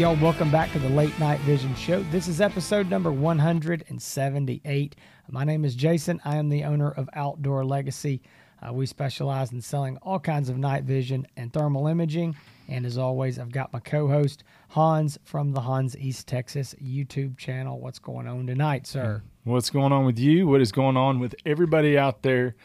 y'all. 0.00 0.16
Welcome 0.16 0.50
back 0.50 0.72
to 0.72 0.78
the 0.78 0.88
Late 0.88 1.18
Night 1.18 1.38
Vision 1.40 1.74
Show. 1.74 2.02
This 2.04 2.26
is 2.26 2.40
episode 2.40 2.88
number 2.88 3.12
178. 3.12 4.96
My 5.28 5.44
name 5.44 5.62
is 5.62 5.74
Jason. 5.74 6.22
I 6.24 6.36
am 6.36 6.48
the 6.48 6.64
owner 6.64 6.90
of 6.92 7.10
Outdoor 7.12 7.66
Legacy. 7.66 8.22
Uh, 8.66 8.72
we 8.72 8.86
specialize 8.86 9.52
in 9.52 9.60
selling 9.60 9.98
all 9.98 10.18
kinds 10.18 10.48
of 10.48 10.56
night 10.56 10.84
vision 10.84 11.26
and 11.36 11.52
thermal 11.52 11.86
imaging. 11.86 12.34
And 12.66 12.86
as 12.86 12.96
always, 12.96 13.38
I've 13.38 13.52
got 13.52 13.74
my 13.74 13.80
co 13.80 14.08
host, 14.08 14.42
Hans 14.70 15.18
from 15.22 15.52
the 15.52 15.60
Hans 15.60 15.94
East 15.98 16.26
Texas 16.26 16.74
YouTube 16.82 17.36
channel. 17.36 17.78
What's 17.78 17.98
going 17.98 18.26
on 18.26 18.46
tonight, 18.46 18.86
sir? 18.86 19.22
What's 19.44 19.68
going 19.68 19.92
on 19.92 20.06
with 20.06 20.18
you? 20.18 20.46
What 20.46 20.62
is 20.62 20.72
going 20.72 20.96
on 20.96 21.20
with 21.20 21.34
everybody 21.44 21.98
out 21.98 22.22
there 22.22 22.56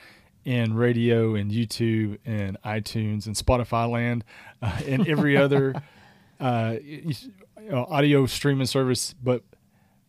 in 0.46 0.74
radio 0.74 1.36
and 1.36 1.52
YouTube 1.52 2.18
and 2.24 2.58
iTunes 2.64 3.26
and 3.26 3.36
Spotify 3.36 3.92
land 3.92 4.24
uh, 4.62 4.80
and 4.88 5.06
every 5.06 5.36
other 5.42 5.76
uh, 6.40 6.76
audio 7.72 8.26
streaming 8.26 8.68
service, 8.68 9.14
but 9.14 9.44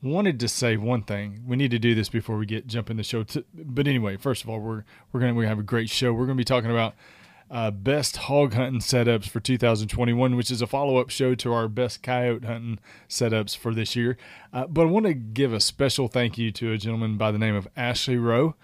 wanted 0.03 0.39
to 0.41 0.49
say 0.49 0.77
one 0.77 1.03
thing. 1.03 1.43
We 1.47 1.57
need 1.57 1.71
to 1.71 1.79
do 1.79 1.95
this 1.95 2.09
before 2.09 2.37
we 2.37 2.47
get 2.47 2.67
jump 2.67 2.91
in 2.91 2.97
the 2.97 3.03
show. 3.03 3.23
To, 3.25 3.45
but 3.55 3.87
anyway, 3.87 4.17
first 4.17 4.43
of 4.43 4.51
all, 4.51 4.61
we're 4.61 4.85
we're 5.13 5.21
gonna 5.21 5.35
we 5.35 5.47
have 5.47 5.59
a 5.59 5.65
great 5.65 5.91
show. 5.91 6.13
We're 6.13 6.27
gonna 6.27 6.37
be 6.37 6.45
talking 6.45 6.71
about 6.71 6.95
uh, 7.51 7.71
best 7.71 8.17
hog 8.17 8.55
hunting 8.55 8.81
setups 8.81 9.29
for 9.29 9.41
2021, 9.41 10.37
which 10.37 10.51
is 10.51 10.63
a 10.63 10.67
follow 10.67 10.99
up 10.99 11.11
show 11.11 11.35
to 11.37 11.53
our 11.53 11.69
best 11.69 12.03
coyote 12.03 12.45
hunting 12.45 12.79
setups 13.09 13.57
for 13.57 13.73
this 13.73 13.95
year. 13.95 14.17
Uh, 14.53 14.67
but 14.67 14.83
I 14.83 14.91
want 14.91 15.07
to 15.07 15.15
give 15.15 15.53
a 15.53 15.61
special 15.61 16.09
thank 16.09 16.39
you 16.39 16.51
to 16.53 16.73
a 16.73 16.79
gentleman 16.79 17.17
by 17.17 17.31
the 17.31 17.39
name 17.39 17.55
of 17.55 17.69
Ashley 17.77 18.17
Rowe. 18.17 18.57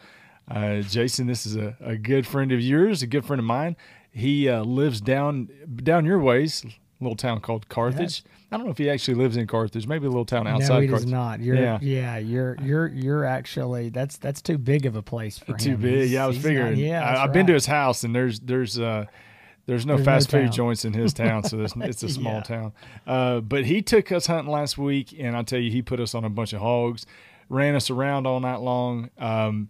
Uh, 0.51 0.81
Jason, 0.81 1.29
this 1.29 1.47
is 1.47 1.57
a, 1.57 1.77
a 1.81 1.97
good 1.97 2.27
friend 2.27 2.51
of 2.51 2.61
yours, 2.61 3.03
a 3.03 3.07
good 3.07 3.25
friend 3.25 3.39
of 3.39 3.47
mine. 3.47 3.77
He 4.11 4.49
uh, 4.49 4.65
lives 4.65 5.01
down 5.01 5.49
down 5.83 6.05
your 6.05 6.19
ways, 6.19 6.67
little 7.03 7.17
town 7.17 7.41
called 7.41 7.69
Carthage. 7.69 8.01
Yes. 8.01 8.23
I 8.51 8.57
don't 8.57 8.67
know 8.67 8.73
if 8.73 8.79
he 8.79 8.91
actually 8.91 9.15
lives 9.15 9.37
in 9.37 9.47
Carthage. 9.47 9.87
Maybe 9.87 10.07
a 10.07 10.11
little 10.11 10.25
town 10.25 10.47
outside. 10.47 10.75
No, 10.75 10.81
he 10.81 10.89
Carthage. 10.89 11.05
does 11.07 11.13
not. 11.13 11.41
You're, 11.41 11.57
yeah, 11.57 11.79
yeah. 11.81 12.19
You're 12.19 12.57
you're 12.63 12.89
you're 12.89 13.25
actually 13.25 13.89
that's 13.89 14.19
that's 14.19 14.43
too 14.43 14.59
big 14.59 14.87
of 14.87 14.95
a 14.95 15.03
place 15.03 15.39
for 15.39 15.57
too 15.57 15.71
him. 15.71 15.81
big. 15.81 15.95
He's, 16.01 16.13
yeah, 16.13 16.25
I 16.25 16.27
was 16.27 16.39
figuring. 16.39 16.73
Not, 16.73 16.79
yeah, 16.79 17.03
I, 17.03 17.11
have 17.11 17.19
right. 17.19 17.33
been 17.33 17.47
to 17.47 17.55
his 17.55 17.67
house 17.67 18.05
and 18.05 18.15
there's 18.15 18.41
there's 18.41 18.79
uh 18.79 19.07
there's 19.67 19.87
no 19.87 19.97
there's 19.97 20.05
fast 20.05 20.33
no 20.33 20.41
food 20.41 20.53
joints 20.53 20.85
in 20.85 20.93
his 20.93 21.13
town, 21.13 21.45
so 21.45 21.61
it's 21.77 22.03
a 22.03 22.09
small 22.09 22.35
yeah. 22.35 22.43
town. 22.43 22.73
Uh, 23.07 23.41
but 23.41 23.65
he 23.65 23.81
took 23.81 24.11
us 24.11 24.27
hunting 24.27 24.53
last 24.53 24.77
week, 24.77 25.15
and 25.19 25.37
I 25.37 25.43
tell 25.43 25.61
you, 25.61 25.71
he 25.71 25.83
put 25.83 26.01
us 26.01 26.15
on 26.15 26.25
a 26.25 26.31
bunch 26.31 26.53
of 26.53 26.61
hogs, 26.61 27.07
ran 27.49 27.75
us 27.75 27.89
around 27.89 28.27
all 28.27 28.41
night 28.41 28.61
long. 28.61 29.11
Um, 29.19 29.69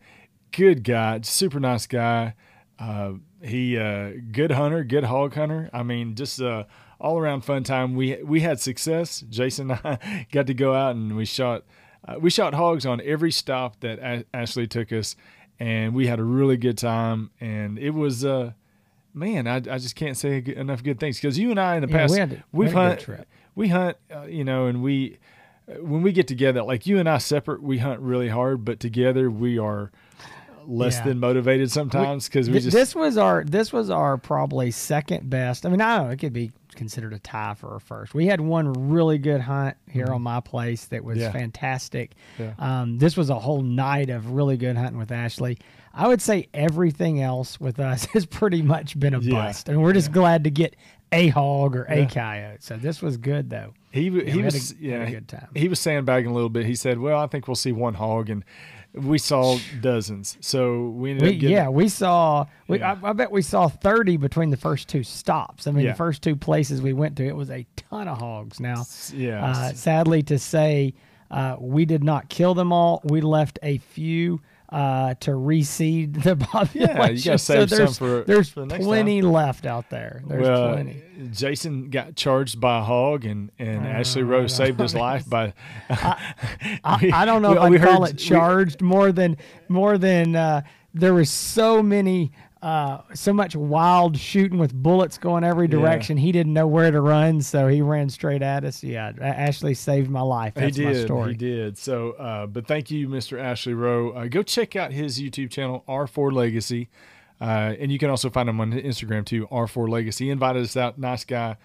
good 0.50 0.82
guy, 0.82 1.20
super 1.22 1.60
nice 1.60 1.86
guy. 1.86 2.34
Uh, 2.78 3.12
he 3.42 3.76
uh, 3.76 4.12
good 4.30 4.50
hunter, 4.50 4.82
good 4.82 5.04
hog 5.04 5.34
hunter. 5.34 5.68
I 5.72 5.82
mean, 5.82 6.14
just 6.14 6.40
uh, 6.40 6.64
all 7.02 7.18
around 7.18 7.42
fun 7.42 7.64
time. 7.64 7.94
We 7.94 8.22
we 8.22 8.40
had 8.40 8.60
success. 8.60 9.22
Jason 9.28 9.72
and 9.72 9.80
I 9.84 10.26
got 10.32 10.46
to 10.46 10.54
go 10.54 10.74
out 10.74 10.94
and 10.94 11.16
we 11.16 11.26
shot 11.26 11.64
uh, 12.08 12.14
we 12.18 12.30
shot 12.30 12.54
hogs 12.54 12.86
on 12.86 13.02
every 13.04 13.32
stop 13.32 13.80
that 13.80 13.98
a- 13.98 14.24
Ashley 14.32 14.66
took 14.66 14.92
us, 14.92 15.16
and 15.60 15.94
we 15.94 16.06
had 16.06 16.18
a 16.18 16.24
really 16.24 16.56
good 16.56 16.78
time. 16.78 17.30
And 17.40 17.78
it 17.78 17.90
was 17.90 18.24
uh, 18.24 18.52
man, 19.12 19.46
I, 19.46 19.56
I 19.56 19.78
just 19.78 19.96
can't 19.96 20.16
say 20.16 20.42
enough 20.56 20.82
good 20.82 20.98
things 20.98 21.18
because 21.18 21.38
you 21.38 21.50
and 21.50 21.60
I 21.60 21.76
in 21.76 21.82
the 21.82 21.88
yeah, 21.88 21.96
past 21.98 22.12
we 22.52 22.66
have 22.66 22.74
hunt 22.74 23.26
we 23.54 23.68
hunt 23.68 23.96
uh, 24.14 24.22
you 24.22 24.44
know 24.44 24.66
and 24.66 24.82
we 24.82 25.18
uh, 25.68 25.74
when 25.82 26.02
we 26.02 26.12
get 26.12 26.28
together 26.28 26.62
like 26.62 26.86
you 26.86 26.98
and 26.98 27.08
I 27.08 27.18
separate 27.18 27.62
we 27.62 27.78
hunt 27.78 28.00
really 28.00 28.28
hard, 28.28 28.64
but 28.64 28.80
together 28.80 29.30
we 29.30 29.58
are 29.58 29.90
less 30.64 30.98
yeah. 30.98 31.06
than 31.06 31.18
motivated 31.18 31.72
sometimes 31.72 32.28
because 32.28 32.48
we, 32.48 32.54
we, 32.54 32.60
just 32.60 32.74
this 32.74 32.94
was 32.94 33.18
our 33.18 33.42
this 33.44 33.72
was 33.72 33.90
our 33.90 34.16
probably 34.16 34.70
second 34.70 35.28
best. 35.28 35.66
I 35.66 35.68
mean, 35.68 35.80
I 35.80 35.98
don't 35.98 36.06
know, 36.06 36.12
it 36.12 36.18
could 36.18 36.32
be 36.32 36.52
considered 36.74 37.12
a 37.12 37.18
tie 37.18 37.54
for 37.54 37.76
a 37.76 37.80
first. 37.80 38.14
We 38.14 38.26
had 38.26 38.40
one 38.40 38.90
really 38.90 39.18
good 39.18 39.40
hunt 39.40 39.76
here 39.90 40.06
mm-hmm. 40.06 40.14
on 40.14 40.22
my 40.22 40.40
place 40.40 40.86
that 40.86 41.04
was 41.04 41.18
yeah. 41.18 41.32
fantastic. 41.32 42.12
Yeah. 42.38 42.54
Um, 42.58 42.98
this 42.98 43.16
was 43.16 43.30
a 43.30 43.38
whole 43.38 43.62
night 43.62 44.10
of 44.10 44.30
really 44.30 44.56
good 44.56 44.76
hunting 44.76 44.98
with 44.98 45.12
Ashley. 45.12 45.58
I 45.94 46.08
would 46.08 46.22
say 46.22 46.48
everything 46.54 47.20
else 47.20 47.60
with 47.60 47.78
us 47.78 48.04
has 48.12 48.26
pretty 48.26 48.62
much 48.62 48.98
been 48.98 49.14
a 49.14 49.20
bust, 49.20 49.68
and 49.68 49.82
we're 49.82 49.92
just 49.92 50.12
glad 50.12 50.44
to 50.44 50.50
get 50.50 50.76
a 51.12 51.28
hog 51.28 51.76
or 51.76 51.84
a 51.88 52.06
coyote. 52.06 52.58
So 52.60 52.76
this 52.76 53.02
was 53.02 53.16
good 53.16 53.50
though. 53.50 53.74
He 53.90 54.04
he 54.04 54.42
was 54.42 54.72
a, 54.72 54.74
yeah 54.80 55.04
he, 55.04 55.18
he 55.54 55.68
was 55.68 55.78
sandbagging 55.78 56.30
a 56.30 56.34
little 56.34 56.48
bit. 56.48 56.64
He 56.64 56.74
said, 56.74 56.98
"Well, 56.98 57.18
I 57.18 57.26
think 57.26 57.46
we'll 57.46 57.54
see 57.54 57.72
one 57.72 57.94
hog," 57.94 58.30
and 58.30 58.44
we 58.94 59.18
saw 59.18 59.58
dozens. 59.80 60.36
So 60.40 60.88
we 60.88 61.12
ended 61.12 61.22
we, 61.22 61.34
up 61.34 61.40
getting, 61.40 61.56
Yeah, 61.56 61.68
we 61.68 61.88
saw. 61.88 62.46
We, 62.68 62.78
yeah. 62.78 62.98
I, 63.02 63.10
I, 63.10 63.12
bet 63.12 63.30
we 63.30 63.42
saw 63.42 63.68
thirty 63.68 64.16
between 64.16 64.50
the 64.50 64.56
first 64.56 64.88
two 64.88 65.02
stops. 65.02 65.66
I 65.66 65.70
mean, 65.70 65.84
yeah. 65.84 65.92
the 65.92 65.96
first 65.96 66.22
two 66.22 66.36
places 66.36 66.82
we 66.82 66.92
went 66.92 67.16
to, 67.16 67.26
it 67.26 67.34
was 67.34 67.50
a 67.50 67.66
ton 67.76 68.08
of 68.08 68.18
hogs. 68.18 68.60
Now, 68.60 68.84
yeah. 69.14 69.44
Uh, 69.44 69.72
sadly 69.72 70.22
to 70.24 70.38
say, 70.38 70.94
uh, 71.30 71.56
we 71.58 71.84
did 71.86 72.04
not 72.04 72.28
kill 72.28 72.54
them 72.54 72.72
all. 72.72 73.00
We 73.04 73.22
left 73.22 73.58
a 73.62 73.78
few 73.78 74.40
uh, 74.72 75.14
to 75.20 75.32
reseed 75.32 76.22
the 76.24 76.34
population. 76.34 76.96
Yeah, 76.96 77.08
you 77.10 77.22
got 77.22 77.32
to 77.32 77.38
save 77.38 77.70
so 77.70 77.86
some 77.86 77.94
for 77.94 78.24
there's 78.24 78.48
for 78.48 78.64
the 78.64 78.78
plenty 78.78 79.20
time. 79.20 79.30
left 79.30 79.66
out 79.66 79.90
there. 79.90 80.22
There's 80.26 80.48
well, 80.48 80.72
plenty. 80.72 81.02
Jason 81.30 81.90
got 81.90 82.16
charged 82.16 82.60
by 82.60 82.78
a 82.78 82.82
hog, 82.82 83.24
and 83.24 83.52
and 83.58 83.86
uh, 83.86 83.90
Ashley 83.90 84.22
Rowe 84.22 84.46
saved 84.46 84.80
his 84.80 84.94
life 84.94 85.28
by. 85.28 85.52
I, 85.90 86.78
I, 86.84 87.10
I, 87.12 87.24
don't 87.26 87.42
know 87.42 87.68
we, 87.68 87.76
if 87.76 87.82
I 87.82 87.84
call 87.84 88.04
it 88.06 88.16
charged 88.16 88.80
we, 88.80 88.88
more 88.88 89.12
than 89.12 89.36
more 89.68 89.98
than 89.98 90.34
uh, 90.34 90.62
there 90.94 91.14
was 91.14 91.28
so 91.30 91.82
many 91.82 92.32
uh, 92.62 93.02
so 93.12 93.32
much 93.32 93.56
wild 93.56 94.16
shooting 94.16 94.56
with 94.56 94.72
bullets 94.72 95.18
going 95.18 95.42
every 95.42 95.66
direction. 95.66 96.16
Yeah. 96.16 96.22
He 96.22 96.32
didn't 96.32 96.52
know 96.52 96.68
where 96.68 96.92
to 96.92 97.00
run, 97.00 97.40
so 97.40 97.66
he 97.66 97.82
ran 97.82 98.08
straight 98.08 98.40
at 98.40 98.64
us. 98.64 98.84
Yeah, 98.84 99.12
Ashley 99.20 99.74
saved 99.74 100.08
my 100.08 100.20
life. 100.20 100.54
That's 100.54 100.76
he 100.76 100.84
did. 100.84 100.96
My 100.96 101.04
story. 101.04 101.30
He 101.32 101.36
did. 101.36 101.76
So, 101.76 102.12
uh, 102.12 102.46
but 102.46 102.68
thank 102.68 102.88
you, 102.90 103.08
Mr. 103.08 103.40
Ashley 103.40 103.74
Rowe. 103.74 104.12
Uh, 104.12 104.28
go 104.28 104.44
check 104.44 104.76
out 104.76 104.92
his 104.92 105.20
YouTube 105.20 105.50
channel, 105.50 105.82
R4 105.88 106.32
Legacy, 106.32 106.88
uh, 107.40 107.74
and 107.80 107.90
you 107.90 107.98
can 107.98 108.10
also 108.10 108.30
find 108.30 108.48
him 108.48 108.60
on 108.60 108.72
Instagram 108.72 109.26
too, 109.26 109.48
R4 109.48 109.88
Legacy. 109.88 110.26
He 110.26 110.30
invited 110.30 110.62
us 110.62 110.76
out. 110.76 110.98
Nice 110.98 111.24
guy, 111.24 111.56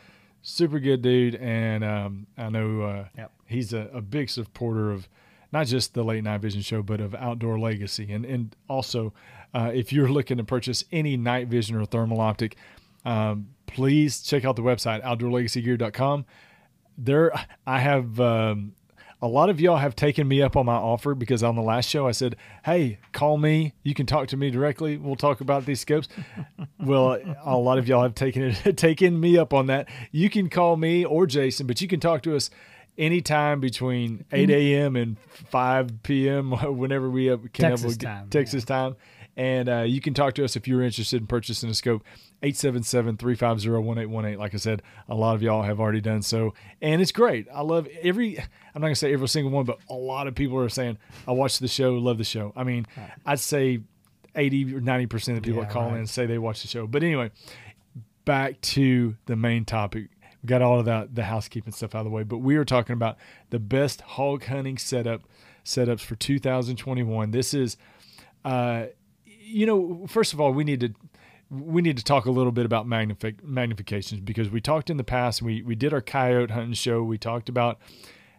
super 0.42 0.80
good 0.80 1.04
dude, 1.04 1.36
and 1.36 1.84
um, 1.84 2.26
I 2.40 2.50
know 2.50 2.82
uh, 2.82 3.06
yep. 3.16 3.32
he's 3.46 3.72
a, 3.72 3.88
a 3.94 4.02
big 4.02 4.32
supporter 4.32 4.92
of 4.92 5.08
not 5.52 5.68
just 5.68 5.94
the 5.94 6.04
late 6.04 6.24
night 6.24 6.42
vision 6.42 6.62
show, 6.62 6.82
but 6.82 7.00
of 7.00 7.16
outdoor 7.16 7.60
legacy. 7.60 8.12
And 8.12 8.26
and 8.26 8.56
also, 8.68 9.14
uh, 9.54 9.72
if 9.74 9.92
you're 9.92 10.10
looking 10.10 10.38
to 10.38 10.44
purchase 10.44 10.84
any 10.92 11.18
night 11.18 11.48
vision 11.48 11.76
or 11.76 11.86
thermal 11.86 12.22
optic, 12.22 12.56
um, 13.06 13.48
please 13.66 14.22
check 14.22 14.46
out 14.46 14.56
the 14.56 14.62
website 14.62 15.04
outdoorlegacygear.com. 15.04 16.26
There, 16.98 17.32
I 17.66 17.80
have 17.80 18.20
um, 18.20 18.74
a 19.22 19.28
lot 19.28 19.50
of 19.50 19.60
y'all 19.60 19.78
have 19.78 19.96
taken 19.96 20.28
me 20.28 20.42
up 20.42 20.56
on 20.56 20.66
my 20.66 20.76
offer 20.76 21.16
because 21.16 21.44
on 21.44 21.56
the 21.56 21.62
last 21.62 21.90
show 21.90 22.08
I 22.08 22.12
said, 22.12 22.36
"Hey, 22.66 23.00
call 23.14 23.38
me. 23.38 23.74
You 23.84 23.94
can 23.94 24.06
talk 24.06 24.28
to 24.30 24.38
me 24.38 24.50
directly. 24.50 24.98
We'll 24.98 25.16
talk 25.16 25.42
about 25.42 25.66
these 25.66 25.80
scopes." 25.80 26.08
well, 26.80 27.20
a 27.44 27.58
lot 27.58 27.78
of 27.78 27.88
y'all 27.88 28.04
have 28.04 28.16
taken 28.16 28.44
it 28.44 28.78
taken 28.78 29.20
me 29.20 29.38
up 29.38 29.54
on 29.54 29.68
that. 29.68 29.90
You 30.12 30.30
can 30.30 30.50
call 30.50 30.78
me 30.78 31.06
or 31.06 31.26
Jason, 31.26 31.68
but 31.68 31.82
you 31.82 31.88
can 31.88 32.00
talk 32.00 32.24
to 32.24 32.36
us 32.36 32.50
anytime 32.98 33.60
between 33.60 34.26
8 34.32 34.50
a.m. 34.50 34.96
and 34.96 35.18
5 35.30 36.04
p.m. 36.04 36.52
whenever 36.78 37.10
we 37.10 37.26
have, 37.26 37.42
can 37.54 37.70
Texas 37.70 37.94
have 37.94 38.00
time, 38.00 38.30
Texas 38.30 38.64
yeah. 38.64 38.76
time. 38.76 38.96
And 39.38 39.70
uh, 39.70 39.82
you 39.82 40.02
can 40.02 40.14
talk 40.16 40.34
to 40.36 40.44
us 40.44 40.56
if 40.56 40.68
you're 40.68 40.82
interested 40.82 41.22
in 41.22 41.28
purchasing 41.28 41.70
a 41.70 41.74
scope. 41.76 42.04
877-350-1818. 42.42 44.38
Like 44.38 44.54
I 44.54 44.58
said, 44.58 44.82
a 45.08 45.16
lot 45.16 45.36
of 45.36 45.44
y'all 45.44 45.62
have 45.62 45.80
already 45.80 46.02
done 46.02 46.24
so. 46.24 46.54
And 46.82 47.02
it's 47.02 47.12
great. 47.12 47.48
I 47.54 47.62
love 47.62 47.88
every, 48.02 48.40
I'm 48.40 48.46
not 48.76 48.82
going 48.82 48.94
to 48.94 49.00
say 49.00 49.14
every 49.14 49.28
single 49.28 49.52
one, 49.52 49.66
but 49.66 49.78
a 49.90 49.94
lot 49.94 50.28
of 50.28 50.34
people 50.36 50.58
are 50.58 50.70
saying, 50.70 50.98
I 51.28 51.32
watch 51.32 51.60
the 51.60 51.68
show, 51.68 51.94
love 51.94 52.18
the 52.18 52.24
show. 52.24 52.52
I 52.56 52.64
mean, 52.64 52.88
right. 52.98 53.12
I'd 53.26 53.40
say 53.40 53.82
80 54.36 54.76
or 54.76 54.82
90% 54.82 55.14
of 55.30 55.36
the 55.36 55.42
people 55.42 55.62
yeah, 55.62 55.68
that 55.68 55.72
call 55.72 55.92
right. 55.92 56.00
in 56.00 56.08
say 56.08 56.26
they 56.26 56.40
watch 56.40 56.64
the 56.64 56.68
show. 56.68 56.88
But 56.88 57.04
anyway, 57.04 57.32
back 58.26 58.60
to 58.62 59.16
the 59.28 59.36
main 59.36 59.66
topic 59.66 60.10
we 60.44 60.48
got 60.48 60.62
all 60.62 60.80
of 60.80 60.86
that 60.86 61.16
the 61.16 61.24
housekeeping 61.24 61.74
stuff 61.74 61.96
out 61.96 62.00
of 62.00 62.06
the 62.06 62.12
way. 62.12 62.24
But 62.24 62.40
we 62.40 62.58
are 62.58 62.66
talking 62.66 62.94
about 62.94 63.18
the 63.50 63.60
best 63.60 64.02
hog 64.02 64.46
hunting 64.46 64.78
setup 64.78 65.24
setups 65.66 66.02
for 66.02 66.16
2021. 66.16 67.32
This 67.32 67.54
is, 67.54 67.78
uh, 68.46 68.86
you 69.48 69.66
know, 69.66 70.06
first 70.08 70.34
of 70.34 70.42
all, 70.42 70.54
we 70.54 70.64
need 70.64 70.80
to 70.82 70.94
we 71.50 71.82
need 71.82 71.98
to 71.98 72.04
talk 72.04 72.26
a 72.26 72.32
little 72.32 72.52
bit 72.52 72.66
about 72.66 72.86
magnific- 72.86 73.42
magnifications 73.42 74.24
because 74.24 74.50
we 74.50 74.60
talked 74.60 74.90
in 74.90 74.98
the 74.98 75.04
past. 75.04 75.42
We 75.42 75.62
we 75.62 75.76
did 75.76 75.94
our 75.94 76.02
coyote 76.02 76.52
hunting 76.52 76.74
show. 76.74 77.04
We 77.04 77.18
talked 77.18 77.50
about 77.50 77.80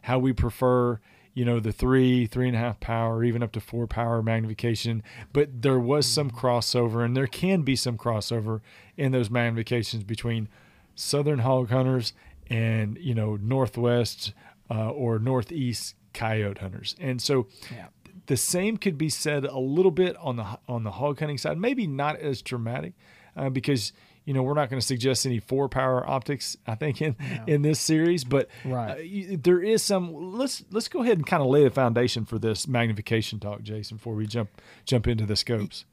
how 0.02 0.18
we 0.18 0.32
prefer 0.32 1.00
you 1.34 1.44
know 1.44 1.60
the 1.60 1.72
three 1.72 2.26
three 2.26 2.48
and 2.48 2.56
a 2.56 2.58
half 2.58 2.80
power 2.80 3.22
even 3.22 3.42
up 3.42 3.52
to 3.52 3.60
four 3.60 3.86
power 3.86 4.22
magnification 4.22 5.02
but 5.32 5.62
there 5.62 5.78
was 5.78 6.06
some 6.06 6.30
crossover 6.30 7.04
and 7.04 7.16
there 7.16 7.26
can 7.26 7.62
be 7.62 7.76
some 7.76 7.96
crossover 7.96 8.60
in 8.96 9.12
those 9.12 9.28
magnifications 9.28 10.04
between 10.04 10.48
southern 10.96 11.40
hog 11.40 11.70
hunters 11.70 12.12
and 12.48 12.96
you 12.98 13.14
know 13.14 13.36
northwest 13.36 14.32
uh, 14.70 14.90
or 14.90 15.18
northeast 15.18 15.94
coyote 16.12 16.58
hunters. 16.58 16.96
And 17.00 17.22
so 17.22 17.46
yeah. 17.70 17.86
The 18.28 18.36
same 18.36 18.76
could 18.76 18.96
be 18.96 19.08
said 19.08 19.44
a 19.44 19.58
little 19.58 19.90
bit 19.90 20.16
on 20.18 20.36
the 20.36 20.58
on 20.68 20.84
the 20.84 20.92
hog 20.92 21.18
hunting 21.18 21.38
side. 21.38 21.58
Maybe 21.58 21.86
not 21.86 22.16
as 22.16 22.40
dramatic 22.40 22.92
uh, 23.36 23.50
because 23.50 23.92
you 24.28 24.34
know, 24.34 24.42
we're 24.42 24.52
not 24.52 24.68
going 24.68 24.78
to 24.78 24.86
suggest 24.86 25.24
any 25.24 25.38
four 25.38 25.70
power 25.70 26.06
optics, 26.06 26.54
I 26.66 26.74
think, 26.74 27.00
in 27.00 27.16
no. 27.18 27.44
in 27.46 27.62
this 27.62 27.80
series, 27.80 28.24
but 28.24 28.50
right. 28.62 28.90
uh, 28.90 29.36
there 29.42 29.62
is 29.62 29.82
some. 29.82 30.36
Let's 30.36 30.62
let's 30.70 30.88
go 30.88 31.02
ahead 31.02 31.16
and 31.16 31.26
kind 31.26 31.42
of 31.42 31.48
lay 31.48 31.64
the 31.64 31.70
foundation 31.70 32.26
for 32.26 32.38
this 32.38 32.68
magnification 32.68 33.40
talk, 33.40 33.62
Jason, 33.62 33.96
before 33.96 34.14
we 34.14 34.26
jump 34.26 34.50
jump 34.84 35.06
into 35.08 35.24
the 35.24 35.34
scopes. 35.34 35.86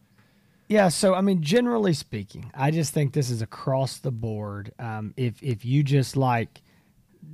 Yeah, 0.67 0.89
so 0.89 1.13
I 1.13 1.21
mean, 1.21 1.43
generally 1.43 1.93
speaking, 1.93 2.51
I 2.53 2.71
just 2.71 2.93
think 2.93 3.13
this 3.13 3.29
is 3.29 3.41
across 3.41 3.99
the 3.99 4.11
board. 4.11 4.73
Um, 4.79 5.13
if 5.15 5.41
if 5.41 5.63
you 5.63 5.81
just 5.81 6.17
like 6.17 6.61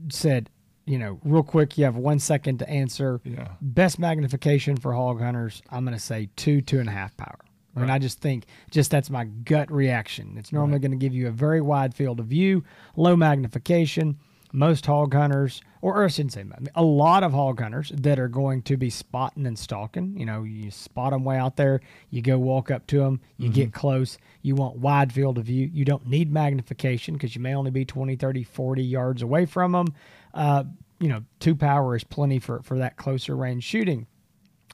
said, 0.09 0.51
you 0.85 0.97
know, 0.97 1.19
real 1.23 1.43
quick, 1.43 1.77
you 1.77 1.85
have 1.85 1.95
one 1.95 2.19
second 2.19 2.59
to 2.59 2.69
answer. 2.69 3.21
Yeah. 3.23 3.49
Best 3.61 3.99
magnification 3.99 4.77
for 4.77 4.93
hog 4.93 5.21
hunters, 5.21 5.61
I'm 5.69 5.85
going 5.85 5.97
to 5.97 6.03
say 6.03 6.29
two, 6.35 6.61
two 6.61 6.79
and 6.79 6.89
a 6.89 6.91
half 6.91 7.15
power. 7.17 7.39
Right. 7.73 7.83
And 7.83 7.91
I 7.91 7.99
just 7.99 8.19
think, 8.19 8.45
just 8.69 8.91
that's 8.91 9.09
my 9.09 9.25
gut 9.25 9.71
reaction. 9.71 10.35
It's 10.37 10.51
normally 10.51 10.73
right. 10.73 10.81
going 10.81 10.91
to 10.91 10.97
give 10.97 11.13
you 11.13 11.27
a 11.27 11.31
very 11.31 11.61
wide 11.61 11.93
field 11.93 12.19
of 12.19 12.25
view, 12.25 12.63
low 12.95 13.15
magnification. 13.15 14.17
Most 14.53 14.85
hog 14.85 15.13
hunters, 15.13 15.61
or, 15.81 15.95
or 15.95 16.03
I 16.03 16.07
shouldn't 16.09 16.33
say 16.33 16.43
a 16.75 16.83
lot 16.83 17.23
of 17.23 17.31
hog 17.31 17.61
hunters 17.61 17.89
that 17.95 18.19
are 18.19 18.27
going 18.27 18.63
to 18.63 18.75
be 18.75 18.89
spotting 18.89 19.47
and 19.47 19.57
stalking. 19.57 20.17
You 20.17 20.25
know, 20.25 20.43
you 20.43 20.71
spot 20.71 21.11
them 21.13 21.23
way 21.23 21.37
out 21.37 21.55
there, 21.55 21.79
you 22.09 22.21
go 22.21 22.37
walk 22.37 22.69
up 22.69 22.85
to 22.87 22.97
them, 22.97 23.21
you 23.37 23.45
mm-hmm. 23.45 23.53
get 23.53 23.71
close, 23.71 24.17
you 24.41 24.55
want 24.55 24.75
wide 24.75 25.13
field 25.13 25.37
of 25.37 25.45
view. 25.45 25.69
You 25.71 25.85
don't 25.85 26.05
need 26.05 26.33
magnification 26.33 27.13
because 27.13 27.33
you 27.33 27.39
may 27.39 27.55
only 27.55 27.71
be 27.71 27.85
20, 27.85 28.17
30, 28.17 28.43
40 28.43 28.83
yards 28.83 29.21
away 29.21 29.45
from 29.45 29.71
them. 29.71 29.93
Uh, 30.33 30.63
you 30.99 31.09
know, 31.09 31.23
two 31.39 31.55
power 31.55 31.95
is 31.95 32.03
plenty 32.03 32.39
for, 32.39 32.61
for 32.61 32.77
that 32.77 32.95
closer 32.95 33.35
range 33.35 33.63
shooting. 33.63 34.07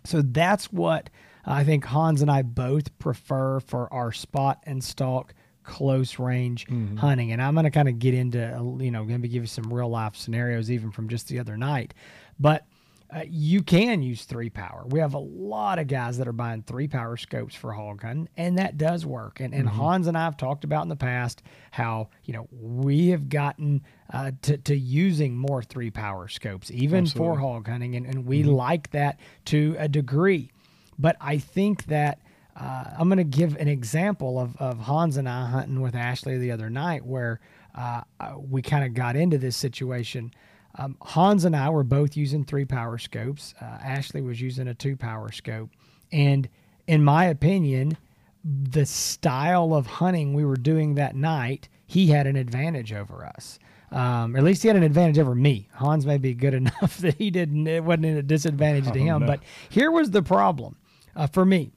So 0.03 0.21
that's 0.21 0.71
what 0.71 1.09
I 1.45 1.63
think 1.63 1.85
Hans 1.85 2.21
and 2.21 2.29
I 2.29 2.41
both 2.41 2.97
prefer 2.99 3.59
for 3.61 3.91
our 3.93 4.11
spot 4.11 4.61
and 4.63 4.83
stalk 4.83 5.33
close 5.63 6.19
range 6.19 6.65
mm-hmm. 6.67 6.97
hunting. 6.97 7.31
And 7.31 7.41
I'm 7.41 7.53
going 7.53 7.65
to 7.65 7.71
kind 7.71 7.89
of 7.89 7.99
get 7.99 8.13
into, 8.13 8.39
you 8.79 8.91
know, 8.91 9.03
going 9.05 9.21
to 9.21 9.27
give 9.27 9.43
you 9.43 9.47
some 9.47 9.73
real 9.73 9.89
life 9.89 10.15
scenarios 10.15 10.71
even 10.71 10.91
from 10.91 11.09
just 11.09 11.27
the 11.27 11.39
other 11.39 11.57
night. 11.57 11.93
But 12.39 12.65
uh, 13.09 13.21
you 13.29 13.63
can 13.63 14.01
use 14.01 14.25
three 14.25 14.49
power. 14.49 14.83
We 14.87 14.99
have 14.99 15.13
a 15.13 15.19
lot 15.19 15.79
of 15.79 15.87
guys 15.87 16.17
that 16.17 16.27
are 16.27 16.33
buying 16.33 16.63
three 16.63 16.87
power 16.87 17.15
scopes 17.15 17.55
for 17.55 17.71
hog 17.71 18.01
hunting, 18.01 18.27
and 18.35 18.57
that 18.57 18.77
does 18.77 19.05
work. 19.05 19.39
And, 19.39 19.53
and 19.53 19.65
mm-hmm. 19.65 19.77
Hans 19.77 20.07
and 20.07 20.17
I 20.17 20.25
have 20.25 20.35
talked 20.35 20.65
about 20.65 20.83
in 20.83 20.89
the 20.89 20.97
past 20.97 21.41
how 21.71 22.09
you 22.25 22.33
know 22.33 22.47
we 22.51 23.09
have 23.09 23.29
gotten 23.29 23.81
uh, 24.11 24.31
to, 24.41 24.57
to 24.57 24.75
using 24.75 25.37
more 25.37 25.63
three 25.63 25.89
power 25.89 26.27
scopes, 26.27 26.69
even 26.71 27.05
Absolutely. 27.05 27.35
for 27.35 27.39
hog 27.39 27.67
hunting, 27.67 27.95
and, 27.95 28.05
and 28.05 28.25
we 28.25 28.41
mm-hmm. 28.41 28.51
like 28.51 28.91
that 28.91 29.19
to 29.45 29.75
a 29.79 29.87
degree. 29.87 30.51
But 30.99 31.15
I 31.21 31.37
think 31.37 31.85
that 31.85 32.19
uh, 32.59 32.85
I'm 32.97 33.07
going 33.07 33.17
to 33.17 33.23
give 33.23 33.55
an 33.55 33.69
example 33.69 34.39
of, 34.39 34.57
of 34.57 34.79
Hans 34.79 35.15
and 35.15 35.29
I 35.29 35.45
hunting 35.45 35.79
with 35.81 35.95
Ashley 35.95 36.37
the 36.39 36.51
other 36.51 36.69
night 36.69 37.05
where 37.05 37.39
uh, 37.73 38.01
uh 38.19 38.33
we 38.37 38.61
kind 38.61 38.83
of 38.83 38.93
got 38.93 39.15
into 39.15 39.37
this 39.37 39.55
situation. 39.55 40.33
Um, 40.77 40.95
Hans 41.01 41.45
and 41.45 41.55
I 41.55 41.69
were 41.69 41.83
both 41.83 42.15
using 42.15 42.43
three 42.43 42.65
power 42.65 42.97
scopes. 42.97 43.55
Uh, 43.59 43.65
Ashley 43.65 44.21
was 44.21 44.39
using 44.39 44.67
a 44.67 44.73
two 44.73 44.95
power 44.95 45.31
scope. 45.31 45.69
And 46.11 46.47
in 46.87 47.03
my 47.03 47.25
opinion, 47.25 47.97
the 48.43 48.85
style 48.85 49.73
of 49.73 49.87
hunting 49.87 50.33
we 50.33 50.45
were 50.45 50.55
doing 50.55 50.95
that 50.95 51.15
night, 51.15 51.67
he 51.85 52.07
had 52.07 52.27
an 52.27 52.35
advantage 52.35 52.93
over 52.93 53.25
us. 53.25 53.59
Um, 53.91 54.35
at 54.35 54.43
least 54.43 54.61
he 54.61 54.67
had 54.67 54.77
an 54.77 54.83
advantage 54.83 55.17
over 55.17 55.33
me. 55.33 55.69
Hans 55.73 56.05
may 56.05 56.17
be 56.17 56.33
good 56.33 56.53
enough 56.53 56.97
that 56.97 57.15
he 57.15 57.31
didn't. 57.31 57.67
It 57.67 57.83
wasn't 57.83 58.05
a 58.05 58.23
disadvantage 58.23 58.91
to 58.91 58.99
him. 58.99 59.25
But 59.25 59.41
here 59.69 59.91
was 59.91 60.11
the 60.11 60.21
problem 60.21 60.75
uh, 61.15 61.27
for 61.27 61.45
me 61.45 61.71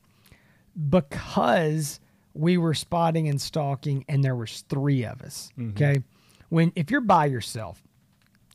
because 0.89 2.01
we 2.35 2.57
were 2.57 2.75
spotting 2.75 3.29
and 3.29 3.41
stalking 3.41 4.05
and 4.09 4.23
there 4.23 4.37
was 4.37 4.63
three 4.69 5.05
of 5.05 5.21
us 5.23 5.53
mm-hmm. 5.59 5.71
okay 5.71 6.03
when 6.49 6.73
if 6.77 6.91
you're 6.91 7.01
by 7.01 7.27
yourself 7.27 7.83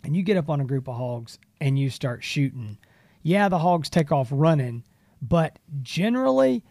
and 0.05 0.15
you 0.15 0.23
get 0.23 0.37
up 0.37 0.49
on 0.49 0.61
a 0.61 0.65
group 0.65 0.87
of 0.87 0.95
hogs 0.95 1.37
and 1.59 1.77
you 1.77 1.89
start 1.89 2.23
shooting 2.23 2.77
yeah 3.23 3.49
the 3.49 3.59
hogs 3.59 3.89
take 3.89 4.11
off 4.11 4.29
running 4.31 4.83
but 5.21 5.59
generally 5.81 6.63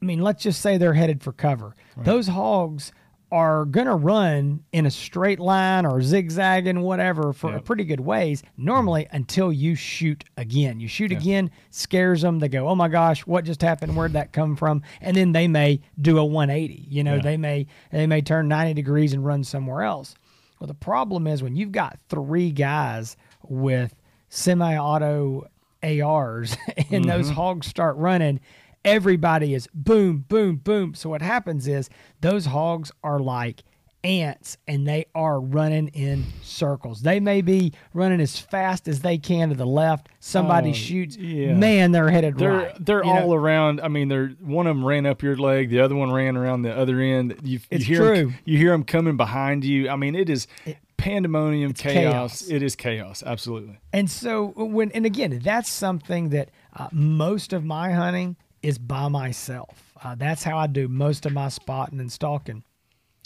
i 0.00 0.04
mean 0.04 0.20
let's 0.20 0.42
just 0.42 0.60
say 0.60 0.78
they're 0.78 0.94
headed 0.94 1.22
for 1.22 1.32
cover 1.32 1.74
right. 1.96 2.06
those 2.06 2.26
hogs 2.26 2.92
are 3.32 3.64
going 3.64 3.86
to 3.86 3.94
run 3.94 4.62
in 4.72 4.84
a 4.84 4.90
straight 4.90 5.40
line 5.40 5.86
or 5.86 6.02
zigzagging, 6.02 6.82
whatever, 6.82 7.32
for 7.32 7.50
yep. 7.50 7.60
a 7.60 7.62
pretty 7.62 7.82
good 7.82 7.98
ways, 7.98 8.42
normally 8.58 9.04
mm-hmm. 9.04 9.16
until 9.16 9.50
you 9.50 9.74
shoot 9.74 10.22
again. 10.36 10.78
You 10.78 10.86
shoot 10.86 11.10
again, 11.10 11.50
scares 11.70 12.20
them. 12.20 12.40
They 12.40 12.50
go, 12.50 12.68
oh 12.68 12.74
my 12.74 12.88
gosh, 12.88 13.26
what 13.26 13.46
just 13.46 13.62
happened? 13.62 13.96
Where'd 13.96 14.12
that 14.12 14.34
come 14.34 14.54
from? 14.54 14.82
And 15.00 15.16
then 15.16 15.32
they 15.32 15.48
may 15.48 15.80
do 15.98 16.18
a 16.18 16.24
180. 16.24 16.86
You 16.90 17.02
know, 17.02 17.14
yeah. 17.16 17.22
they 17.22 17.36
may 17.38 17.66
they 17.90 18.06
may 18.06 18.20
turn 18.20 18.48
90 18.48 18.74
degrees 18.74 19.14
and 19.14 19.24
run 19.24 19.44
somewhere 19.44 19.82
else. 19.82 20.14
Well, 20.62 20.68
the 20.68 20.74
problem 20.74 21.26
is 21.26 21.42
when 21.42 21.56
you've 21.56 21.72
got 21.72 21.98
three 22.08 22.52
guys 22.52 23.16
with 23.42 23.96
semi-auto 24.28 25.48
ARs 25.82 26.56
and 26.76 26.86
mm-hmm. 26.86 27.02
those 27.02 27.30
hogs 27.30 27.66
start 27.66 27.96
running 27.96 28.38
everybody 28.84 29.54
is 29.54 29.68
boom, 29.74 30.24
boom, 30.28 30.56
boom. 30.56 30.94
So 30.94 31.10
what 31.10 31.20
happens 31.20 31.66
is 31.66 31.90
those 32.20 32.46
hogs 32.46 32.92
are 33.02 33.18
like 33.18 33.64
ants 34.04 34.56
and 34.66 34.86
they 34.86 35.06
are 35.14 35.40
running 35.40 35.88
in 35.88 36.24
circles. 36.42 37.02
They 37.02 37.20
may 37.20 37.40
be 37.40 37.72
running 37.94 38.20
as 38.20 38.38
fast 38.38 38.88
as 38.88 39.00
they 39.00 39.18
can 39.18 39.50
to 39.50 39.54
the 39.54 39.66
left. 39.66 40.08
Somebody 40.20 40.70
oh, 40.70 40.74
shoots. 40.74 41.16
Yeah. 41.16 41.54
Man, 41.54 41.92
they're 41.92 42.10
headed 42.10 42.36
they're, 42.36 42.52
right. 42.52 42.84
They're 42.84 43.04
all 43.04 43.28
know? 43.28 43.34
around. 43.34 43.80
I 43.80 43.88
mean, 43.88 44.08
they're 44.08 44.28
one 44.40 44.66
of 44.66 44.76
them 44.76 44.84
ran 44.84 45.06
up 45.06 45.22
your 45.22 45.36
leg, 45.36 45.70
the 45.70 45.80
other 45.80 45.94
one 45.94 46.12
ran 46.12 46.36
around 46.36 46.62
the 46.62 46.76
other 46.76 47.00
end. 47.00 47.36
You, 47.42 47.60
it's 47.70 47.88
you 47.88 47.96
hear 47.96 48.06
true. 48.06 48.16
Them, 48.26 48.38
you 48.44 48.58
hear 48.58 48.70
them 48.70 48.84
coming 48.84 49.16
behind 49.16 49.64
you. 49.64 49.88
I 49.88 49.96
mean, 49.96 50.14
it 50.14 50.28
is 50.28 50.46
it, 50.66 50.78
pandemonium, 50.96 51.72
chaos. 51.72 52.42
chaos. 52.42 52.48
It 52.48 52.62
is 52.62 52.76
chaos, 52.76 53.22
absolutely. 53.24 53.78
And 53.92 54.10
so 54.10 54.48
when 54.56 54.90
and 54.92 55.06
again, 55.06 55.40
that's 55.42 55.70
something 55.70 56.30
that 56.30 56.50
uh, 56.74 56.88
most 56.92 57.52
of 57.52 57.64
my 57.64 57.92
hunting 57.92 58.36
is 58.62 58.78
by 58.78 59.08
myself. 59.08 59.92
Uh, 60.02 60.14
that's 60.16 60.42
how 60.42 60.58
I 60.58 60.66
do 60.66 60.88
most 60.88 61.26
of 61.26 61.32
my 61.32 61.48
spotting 61.48 62.00
and 62.00 62.10
stalking. 62.10 62.64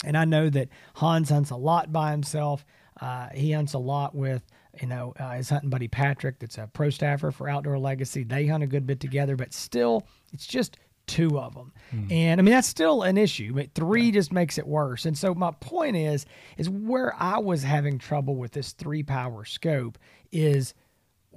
And 0.03 0.17
I 0.17 0.25
know 0.25 0.49
that 0.49 0.69
Hans 0.95 1.29
hunts 1.29 1.49
a 1.49 1.55
lot 1.55 1.91
by 1.91 2.11
himself. 2.11 2.65
Uh, 2.99 3.29
he 3.33 3.51
hunts 3.51 3.73
a 3.73 3.79
lot 3.79 4.15
with, 4.15 4.43
you 4.79 4.87
know, 4.87 5.13
uh, 5.19 5.31
his 5.31 5.49
hunting 5.49 5.69
buddy 5.69 5.87
Patrick, 5.87 6.39
that's 6.39 6.57
a 6.57 6.69
pro 6.71 6.89
staffer 6.89 7.31
for 7.31 7.49
Outdoor 7.49 7.79
Legacy. 7.79 8.23
They 8.23 8.47
hunt 8.47 8.63
a 8.63 8.67
good 8.67 8.85
bit 8.85 8.99
together, 8.99 9.35
but 9.35 9.53
still, 9.53 10.07
it's 10.33 10.45
just 10.45 10.77
two 11.07 11.39
of 11.39 11.55
them. 11.55 11.73
Mm. 11.93 12.11
And 12.11 12.41
I 12.41 12.43
mean, 12.43 12.53
that's 12.53 12.67
still 12.67 13.03
an 13.03 13.17
issue, 13.17 13.53
but 13.53 13.73
three 13.73 14.05
yeah. 14.05 14.11
just 14.11 14.31
makes 14.31 14.57
it 14.57 14.67
worse. 14.67 15.05
And 15.05 15.17
so 15.17 15.33
my 15.33 15.51
point 15.51 15.95
is, 15.95 16.25
is 16.57 16.69
where 16.69 17.15
I 17.15 17.39
was 17.39 17.63
having 17.63 17.97
trouble 17.97 18.35
with 18.35 18.51
this 18.51 18.73
three 18.73 19.03
power 19.03 19.45
scope 19.45 19.97
is– 20.31 20.73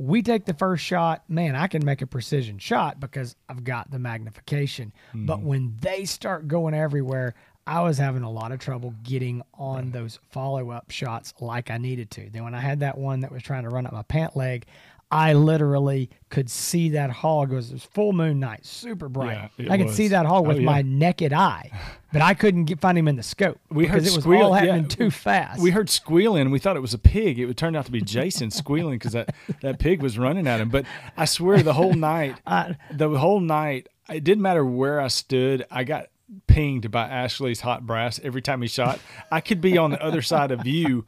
we 0.01 0.23
take 0.23 0.47
the 0.47 0.55
first 0.55 0.83
shot, 0.83 1.25
man, 1.29 1.55
I 1.55 1.67
can 1.67 1.85
make 1.85 2.01
a 2.01 2.07
precision 2.07 2.59
shot 2.59 3.01
because 3.01 3.37
I've 3.51 3.65
got 3.65 3.91
the 3.91 3.99
magnification. 3.99 4.95
Mm-hmm. 5.11 5.27
But 5.27 5.43
when 5.43 5.77
they 5.79 6.07
start 6.07 6.49
going 6.49 6.73
everywhere, 6.73 7.35
I 7.67 7.83
was 7.83 7.99
having 7.99 8.23
a 8.23 8.31
lot 8.31 8.53
of 8.53 8.59
trouble 8.59 8.95
getting 9.03 9.43
on 9.55 9.91
those 9.91 10.19
follow 10.31 10.71
up 10.71 10.91
shots 10.91 11.35
like 11.41 11.71
I 11.71 11.79
needed 11.79 12.11
to. 12.13 12.29
Then 12.31 12.45
when 12.45 12.55
I 12.55 12.61
had 12.61 12.81
that 12.81 12.99
one 12.99 13.21
that 13.21 13.31
was 13.31 13.43
trying 13.43 13.65
to 13.65 13.69
run 13.69 13.87
up 13.87 13.93
my 13.93 14.03
pant 14.03 14.37
leg, 14.37 14.67
I 15.13 15.33
literally 15.33 16.09
could 16.29 16.49
see 16.49 16.91
that 16.91 17.11
hog. 17.11 17.51
It 17.51 17.57
was, 17.57 17.71
it 17.71 17.75
was 17.75 17.85
full 17.85 18.13
moon 18.13 18.39
night, 18.39 18.65
super 18.65 19.09
bright. 19.09 19.51
Yeah, 19.57 19.73
I 19.73 19.77
could 19.77 19.89
was. 19.89 19.97
see 19.97 20.09
that 20.09 20.25
hog 20.25 20.45
oh, 20.45 20.49
with 20.49 20.59
oh, 20.59 20.61
yeah. 20.61 20.67
my 20.67 20.83
naked 20.83 21.33
eye, 21.33 21.73
but 22.13 22.23
I 22.23 22.35
couldn't 22.35 22.67
get, 22.67 22.81
find 22.81 22.97
him 22.97 23.09
in 23.09 23.17
the 23.17 23.25
scope 23.25 23.59
we 23.71 23.85
because 23.85 24.07
it 24.07 24.15
was 24.15 24.23
squeal, 24.23 24.47
all 24.47 24.53
happening 24.53 24.83
yeah, 24.83 24.89
too 24.89 25.11
fast. 25.11 25.61
We 25.61 25.73
heard 25.73 25.91
squealing. 25.91 26.51
We 26.51 26.61
thought 26.61 26.77
it 26.77 26.81
was 26.81 26.95
a 26.95 26.99
pig. 26.99 27.41
It 27.41 27.57
turned 27.57 27.77
out 27.77 27.87
to 27.87 27.93
be 27.93 28.01
Jason 28.01 28.51
squealing 28.53 28.99
because 28.99 29.13
that, 29.13 29.35
that 29.63 29.81
pig 29.81 30.01
was 30.01 30.17
running 30.17 30.47
at 30.47 30.61
him. 30.61 30.69
But 30.69 30.87
I 31.17 31.25
swear, 31.25 31.61
the 31.63 31.75
whole 31.75 31.95
night, 31.95 32.37
I, 32.47 32.77
the 32.93 33.09
whole 33.09 33.41
night, 33.41 33.89
it 34.09 34.23
didn't 34.23 34.43
matter 34.43 34.65
where 34.65 35.01
I 35.01 35.09
stood. 35.09 35.67
I 35.73 35.83
got 35.83 36.07
pinged 36.47 36.91
by 36.91 37.09
Ashley's 37.09 37.61
hot 37.61 37.87
brass 37.87 38.21
every 38.23 38.43
time 38.43 38.63
he 38.63 38.69
shot. 38.69 38.99
I 39.31 39.41
could 39.41 39.61
be 39.61 39.79
on 39.79 39.91
the 39.91 40.03
other 40.03 40.23
side 40.23 40.51
of 40.51 40.67
you 40.67 41.05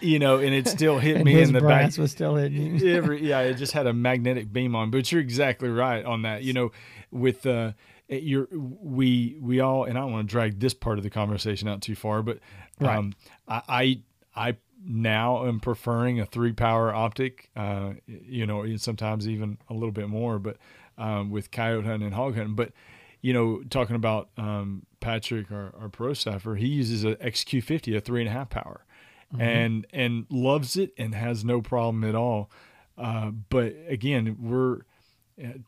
you 0.00 0.18
know, 0.18 0.38
and 0.38 0.54
it 0.54 0.66
still 0.66 0.98
hit 0.98 1.24
me 1.24 1.40
in 1.40 1.52
the 1.52 1.60
back. 1.60 1.96
was 1.96 2.10
still 2.10 2.36
hitting 2.36 2.78
you. 2.78 2.96
Every, 2.96 3.26
yeah, 3.26 3.40
it 3.40 3.54
just 3.54 3.72
had 3.72 3.86
a 3.86 3.92
magnetic 3.92 4.52
beam 4.52 4.74
on. 4.74 4.90
But 4.90 5.10
you're 5.10 5.20
exactly 5.20 5.68
right 5.68 6.04
on 6.04 6.22
that. 6.22 6.42
You 6.42 6.52
know, 6.52 6.72
with 7.10 7.46
uh, 7.46 7.72
you're 8.08 8.48
we 8.52 9.38
we 9.40 9.60
all, 9.60 9.84
and 9.84 9.96
I 9.96 10.02
don't 10.02 10.12
want 10.12 10.28
to 10.28 10.32
drag 10.32 10.60
this 10.60 10.74
part 10.74 10.98
of 10.98 11.04
the 11.04 11.10
conversation 11.10 11.68
out 11.68 11.82
too 11.82 11.94
far, 11.94 12.22
but 12.22 12.38
um, 12.80 13.14
right. 13.48 13.62
I, 13.68 14.02
I 14.34 14.48
I 14.48 14.56
now 14.82 15.46
am 15.46 15.60
preferring 15.60 16.20
a 16.20 16.26
three 16.26 16.52
power 16.52 16.94
optic. 16.94 17.50
Uh, 17.54 17.92
you 18.06 18.46
know, 18.46 18.76
sometimes 18.76 19.28
even 19.28 19.58
a 19.68 19.74
little 19.74 19.92
bit 19.92 20.08
more, 20.08 20.38
but 20.38 20.56
um, 20.98 21.30
with 21.30 21.50
coyote 21.50 21.84
hunting 21.84 22.06
and 22.06 22.14
hog 22.14 22.36
hunting, 22.36 22.54
but 22.54 22.72
you 23.20 23.32
know, 23.32 23.62
talking 23.68 23.96
about 23.96 24.30
um, 24.36 24.86
Patrick, 25.00 25.50
our, 25.50 25.74
our 25.78 25.88
pro 25.88 26.14
staffer, 26.14 26.56
he 26.56 26.66
uses 26.66 27.04
a 27.04 27.16
XQ50, 27.16 27.96
a 27.96 28.00
three 28.00 28.20
and 28.20 28.28
a 28.28 28.32
half 28.32 28.50
power 28.50 28.84
mm-hmm. 29.32 29.42
and 29.42 29.86
and 29.92 30.26
loves 30.30 30.76
it 30.76 30.92
and 30.96 31.14
has 31.14 31.44
no 31.44 31.60
problem 31.60 32.04
at 32.04 32.14
all. 32.14 32.50
Uh, 32.96 33.30
but 33.30 33.74
again, 33.88 34.36
we're 34.38 34.80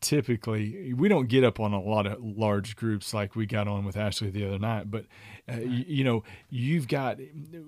typically 0.01 0.93
we 0.93 1.07
don't 1.07 1.27
get 1.27 1.43
up 1.43 1.59
on 1.59 1.73
a 1.73 1.81
lot 1.81 2.05
of 2.05 2.23
large 2.23 2.75
groups 2.75 3.13
like 3.13 3.35
we 3.35 3.45
got 3.45 3.67
on 3.67 3.85
with 3.85 3.97
Ashley 3.97 4.29
the 4.29 4.45
other 4.45 4.59
night 4.59 4.91
but 4.91 5.05
uh, 5.51 5.55
you, 5.57 5.85
you, 5.87 6.03
know 6.03 6.23
you've 6.49 6.87
got 6.87 7.17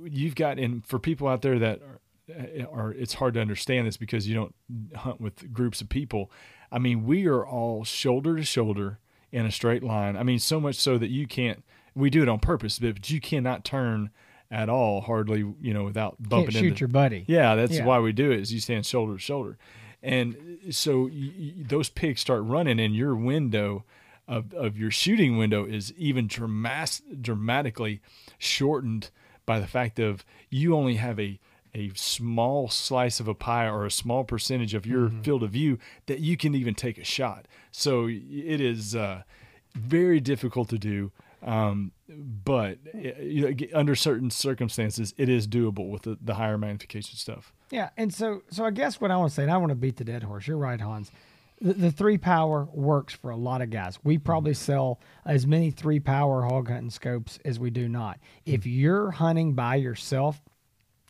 you've 0.03 0.35
got 0.35 0.59
and 0.59 0.85
for 0.85 0.99
people 0.99 1.27
out 1.27 1.41
there 1.41 1.57
that 1.57 1.81
are, 1.81 2.67
are 2.71 2.91
it's 2.91 3.15
hard 3.15 3.33
to 3.33 3.41
understand 3.41 3.87
this 3.87 3.97
because 3.97 4.27
you 4.27 4.35
don't 4.35 4.53
hunt 4.95 5.19
with 5.19 5.51
groups 5.51 5.81
of 5.81 5.89
people 5.89 6.29
I 6.71 6.77
mean 6.77 7.05
we 7.05 7.25
are 7.25 7.43
all 7.43 7.83
shoulder 7.83 8.35
to 8.35 8.43
shoulder 8.43 8.99
in 9.35 9.45
a 9.45 9.51
straight 9.51 9.83
line. 9.83 10.15
I 10.17 10.23
mean 10.23 10.39
so 10.39 10.59
much 10.59 10.75
so 10.75 10.97
that 10.97 11.09
you 11.09 11.27
can't 11.27 11.63
we 11.93 12.09
do 12.09 12.21
it 12.21 12.29
on 12.29 12.39
purpose 12.39 12.79
but 12.79 13.09
you 13.09 13.21
cannot 13.21 13.63
turn 13.63 14.09
at 14.51 14.69
all 14.69 15.01
hardly 15.01 15.39
you 15.61 15.73
know 15.73 15.83
without 15.83 16.15
bumping 16.19 16.51
Can't 16.51 16.63
shoot 16.63 16.67
into 16.69 16.79
your 16.81 16.87
buddy. 16.87 17.25
Yeah 17.27 17.55
that's 17.55 17.73
yeah. 17.73 17.85
why 17.85 17.99
we 17.99 18.13
do 18.13 18.31
it 18.31 18.39
is 18.39 18.53
you 18.53 18.59
stand 18.59 18.85
shoulder 18.85 19.13
to 19.13 19.19
shoulder. 19.19 19.57
And 20.01 20.59
so 20.69 21.09
those 21.57 21.89
pigs 21.89 22.21
start 22.21 22.43
running, 22.43 22.79
and 22.79 22.95
your 22.95 23.15
window 23.15 23.85
of, 24.27 24.53
of 24.53 24.77
your 24.77 24.91
shooting 24.91 25.35
window 25.35 25.65
is 25.65 25.93
even 25.97 26.27
dramas- 26.27 27.01
dramatically 27.21 28.01
shortened 28.37 29.09
by 29.47 29.59
the 29.59 29.65
fact 29.65 29.97
of 29.97 30.23
you 30.51 30.75
only 30.75 30.95
have 30.95 31.19
a 31.19 31.39
a 31.75 31.91
small 31.93 32.69
slice 32.69 33.19
of 33.19 33.27
a 33.27 33.35
pie 33.35 33.67
or 33.67 33.85
a 33.85 33.91
small 33.91 34.23
percentage 34.23 34.73
of 34.73 34.85
your 34.85 35.09
mm-hmm. 35.09 35.21
field 35.21 35.43
of 35.43 35.51
view 35.51 35.77
that 36.05 36.21
you 36.21 36.37
can 36.37 36.55
even 36.55 36.73
take 36.73 36.97
a 36.97 37.03
shot. 37.03 37.47
So 37.71 38.07
it 38.07 38.61
is 38.61 38.95
uh, 38.95 39.23
very 39.75 40.21
difficult 40.21 40.69
to 40.69 40.79
do. 40.79 41.11
Um, 41.43 41.91
but 42.07 42.79
you 42.95 43.49
know, 43.49 43.67
under 43.73 43.93
certain 43.93 44.31
circumstances, 44.31 45.13
it 45.17 45.29
is 45.29 45.47
doable 45.47 45.89
with 45.89 46.03
the, 46.03 46.17
the 46.19 46.35
higher 46.35 46.57
magnification 46.57 47.17
stuff. 47.17 47.53
Yeah, 47.69 47.89
and 47.97 48.11
so 48.11 48.41
so 48.49 48.63
I 48.65 48.71
guess 48.71 48.99
what 48.99 49.11
I 49.11 49.17
want 49.17 49.29
to 49.29 49.35
say, 49.35 49.43
and 49.43 49.51
I 49.51 49.57
want 49.57 49.69
to 49.69 49.75
beat 49.75 49.97
the 49.97 50.05
dead 50.05 50.23
horse. 50.23 50.47
You're 50.47 50.57
right, 50.57 50.79
Hans. 50.79 51.11
The, 51.61 51.73
the 51.73 51.91
three 51.91 52.17
power 52.17 52.67
works 52.73 53.13
for 53.13 53.29
a 53.29 53.35
lot 53.35 53.61
of 53.61 53.69
guys. 53.69 53.99
We 54.03 54.17
probably 54.17 54.53
mm-hmm. 54.53 54.71
sell 54.71 54.99
as 55.25 55.45
many 55.45 55.71
three 55.71 55.99
power 55.99 56.43
hog 56.43 56.69
hunting 56.69 56.89
scopes 56.89 57.37
as 57.45 57.59
we 57.59 57.69
do 57.69 57.87
not. 57.87 58.19
If 58.45 58.61
mm-hmm. 58.61 58.69
you're 58.69 59.11
hunting 59.11 59.53
by 59.53 59.75
yourself, 59.75 60.41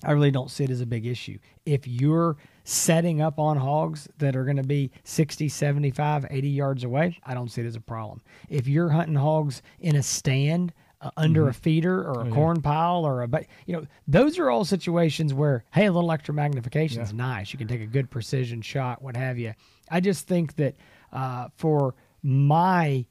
I 0.06 0.12
really 0.12 0.32
don't 0.32 0.52
see 0.52 0.64
it 0.64 0.70
as 0.70 0.82
a 0.82 0.86
big 0.86 1.06
issue. 1.06 1.40
If 1.66 1.88
you're 1.88 2.38
setting 2.64 3.22
up 3.22 3.40
on 3.40 3.58
hogs 3.58 4.08
that 4.18 4.36
are 4.36 4.44
going 4.44 4.58
to 4.58 4.64
be 4.64 4.92
60, 5.04 5.50
75, 5.50 6.26
80 6.30 6.50
yards 6.50 6.84
away, 6.84 7.20
I 7.24 7.34
don't 7.34 7.50
see 7.50 7.62
it 7.62 7.68
as 7.68 7.76
a 7.76 7.82
problem. 7.82 8.22
If 8.50 8.68
you're 8.68 8.90
hunting 8.90 9.16
hogs 9.16 9.62
in 9.80 9.96
a 9.96 10.04
stand 10.04 10.74
uh, 11.02 11.12
under 11.18 11.42
mm-hmm. 11.42 11.50
a 11.50 11.54
feeder 11.54 12.02
or 12.02 12.22
a 12.22 12.30
oh, 12.30 12.34
corn 12.34 12.58
yeah. 12.58 12.62
pile 12.64 13.06
or 13.06 13.22
a 13.22 13.28
but 13.28 13.46
you 13.66 13.74
know 13.74 13.86
those 14.08 14.40
are 14.40 14.50
all 14.50 14.64
situations 14.64 15.34
where 15.34 15.64
hey 15.74 15.86
a 15.86 15.92
little 15.92 16.12
extra 16.12 16.34
magnification 16.34 17.02
is 17.02 17.12
yeah. 17.12 17.18
nice 17.18 17.52
you 17.52 17.60
can 17.60 17.68
take 17.68 17.82
a 17.82 17.86
good 17.86 18.10
precision 18.10 18.62
shot 18.62 19.02
what 19.02 19.16
have 19.16 19.38
you 19.38 19.54
i 19.92 20.00
just 20.00 20.26
think 20.26 20.56
that 20.56 20.76
uh, 21.12 21.48
for 21.58 21.96
my 22.24 23.06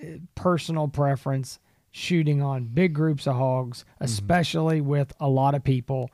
uh, 0.00 0.06
personal 0.34 0.86
preference 0.88 1.58
shooting 1.90 2.40
on 2.42 2.64
big 2.64 2.94
groups 2.94 3.26
of 3.26 3.34
hogs 3.34 3.80
mm-hmm. 3.80 4.04
especially 4.04 4.78
mm-hmm. 4.78 4.88
with 4.88 5.12
a 5.18 5.28
lot 5.28 5.54
of 5.54 5.64
people 5.64 6.10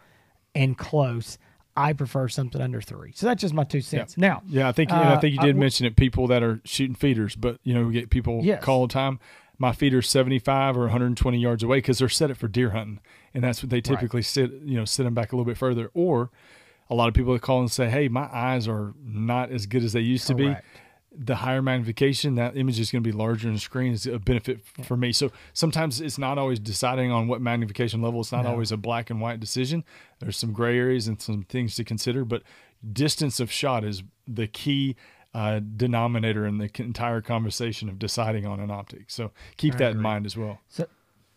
and 0.55 0.77
close 0.77 1.39
I 1.75 1.95
prefer 1.95 2.29
something 2.29 2.61
under 2.61 2.83
three. 2.83 3.13
So 3.15 3.25
that's 3.27 3.41
just 3.41 3.55
my 3.55 3.65
two 3.65 3.81
cents. 3.81 4.15
Yeah. 4.19 4.29
Now, 4.29 4.43
yeah, 4.47 4.69
I 4.69 4.73
think 4.73 4.93
uh, 4.93 4.97
I 4.97 5.19
think 5.19 5.35
you 5.35 5.41
did 5.41 5.57
mention 5.57 5.87
it. 5.87 5.97
People 5.97 6.27
that 6.27 6.43
are 6.43 6.61
shooting 6.67 6.95
feeders, 6.95 7.35
but 7.35 7.61
you 7.65 7.73
know, 7.73 7.85
we 7.85 7.95
get 7.95 8.11
people 8.11 8.41
yes. 8.43 8.63
call 8.63 8.81
all 8.81 8.87
the 8.87 8.93
time 8.93 9.19
my 9.63 9.73
feeder's 9.73 10.11
75 10.11 10.77
or 10.77 10.81
120 10.81 11.39
yards 11.39 11.63
away 11.63 11.79
because 11.79 12.01
they're 12.01 12.09
set 12.09 12.33
it 12.33 12.37
for 12.37 12.49
deer 12.49 12.71
hunting, 12.71 12.99
and 13.33 13.45
that's 13.45 13.63
what 13.63 13.71
they 13.71 13.81
typically 13.81 14.19
right. 14.19 14.25
sit. 14.25 14.51
You 14.65 14.77
know, 14.77 14.85
sit 14.85 15.05
them 15.05 15.15
back 15.15 15.33
a 15.33 15.37
little 15.37 15.47
bit 15.47 15.57
further. 15.57 15.89
Or 15.95 16.31
a 16.91 16.97
lot 16.97 17.07
of 17.07 17.15
people 17.15 17.33
that 17.33 17.43
call 17.43 17.61
and 17.61 17.71
say, 17.71 17.89
"Hey, 17.89 18.09
my 18.09 18.29
eyes 18.33 18.67
are 18.67 18.93
not 19.05 19.53
as 19.53 19.67
good 19.67 19.85
as 19.85 19.93
they 19.93 20.01
used 20.01 20.27
Correct. 20.27 20.65
to 20.65 20.73
be." 20.73 20.79
The 21.15 21.37
higher 21.37 21.61
magnification, 21.61 22.37
that 22.37 22.57
image 22.57 22.81
is 22.81 22.91
going 22.91 23.03
to 23.03 23.09
be 23.09 23.17
larger 23.17 23.49
in 23.49 23.55
the 23.55 23.61
screen 23.61 23.93
is 23.93 24.07
a 24.07 24.19
benefit 24.19 24.61
yeah. 24.79 24.85
for 24.85 24.97
me. 24.97 25.13
So 25.13 25.31
sometimes 25.53 26.01
it's 26.01 26.19
not 26.19 26.39
always 26.39 26.59
deciding 26.59 27.11
on 27.13 27.29
what 27.29 27.41
magnification 27.41 28.01
level. 28.01 28.21
It's 28.21 28.33
not 28.33 28.45
no. 28.45 28.51
always 28.51 28.73
a 28.73 28.77
black 28.77 29.11
and 29.11 29.21
white 29.21 29.39
decision. 29.39 29.85
There's 30.21 30.37
some 30.37 30.53
gray 30.53 30.79
areas 30.79 31.09
and 31.09 31.21
some 31.21 31.43
things 31.43 31.75
to 31.77 31.85
consider, 31.85 32.25
but 32.25 32.43
distance 32.93 33.41
of 33.41 33.53
shot 33.53 33.85
is 33.85 34.03
the 34.27 34.47
key 34.47 34.97
uh, 35.35 35.61
denominator 35.77 36.47
in 36.47 36.59
the 36.59 36.71
entire 36.79 37.21
conversation 37.21 37.89
of 37.89 37.99
deciding 37.99 38.47
on 38.47 38.61
an 38.61 38.71
optic. 38.71 39.11
So 39.11 39.33
keep 39.57 39.75
I 39.75 39.79
that 39.79 39.91
agree. 39.91 39.99
in 39.99 40.03
mind 40.03 40.27
as 40.27 40.37
well. 40.37 40.61
So, 40.69 40.87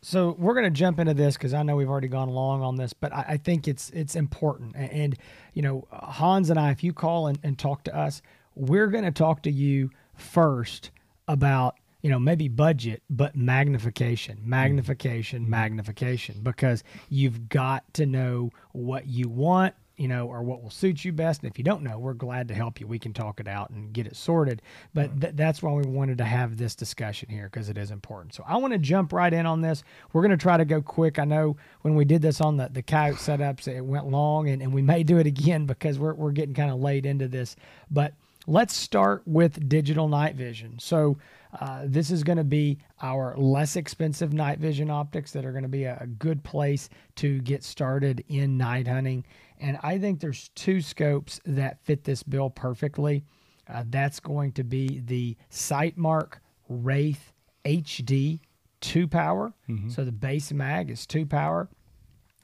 so 0.01 0.36
we're 0.38 0.53
going 0.53 0.65
to 0.65 0.70
jump 0.70 1.00
into 1.00 1.13
this 1.13 1.36
because 1.36 1.53
I 1.53 1.63
know 1.63 1.75
we've 1.75 1.89
already 1.89 2.08
gone 2.10 2.27
along 2.27 2.62
on 2.62 2.75
this, 2.75 2.94
but 2.94 3.13
I, 3.13 3.25
I, 3.29 3.38
think 3.38 3.67
it's 3.67 3.89
it's 3.89 4.15
important. 4.15 4.75
And 4.75 5.17
you 5.53 5.62
know, 5.62 5.88
Hans 5.91 6.50
and 6.50 6.60
I, 6.60 6.72
if 6.72 6.84
you 6.84 6.94
call 6.94 7.27
and, 7.27 7.39
and 7.41 7.58
talk 7.58 7.84
to 7.86 7.96
us, 7.96 8.22
we're 8.55 8.88
going 8.88 9.03
to 9.03 9.12
talk 9.12 9.41
to 9.43 9.51
you 9.51 9.89
first 10.15 10.91
about 11.27 11.75
you 12.01 12.09
know 12.09 12.19
maybe 12.19 12.47
budget 12.47 13.01
but 13.09 13.35
magnification 13.35 14.39
magnification 14.43 15.41
mm-hmm. 15.41 15.51
magnification 15.51 16.39
because 16.43 16.83
you've 17.09 17.50
got 17.50 17.83
to 17.93 18.05
know 18.05 18.51
what 18.71 19.07
you 19.07 19.27
want 19.27 19.74
you 19.97 20.07
know, 20.07 20.27
or 20.27 20.43
what 20.43 20.62
will 20.62 20.69
suit 20.69 21.05
you 21.05 21.12
best. 21.12 21.41
And 21.41 21.50
if 21.50 21.57
you 21.57 21.63
don't 21.63 21.83
know, 21.83 21.97
we're 21.97 22.13
glad 22.13 22.47
to 22.50 22.53
help 22.53 22.79
you. 22.79 22.88
We 22.88 23.00
can 23.00 23.13
talk 23.13 23.39
it 23.39 23.47
out 23.47 23.69
and 23.69 23.93
get 23.93 24.07
it 24.07 24.15
sorted. 24.15 24.62
But 24.93 25.21
th- 25.21 25.35
that's 25.35 25.63
why 25.63 25.71
we 25.71 25.83
wanted 25.83 26.17
to 26.17 26.25
have 26.25 26.57
this 26.57 26.75
discussion 26.75 27.29
here 27.29 27.45
because 27.45 27.69
it 27.69 27.77
is 27.77 27.91
important. 27.91 28.33
So 28.33 28.43
I 28.45 28.57
want 28.57 28.74
to 28.74 28.79
jump 28.79 29.13
right 29.13 29.33
in 29.33 29.45
on 29.45 29.62
this. 29.62 29.83
We're 30.12 30.21
going 30.21 30.38
to 30.38 30.38
try 30.38 30.57
to 30.57 30.65
go 30.65 30.81
quick. 30.81 31.17
I 31.17 31.25
know 31.25 31.55
when 31.81 31.95
we 31.95 32.03
did 32.03 32.21
this 32.21 32.41
on 32.41 32.57
the, 32.57 32.69
the 32.71 32.81
coyote 32.81 33.17
setups, 33.17 33.67
it 33.67 33.81
went 33.81 34.07
long, 34.07 34.50
and, 34.50 34.62
and 34.62 34.74
we 34.74 34.81
may 34.81 35.03
do 35.03 35.17
it 35.17 35.27
again 35.27 35.65
because 35.65 35.97
we're, 35.97 36.13
we're 36.13 36.31
getting 36.31 36.55
kind 36.55 36.71
of 36.71 36.79
late 36.79 37.05
into 37.05 37.27
this. 37.27 37.55
But 37.89 38.13
let's 38.47 38.75
start 38.75 39.23
with 39.25 39.67
digital 39.67 40.07
night 40.07 40.35
vision. 40.35 40.77
So 40.79 41.17
uh, 41.59 41.83
this 41.85 42.11
is 42.11 42.23
going 42.23 42.37
to 42.37 42.43
be 42.43 42.79
our 43.01 43.35
less 43.37 43.75
expensive 43.75 44.33
night 44.33 44.59
vision 44.59 44.89
optics 44.89 45.31
that 45.31 45.45
are 45.45 45.51
going 45.51 45.63
to 45.63 45.69
be 45.69 45.85
a, 45.85 45.97
a 46.01 46.07
good 46.07 46.43
place 46.43 46.89
to 47.15 47.39
get 47.41 47.63
started 47.63 48.23
in 48.27 48.57
night 48.57 48.87
hunting. 48.87 49.25
And 49.59 49.77
I 49.83 49.97
think 49.97 50.19
there's 50.19 50.49
two 50.55 50.81
scopes 50.81 51.39
that 51.45 51.79
fit 51.83 52.03
this 52.03 52.23
bill 52.23 52.49
perfectly. 52.49 53.23
Uh, 53.67 53.83
that's 53.87 54.19
going 54.19 54.51
to 54.53 54.63
be 54.63 55.01
the 55.05 55.37
Sightmark 55.49 56.33
Wraith 56.69 57.31
HD 57.63 58.41
2 58.81 59.07
power. 59.07 59.53
Mm-hmm. 59.69 59.89
So 59.89 60.05
the 60.05 60.11
base 60.11 60.51
mag 60.51 60.91
is 60.91 61.07
2 61.07 61.25
power. 61.25 61.69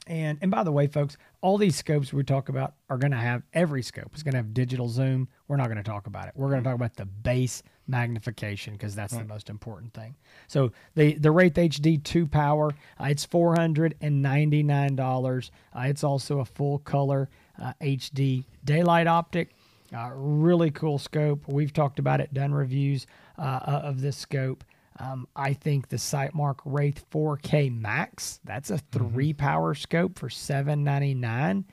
And 0.06 0.38
and 0.42 0.50
by 0.50 0.64
the 0.64 0.72
way, 0.72 0.88
folks, 0.88 1.16
all 1.42 1.58
these 1.58 1.76
scopes 1.76 2.12
we 2.12 2.24
talk 2.24 2.48
about 2.48 2.74
are 2.90 2.98
going 2.98 3.12
to 3.12 3.16
have 3.16 3.42
every 3.52 3.82
scope 3.82 4.14
is 4.14 4.22
going 4.22 4.32
to 4.32 4.38
have 4.38 4.52
digital 4.52 4.88
zoom. 4.88 5.28
We're 5.46 5.56
not 5.56 5.66
going 5.66 5.76
to 5.76 5.82
talk 5.84 6.08
about 6.08 6.26
it. 6.26 6.32
We're 6.34 6.48
going 6.48 6.62
to 6.62 6.68
talk 6.68 6.74
about 6.74 6.96
the 6.96 7.06
base 7.06 7.62
magnification 7.86 8.72
because 8.72 8.94
that's 8.94 9.12
right. 9.12 9.22
the 9.22 9.28
most 9.28 9.48
important 9.48 9.94
thing. 9.94 10.16
So 10.48 10.72
the 10.96 11.14
the 11.14 11.30
Wraith 11.30 11.54
HD 11.54 12.02
2 12.02 12.26
power, 12.26 12.72
uh, 13.00 13.04
it's 13.04 13.24
four 13.24 13.54
hundred 13.54 13.94
and 14.00 14.20
ninety 14.22 14.64
nine 14.64 14.96
dollars. 14.96 15.52
Uh, 15.74 15.82
it's 15.86 16.02
also 16.02 16.40
a 16.40 16.44
full 16.44 16.78
color 16.80 17.28
uh, 17.62 17.72
HD 17.80 18.44
daylight 18.64 19.06
optic. 19.06 19.50
Uh, 19.94 20.10
really 20.14 20.70
cool 20.70 20.98
scope. 20.98 21.46
We've 21.46 21.72
talked 21.72 21.98
about 21.98 22.20
it, 22.20 22.32
done 22.32 22.52
reviews 22.52 23.06
uh, 23.38 23.60
of 23.64 24.00
this 24.00 24.16
scope. 24.16 24.64
Um, 25.02 25.26
I 25.34 25.52
think 25.52 25.88
the 25.88 25.96
Sightmark 25.96 26.60
Wraith 26.64 27.04
4K 27.10 27.76
Max, 27.76 28.38
that's 28.44 28.70
a 28.70 28.74
mm-hmm. 28.74 29.10
three 29.14 29.32
power 29.32 29.74
scope 29.74 30.18
for 30.18 30.30
799. 30.30 31.64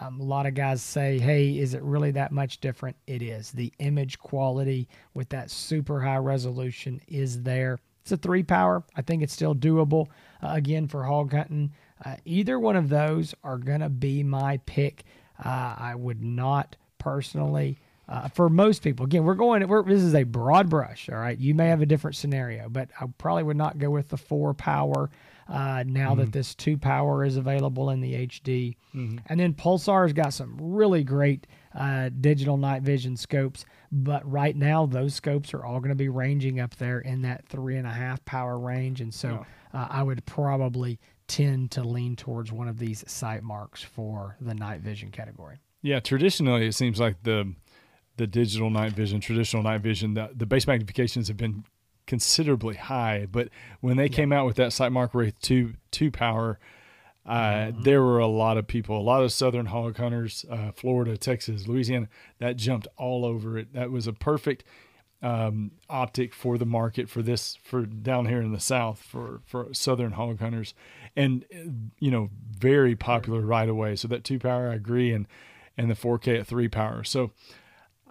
Um, 0.00 0.20
a 0.20 0.24
lot 0.24 0.46
of 0.46 0.54
guys 0.54 0.82
say, 0.82 1.18
hey, 1.18 1.56
is 1.56 1.72
it 1.74 1.82
really 1.82 2.10
that 2.10 2.32
much 2.32 2.60
different? 2.60 2.96
It 3.06 3.22
is. 3.22 3.52
The 3.52 3.72
image 3.78 4.18
quality 4.18 4.88
with 5.14 5.28
that 5.30 5.50
super 5.50 6.00
high 6.00 6.18
resolution 6.18 7.00
is 7.08 7.42
there. 7.42 7.78
It's 8.02 8.12
a 8.12 8.16
three 8.18 8.42
power. 8.42 8.82
I 8.96 9.02
think 9.02 9.22
it's 9.22 9.32
still 9.32 9.54
doable. 9.54 10.08
Uh, 10.42 10.48
again, 10.50 10.88
for 10.88 11.04
hog 11.04 11.32
hunting, 11.32 11.72
uh, 12.04 12.16
either 12.26 12.58
one 12.58 12.76
of 12.76 12.90
those 12.90 13.34
are 13.44 13.56
going 13.56 13.80
to 13.80 13.88
be 13.88 14.22
my 14.22 14.58
pick. 14.66 15.04
Uh, 15.42 15.74
I 15.78 15.94
would 15.94 16.22
not 16.22 16.76
personally 16.98 17.78
uh, 18.08 18.28
for 18.28 18.50
most 18.50 18.82
people, 18.82 19.06
again, 19.06 19.24
we're 19.24 19.34
going. 19.34 19.66
We're, 19.66 19.82
this 19.82 20.02
is 20.02 20.14
a 20.14 20.24
broad 20.24 20.68
brush. 20.68 21.08
All 21.08 21.16
right, 21.16 21.38
you 21.38 21.54
may 21.54 21.68
have 21.68 21.80
a 21.80 21.86
different 21.86 22.16
scenario, 22.16 22.68
but 22.68 22.90
I 23.00 23.06
probably 23.18 23.44
would 23.44 23.56
not 23.56 23.78
go 23.78 23.90
with 23.90 24.08
the 24.08 24.16
four 24.16 24.54
power. 24.54 25.10
Uh, 25.46 25.84
now 25.86 26.12
mm-hmm. 26.12 26.20
that 26.20 26.32
this 26.32 26.54
two 26.54 26.78
power 26.78 27.22
is 27.22 27.36
available 27.36 27.90
in 27.90 28.00
the 28.00 28.26
HD, 28.26 28.76
mm-hmm. 28.94 29.18
and 29.26 29.38
then 29.38 29.52
Pulsar's 29.52 30.14
got 30.14 30.32
some 30.32 30.56
really 30.58 31.04
great 31.04 31.46
uh, 31.74 32.08
digital 32.20 32.56
night 32.56 32.82
vision 32.82 33.14
scopes. 33.14 33.66
But 33.92 34.28
right 34.30 34.56
now, 34.56 34.86
those 34.86 35.14
scopes 35.14 35.52
are 35.52 35.62
all 35.64 35.80
going 35.80 35.90
to 35.90 35.94
be 35.94 36.08
ranging 36.08 36.60
up 36.60 36.74
there 36.76 37.00
in 37.00 37.22
that 37.22 37.46
three 37.46 37.76
and 37.76 37.86
a 37.86 37.92
half 37.92 38.24
power 38.24 38.58
range, 38.58 39.02
and 39.02 39.12
so 39.12 39.44
uh, 39.74 39.86
I 39.90 40.02
would 40.02 40.24
probably 40.24 40.98
tend 41.26 41.70
to 41.72 41.82
lean 41.82 42.16
towards 42.16 42.50
one 42.50 42.68
of 42.68 42.78
these 42.78 43.04
Sightmarks 43.04 43.84
for 43.84 44.36
the 44.40 44.54
night 44.54 44.80
vision 44.80 45.10
category. 45.10 45.58
Yeah, 45.82 46.00
traditionally 46.00 46.66
it 46.66 46.74
seems 46.74 46.98
like 46.98 47.22
the 47.22 47.52
the 48.16 48.26
digital 48.26 48.70
night 48.70 48.92
vision, 48.92 49.20
traditional 49.20 49.62
night 49.62 49.80
vision, 49.80 50.14
the, 50.14 50.30
the 50.34 50.46
base 50.46 50.64
magnifications 50.66 51.28
have 51.28 51.36
been 51.36 51.64
considerably 52.06 52.76
high. 52.76 53.26
But 53.30 53.48
when 53.80 53.96
they 53.96 54.04
yeah. 54.04 54.16
came 54.16 54.32
out 54.32 54.46
with 54.46 54.56
that 54.56 54.70
Sightmark 54.70 55.10
Wraith 55.14 55.38
2, 55.40 55.74
2 55.90 56.10
power, 56.10 56.58
uh, 57.26 57.34
mm-hmm. 57.34 57.82
there 57.82 58.02
were 58.02 58.18
a 58.18 58.26
lot 58.26 58.58
of 58.58 58.66
people, 58.66 58.98
a 58.98 59.02
lot 59.02 59.22
of 59.22 59.32
southern 59.32 59.66
hog 59.66 59.96
hunters, 59.96 60.44
uh, 60.50 60.72
Florida, 60.72 61.16
Texas, 61.16 61.66
Louisiana, 61.66 62.08
that 62.38 62.56
jumped 62.56 62.86
all 62.96 63.24
over 63.24 63.58
it. 63.58 63.72
That 63.72 63.90
was 63.90 64.06
a 64.06 64.12
perfect. 64.12 64.64
um, 65.24 65.70
optic 65.88 66.34
for 66.34 66.58
the 66.58 66.66
market 66.66 67.08
for 67.08 67.22
this 67.22 67.56
for 67.62 67.86
down 67.86 68.26
here 68.26 68.42
in 68.42 68.52
the 68.52 68.60
south 68.60 69.02
for 69.02 69.40
for 69.46 69.72
southern 69.72 70.12
hog 70.12 70.38
hunters, 70.38 70.74
and 71.16 71.46
you 71.98 72.10
know 72.10 72.28
very 72.58 72.94
popular 72.94 73.40
right 73.40 73.68
away. 73.68 73.96
So 73.96 74.06
that 74.08 74.22
two 74.22 74.38
power, 74.38 74.68
I 74.68 74.74
agree, 74.74 75.12
and 75.12 75.26
and 75.78 75.90
the 75.90 75.94
4K 75.94 76.40
at 76.40 76.46
three 76.46 76.68
power. 76.68 77.02
So 77.04 77.32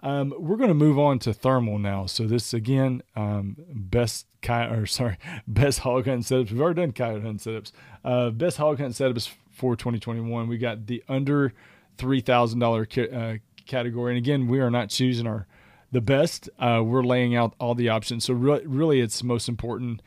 um, 0.04 0.34
we're 0.38 0.58
going 0.58 0.68
to 0.68 0.74
move 0.74 0.98
on 0.98 1.18
to 1.20 1.32
thermal 1.32 1.78
now. 1.78 2.04
So 2.04 2.26
this 2.26 2.52
again, 2.52 3.02
um, 3.16 3.56
best 3.70 4.26
coyote 4.42 4.78
or 4.78 4.86
sorry, 4.86 5.16
best 5.48 5.80
hog 5.80 6.04
hunting 6.06 6.22
setups. 6.22 6.52
We've 6.52 6.60
already 6.60 6.82
done 6.82 6.92
coyote 6.92 7.22
hunting 7.22 7.38
setups. 7.38 7.72
Uh, 8.04 8.30
best 8.30 8.58
hog 8.58 8.78
hunting 8.78 8.92
setups 8.92 9.30
for 9.50 9.74
2021. 9.74 10.46
We 10.46 10.58
got 10.58 10.86
the 10.86 11.02
under 11.08 11.54
three 11.96 12.20
thousand 12.20 12.60
dollar 12.60 12.86
uh, 13.12 13.36
category, 13.66 14.12
and 14.12 14.18
again, 14.18 14.46
we 14.46 14.60
are 14.60 14.70
not 14.70 14.90
choosing 14.90 15.26
our 15.26 15.46
the 15.90 16.02
best. 16.02 16.50
Uh, 16.58 16.82
we're 16.84 17.04
laying 17.04 17.34
out 17.34 17.54
all 17.58 17.74
the 17.74 17.88
options. 17.88 18.24
So 18.26 18.34
re- 18.34 18.66
really, 18.66 19.00
it's 19.00 19.22
most 19.22 19.48
important 19.48 20.02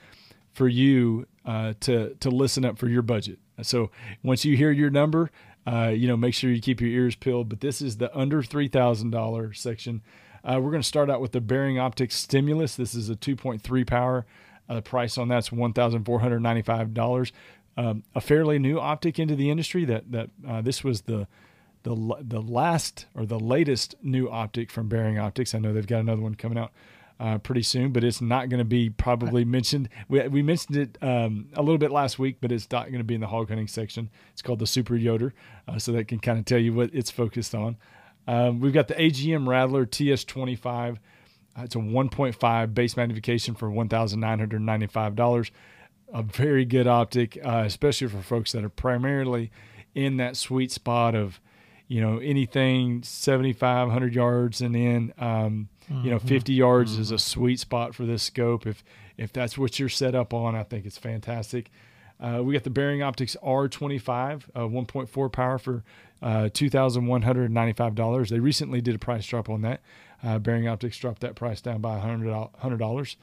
for 0.53 0.67
you 0.67 1.25
uh, 1.43 1.73
to 1.81 2.13
to 2.19 2.29
listen 2.29 2.65
up 2.65 2.77
for 2.77 2.87
your 2.87 3.01
budget. 3.01 3.39
So 3.63 3.89
once 4.21 4.45
you 4.45 4.55
hear 4.55 4.69
your 4.69 4.91
number, 4.91 5.31
uh, 5.67 5.89
you 5.89 6.07
know, 6.07 6.15
make 6.15 6.33
sure 6.33 6.49
you 6.49 6.61
keep 6.61 6.79
your 6.79 6.89
ears 6.89 7.15
peeled. 7.15 7.49
But 7.49 7.59
this 7.59 7.81
is 7.81 7.97
the 7.97 8.15
under 8.17 8.41
three 8.41 8.69
thousand 8.69 9.11
dollar 9.11 9.53
section. 9.53 10.01
Uh, 10.43 10.59
we're 10.61 10.71
going 10.71 10.81
to 10.81 10.87
start 10.87 11.09
out 11.09 11.19
with 11.19 11.33
the 11.33 11.41
Bearing 11.41 11.77
Optics 11.77 12.15
Stimulus. 12.15 12.75
This 12.77 12.95
is 12.95 13.09
a 13.09 13.15
2.3 13.15 13.85
power. 13.85 14.25
Uh, 14.69 14.75
the 14.75 14.81
price 14.81 15.17
on 15.17 15.27
that's 15.27 15.51
one 15.51 15.73
thousand 15.73 16.05
four 16.05 16.19
hundred 16.19 16.39
ninety-five 16.41 16.93
dollars. 16.93 17.31
Um, 17.75 18.03
a 18.15 18.21
fairly 18.21 18.59
new 18.59 18.79
optic 18.79 19.19
into 19.19 19.35
the 19.35 19.49
industry. 19.49 19.85
That 19.85 20.11
that 20.11 20.29
uh, 20.47 20.61
this 20.61 20.83
was 20.83 21.01
the 21.01 21.27
the 21.83 21.95
the 22.21 22.41
last 22.41 23.05
or 23.15 23.25
the 23.25 23.39
latest 23.39 23.95
new 24.01 24.29
optic 24.29 24.71
from 24.71 24.87
Bearing 24.87 25.17
Optics. 25.19 25.55
I 25.55 25.59
know 25.59 25.73
they've 25.73 25.87
got 25.87 25.99
another 25.99 26.21
one 26.21 26.35
coming 26.35 26.57
out 26.57 26.71
uh, 27.19 27.37
pretty 27.39 27.63
soon, 27.63 27.91
but 27.91 28.03
it's 28.03 28.21
not 28.21 28.49
going 28.49 28.59
to 28.59 28.65
be 28.65 28.89
probably 28.89 29.43
mentioned. 29.43 29.89
We, 30.07 30.27
we 30.27 30.41
mentioned 30.41 30.77
it 30.77 30.97
um, 31.01 31.49
a 31.53 31.61
little 31.61 31.77
bit 31.77 31.91
last 31.91 32.19
week, 32.19 32.37
but 32.41 32.51
it's 32.51 32.69
not 32.71 32.87
going 32.87 32.99
to 32.99 33.03
be 33.03 33.15
in 33.15 33.21
the 33.21 33.27
hog 33.27 33.49
hunting 33.49 33.67
section. 33.67 34.09
It's 34.33 34.41
called 34.41 34.59
the 34.59 34.67
Super 34.67 34.95
Yoder, 34.95 35.33
uh, 35.67 35.79
so 35.79 35.91
that 35.93 36.07
can 36.07 36.19
kind 36.19 36.39
of 36.39 36.45
tell 36.45 36.59
you 36.59 36.73
what 36.73 36.91
it's 36.93 37.11
focused 37.11 37.55
on. 37.55 37.77
Um, 38.27 38.59
we've 38.59 38.73
got 38.73 38.87
the 38.87 38.93
AGM 38.95 39.47
Rattler 39.47 39.85
TS25. 39.85 40.97
Uh, 41.57 41.61
it's 41.63 41.75
a 41.75 41.79
1.5 41.79 42.73
base 42.73 42.97
magnification 42.97 43.55
for 43.55 43.69
$1,995. 43.69 45.51
A 46.13 46.23
very 46.23 46.65
good 46.65 46.87
optic, 46.87 47.37
uh, 47.43 47.63
especially 47.65 48.07
for 48.07 48.21
folks 48.21 48.51
that 48.51 48.63
are 48.63 48.69
primarily 48.69 49.51
in 49.95 50.17
that 50.17 50.37
sweet 50.37 50.71
spot 50.71 51.15
of 51.15 51.41
you 51.87 52.01
know 52.01 52.17
anything 52.19 53.01
7500 53.03 54.13
yards 54.13 54.61
and 54.61 54.75
in 54.75 55.13
um, 55.17 55.69
mm-hmm. 55.89 56.03
you 56.03 56.11
know 56.11 56.17
mm-hmm. 56.17 56.27
50 56.27 56.53
yards 56.53 56.91
mm-hmm. 56.93 57.01
is 57.01 57.11
a 57.11 57.19
sweet 57.19 57.59
spot 57.59 57.95
for 57.95 58.05
this 58.05 58.23
scope 58.23 58.67
if 58.67 58.83
if 59.17 59.33
that's 59.33 59.57
what 59.57 59.79
you're 59.79 59.89
set 59.89 60.15
up 60.15 60.33
on 60.33 60.55
i 60.55 60.63
think 60.63 60.85
it's 60.85 60.97
fantastic 60.97 61.69
uh, 62.19 62.41
we 62.43 62.53
got 62.53 62.63
the 62.63 62.69
bearing 62.69 63.03
optics 63.03 63.35
r25 63.43 64.43
uh, 64.55 64.61
1.4 64.61 65.31
power 65.31 65.57
for 65.57 65.83
uh, 66.21 66.49
$2195 66.51 68.29
they 68.29 68.39
recently 68.39 68.81
did 68.81 68.95
a 68.95 68.99
price 68.99 69.25
drop 69.25 69.49
on 69.49 69.61
that 69.61 69.81
uh, 70.23 70.39
bearing 70.39 70.67
optics 70.67 70.97
dropped 70.97 71.21
that 71.21 71.35
price 71.35 71.61
down 71.61 71.79
by 71.79 71.99
$100, 71.99 72.49
$100 72.59 73.15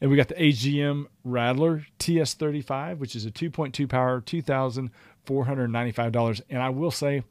and 0.00 0.08
we 0.08 0.16
got 0.16 0.28
the 0.28 0.34
agm 0.34 1.06
rattler 1.24 1.84
ts35 1.98 2.98
which 2.98 3.16
is 3.16 3.26
a 3.26 3.30
2.2 3.30 3.88
power 3.88 4.20
$2495 4.20 6.40
and 6.48 6.62
i 6.62 6.70
will 6.70 6.92
say 6.92 7.24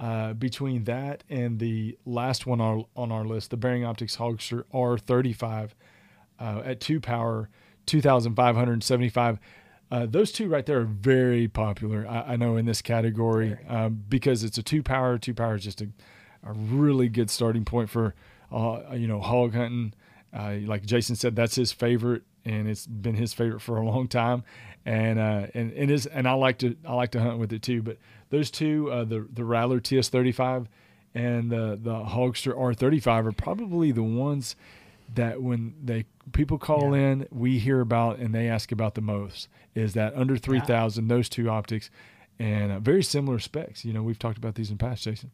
uh, 0.00 0.32
between 0.32 0.84
that 0.84 1.22
and 1.28 1.58
the 1.58 1.96
last 2.06 2.46
one 2.46 2.60
on, 2.60 2.86
on 2.96 3.12
our 3.12 3.24
list, 3.24 3.50
the 3.50 3.56
Bearing 3.58 3.84
Optics 3.84 4.16
Hogster 4.16 4.64
R35 4.72 5.70
uh, 6.40 6.62
at 6.64 6.80
two 6.80 7.00
power, 7.00 7.50
2,575. 7.84 9.38
Uh, 9.90 10.06
those 10.06 10.32
two 10.32 10.48
right 10.48 10.64
there 10.64 10.80
are 10.80 10.84
very 10.84 11.48
popular, 11.48 12.06
I, 12.08 12.32
I 12.32 12.36
know, 12.36 12.56
in 12.56 12.64
this 12.64 12.80
category 12.80 13.58
um, 13.68 14.02
because 14.08 14.42
it's 14.42 14.56
a 14.56 14.62
two 14.62 14.82
power. 14.82 15.18
Two 15.18 15.34
power 15.34 15.56
is 15.56 15.64
just 15.64 15.82
a, 15.82 15.88
a 16.44 16.52
really 16.54 17.10
good 17.10 17.28
starting 17.28 17.66
point 17.66 17.90
for, 17.90 18.14
uh, 18.50 18.80
you 18.94 19.06
know, 19.06 19.20
hog 19.20 19.54
hunting. 19.54 19.92
Uh, 20.32 20.54
like 20.64 20.86
Jason 20.86 21.14
said, 21.14 21.36
that's 21.36 21.56
his 21.56 21.72
favorite, 21.72 22.22
and 22.44 22.68
it's 22.68 22.86
been 22.86 23.14
his 23.14 23.32
favorite 23.32 23.60
for 23.60 23.76
a 23.76 23.84
long 23.84 24.08
time. 24.08 24.44
And 24.84 25.18
uh, 25.18 25.46
and 25.54 25.72
and 25.72 25.90
is 25.90 26.06
and 26.06 26.26
I 26.26 26.32
like 26.32 26.58
to 26.58 26.76
I 26.86 26.94
like 26.94 27.10
to 27.12 27.20
hunt 27.20 27.38
with 27.38 27.52
it 27.52 27.62
too. 27.62 27.82
But 27.82 27.98
those 28.30 28.50
two, 28.50 28.90
uh, 28.90 29.04
the 29.04 29.26
the 29.32 29.44
Rattler 29.44 29.80
TS35 29.80 30.66
and 31.14 31.50
the 31.50 31.78
the 31.80 31.92
Hogster 32.04 32.54
R35, 32.54 33.26
are 33.26 33.32
probably 33.32 33.92
the 33.92 34.02
ones 34.02 34.56
that 35.14 35.42
when 35.42 35.74
they 35.82 36.06
people 36.32 36.58
call 36.58 36.96
yeah. 36.96 37.02
in, 37.02 37.28
we 37.30 37.58
hear 37.58 37.80
about 37.80 38.18
and 38.18 38.34
they 38.34 38.48
ask 38.48 38.72
about 38.72 38.94
the 38.94 39.00
most. 39.00 39.48
Is 39.74 39.94
that 39.94 40.14
under 40.14 40.36
three 40.36 40.60
thousand? 40.60 41.08
Yeah. 41.08 41.16
Those 41.16 41.28
two 41.28 41.50
optics, 41.50 41.90
and 42.38 42.72
uh, 42.72 42.78
very 42.80 43.02
similar 43.02 43.38
specs. 43.38 43.84
You 43.84 43.92
know, 43.92 44.02
we've 44.02 44.18
talked 44.18 44.38
about 44.38 44.54
these 44.54 44.70
in 44.70 44.78
past, 44.78 45.04
Jason. 45.04 45.30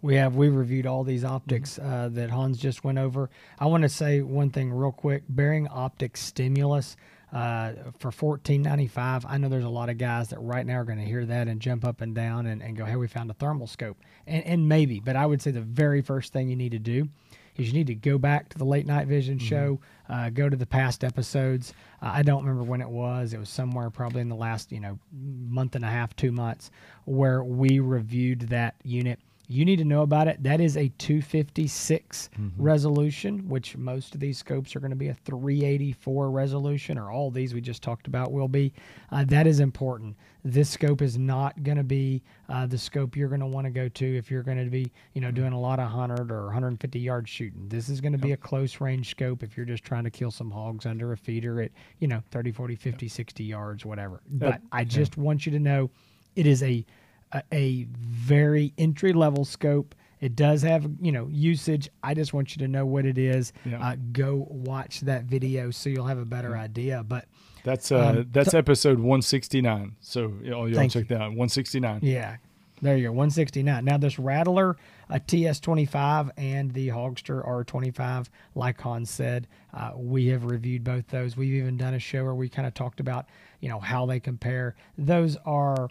We 0.00 0.14
have 0.16 0.36
we 0.36 0.48
reviewed 0.48 0.86
all 0.86 1.04
these 1.04 1.24
optics 1.24 1.78
mm-hmm. 1.78 1.92
uh, 1.92 2.08
that 2.10 2.30
Hans 2.30 2.58
just 2.58 2.84
went 2.84 2.98
over. 2.98 3.30
I 3.58 3.66
want 3.66 3.82
to 3.82 3.88
say 3.88 4.20
one 4.20 4.50
thing 4.50 4.72
real 4.72 4.92
quick. 4.92 5.24
Bearing 5.28 5.66
optic 5.68 6.16
stimulus 6.16 6.96
uh, 7.32 7.72
for 7.98 8.10
fourteen 8.10 8.62
ninety 8.62 8.86
five. 8.86 9.26
I 9.26 9.38
know 9.38 9.48
there's 9.48 9.64
a 9.64 9.68
lot 9.68 9.88
of 9.88 9.98
guys 9.98 10.28
that 10.28 10.38
right 10.38 10.64
now 10.64 10.76
are 10.76 10.84
going 10.84 10.98
to 10.98 11.04
hear 11.04 11.26
that 11.26 11.48
and 11.48 11.60
jump 11.60 11.84
up 11.84 12.00
and 12.00 12.14
down 12.14 12.46
and, 12.46 12.62
and 12.62 12.76
go, 12.76 12.84
"Hey, 12.84 12.96
we 12.96 13.08
found 13.08 13.30
a 13.30 13.34
thermal 13.34 13.66
scope," 13.66 13.98
and 14.26 14.44
and 14.44 14.68
maybe, 14.68 15.00
but 15.00 15.16
I 15.16 15.26
would 15.26 15.42
say 15.42 15.50
the 15.50 15.60
very 15.60 16.00
first 16.00 16.32
thing 16.32 16.48
you 16.48 16.56
need 16.56 16.72
to 16.72 16.78
do 16.78 17.08
is 17.56 17.66
you 17.66 17.72
need 17.72 17.88
to 17.88 17.94
go 17.94 18.18
back 18.18 18.48
to 18.50 18.58
the 18.58 18.64
late 18.64 18.86
night 18.86 19.08
vision 19.08 19.36
mm-hmm. 19.36 19.46
show, 19.46 19.80
uh, 20.08 20.30
go 20.30 20.48
to 20.48 20.56
the 20.56 20.66
past 20.66 21.02
episodes. 21.02 21.74
Uh, 22.00 22.12
I 22.14 22.22
don't 22.22 22.44
remember 22.44 22.62
when 22.62 22.80
it 22.80 22.88
was. 22.88 23.34
It 23.34 23.38
was 23.38 23.48
somewhere 23.48 23.90
probably 23.90 24.20
in 24.20 24.28
the 24.28 24.36
last 24.36 24.72
you 24.72 24.80
know 24.80 24.98
month 25.12 25.74
and 25.74 25.84
a 25.84 25.88
half, 25.88 26.14
two 26.16 26.32
months, 26.32 26.70
where 27.04 27.42
we 27.42 27.80
reviewed 27.80 28.42
that 28.50 28.76
unit 28.84 29.18
you 29.50 29.64
need 29.64 29.76
to 29.76 29.84
know 29.84 30.02
about 30.02 30.28
it. 30.28 30.42
That 30.42 30.60
is 30.60 30.76
a 30.76 30.88
256 30.98 32.28
mm-hmm. 32.38 32.62
resolution, 32.62 33.48
which 33.48 33.78
most 33.78 34.14
of 34.14 34.20
these 34.20 34.36
scopes 34.36 34.76
are 34.76 34.80
going 34.80 34.90
to 34.90 34.96
be 34.96 35.08
a 35.08 35.14
384 35.14 36.30
resolution, 36.30 36.98
or 36.98 37.10
all 37.10 37.30
these 37.30 37.54
we 37.54 37.62
just 37.62 37.82
talked 37.82 38.06
about 38.06 38.30
will 38.30 38.46
be. 38.46 38.74
Uh, 39.10 39.24
that 39.28 39.46
is 39.46 39.60
important. 39.60 40.14
This 40.44 40.68
scope 40.68 41.00
is 41.00 41.16
not 41.16 41.62
going 41.62 41.78
to 41.78 41.84
be 41.84 42.22
uh, 42.50 42.66
the 42.66 42.76
scope 42.76 43.16
you're 43.16 43.30
going 43.30 43.40
to 43.40 43.46
want 43.46 43.64
to 43.64 43.70
go 43.70 43.88
to 43.88 44.16
if 44.16 44.30
you're 44.30 44.42
going 44.42 44.62
to 44.62 44.70
be, 44.70 44.92
you 45.14 45.22
know, 45.22 45.30
doing 45.30 45.54
a 45.54 45.60
lot 45.60 45.78
of 45.78 45.90
100 45.90 46.30
or 46.30 46.44
150 46.44 46.98
yard 46.98 47.26
shooting. 47.26 47.68
This 47.68 47.88
is 47.88 48.02
going 48.02 48.12
to 48.12 48.18
yep. 48.18 48.24
be 48.24 48.32
a 48.32 48.36
close 48.36 48.82
range 48.82 49.08
scope 49.10 49.42
if 49.42 49.56
you're 49.56 49.66
just 49.66 49.82
trying 49.82 50.04
to 50.04 50.10
kill 50.10 50.30
some 50.30 50.50
hogs 50.50 50.84
under 50.84 51.12
a 51.12 51.16
feeder 51.16 51.62
at, 51.62 51.70
you 52.00 52.08
know, 52.08 52.22
30, 52.32 52.52
40, 52.52 52.74
50, 52.76 53.06
yep. 53.06 53.12
60 53.12 53.44
yards, 53.44 53.86
whatever. 53.86 54.20
Yep. 54.30 54.40
But 54.40 54.60
I 54.72 54.84
just 54.84 55.16
want 55.16 55.46
you 55.46 55.52
to 55.52 55.58
know 55.58 55.90
it 56.36 56.46
is 56.46 56.62
a 56.62 56.84
a, 57.32 57.42
a 57.52 57.86
very 57.90 58.72
entry 58.78 59.12
level 59.12 59.44
scope. 59.44 59.94
It 60.20 60.34
does 60.34 60.62
have, 60.62 60.88
you 61.00 61.12
know, 61.12 61.28
usage. 61.30 61.88
I 62.02 62.14
just 62.14 62.32
want 62.32 62.56
you 62.56 62.60
to 62.60 62.68
know 62.68 62.84
what 62.84 63.06
it 63.06 63.18
is. 63.18 63.52
Yeah. 63.64 63.86
Uh, 63.86 63.96
go 64.12 64.46
watch 64.50 65.00
that 65.02 65.24
video 65.24 65.70
so 65.70 65.90
you'll 65.90 66.06
have 66.06 66.18
a 66.18 66.24
better 66.24 66.56
idea. 66.56 67.04
But 67.06 67.26
that's 67.62 67.92
uh, 67.92 68.08
um, 68.08 68.28
that's 68.32 68.50
so, 68.50 68.58
episode 68.58 68.98
169. 68.98 69.96
So 70.00 70.32
y'all, 70.42 70.68
y'all 70.68 70.88
check 70.88 71.02
you. 71.02 71.16
that 71.16 71.22
out. 71.22 71.30
169. 71.30 72.00
Yeah. 72.02 72.36
There 72.80 72.96
you 72.96 73.04
go. 73.04 73.10
169. 73.10 73.84
Now 73.84 73.98
this 73.98 74.18
Rattler, 74.18 74.76
a 75.08 75.18
TS25 75.18 76.30
and 76.36 76.72
the 76.72 76.88
Hogster 76.88 77.46
R25, 77.46 78.28
like 78.54 78.80
Hans 78.80 79.10
said, 79.10 79.48
uh, 79.74 79.92
we 79.96 80.28
have 80.28 80.44
reviewed 80.44 80.84
both 80.84 81.08
those. 81.08 81.36
We've 81.36 81.54
even 81.54 81.76
done 81.76 81.94
a 81.94 81.98
show 81.98 82.24
where 82.24 82.34
we 82.34 82.48
kind 82.48 82.66
of 82.66 82.74
talked 82.74 83.00
about, 83.00 83.26
you 83.60 83.68
know, 83.68 83.80
how 83.80 84.06
they 84.06 84.20
compare. 84.20 84.76
Those 84.96 85.36
are 85.44 85.88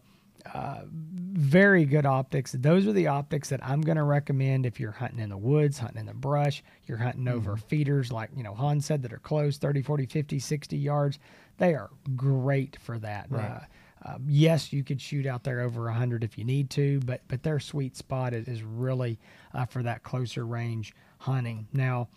uh, 0.53 0.81
very 0.89 1.85
good 1.85 2.05
optics. 2.05 2.53
Those 2.53 2.87
are 2.87 2.93
the 2.93 3.07
optics 3.07 3.49
that 3.49 3.59
I'm 3.63 3.81
going 3.81 3.97
to 3.97 4.03
recommend 4.03 4.65
if 4.65 4.79
you're 4.79 4.91
hunting 4.91 5.19
in 5.19 5.29
the 5.29 5.37
woods, 5.37 5.77
hunting 5.77 5.99
in 5.99 6.05
the 6.05 6.13
brush, 6.13 6.63
you're 6.85 6.97
hunting 6.97 7.25
mm-hmm. 7.25 7.37
over 7.37 7.57
feeders 7.57 8.11
like, 8.11 8.29
you 8.35 8.43
know, 8.43 8.55
Hans 8.55 8.85
said 8.85 9.03
that 9.03 9.13
are 9.13 9.19
close 9.19 9.57
30, 9.57 9.81
40, 9.81 10.05
50, 10.07 10.39
60 10.39 10.77
yards. 10.77 11.19
They 11.57 11.75
are 11.75 11.89
great 12.15 12.77
for 12.81 12.97
that. 12.99 13.27
Right. 13.29 13.45
Uh, 13.45 13.59
uh, 14.05 14.17
yes, 14.27 14.71
you 14.71 14.83
could 14.83 15.01
shoot 15.01 15.25
out 15.25 15.43
there 15.43 15.61
over 15.61 15.83
100 15.85 16.23
if 16.23 16.37
you 16.37 16.43
need 16.43 16.69
to, 16.69 16.99
but 17.01 17.21
but 17.27 17.43
their 17.43 17.59
sweet 17.59 17.97
spot 17.97 18.33
is, 18.33 18.47
is 18.47 18.63
really 18.63 19.19
uh, 19.53 19.65
for 19.65 19.83
that 19.83 20.03
closer 20.03 20.45
range 20.45 20.93
hunting. 21.19 21.67
Now, 21.73 22.07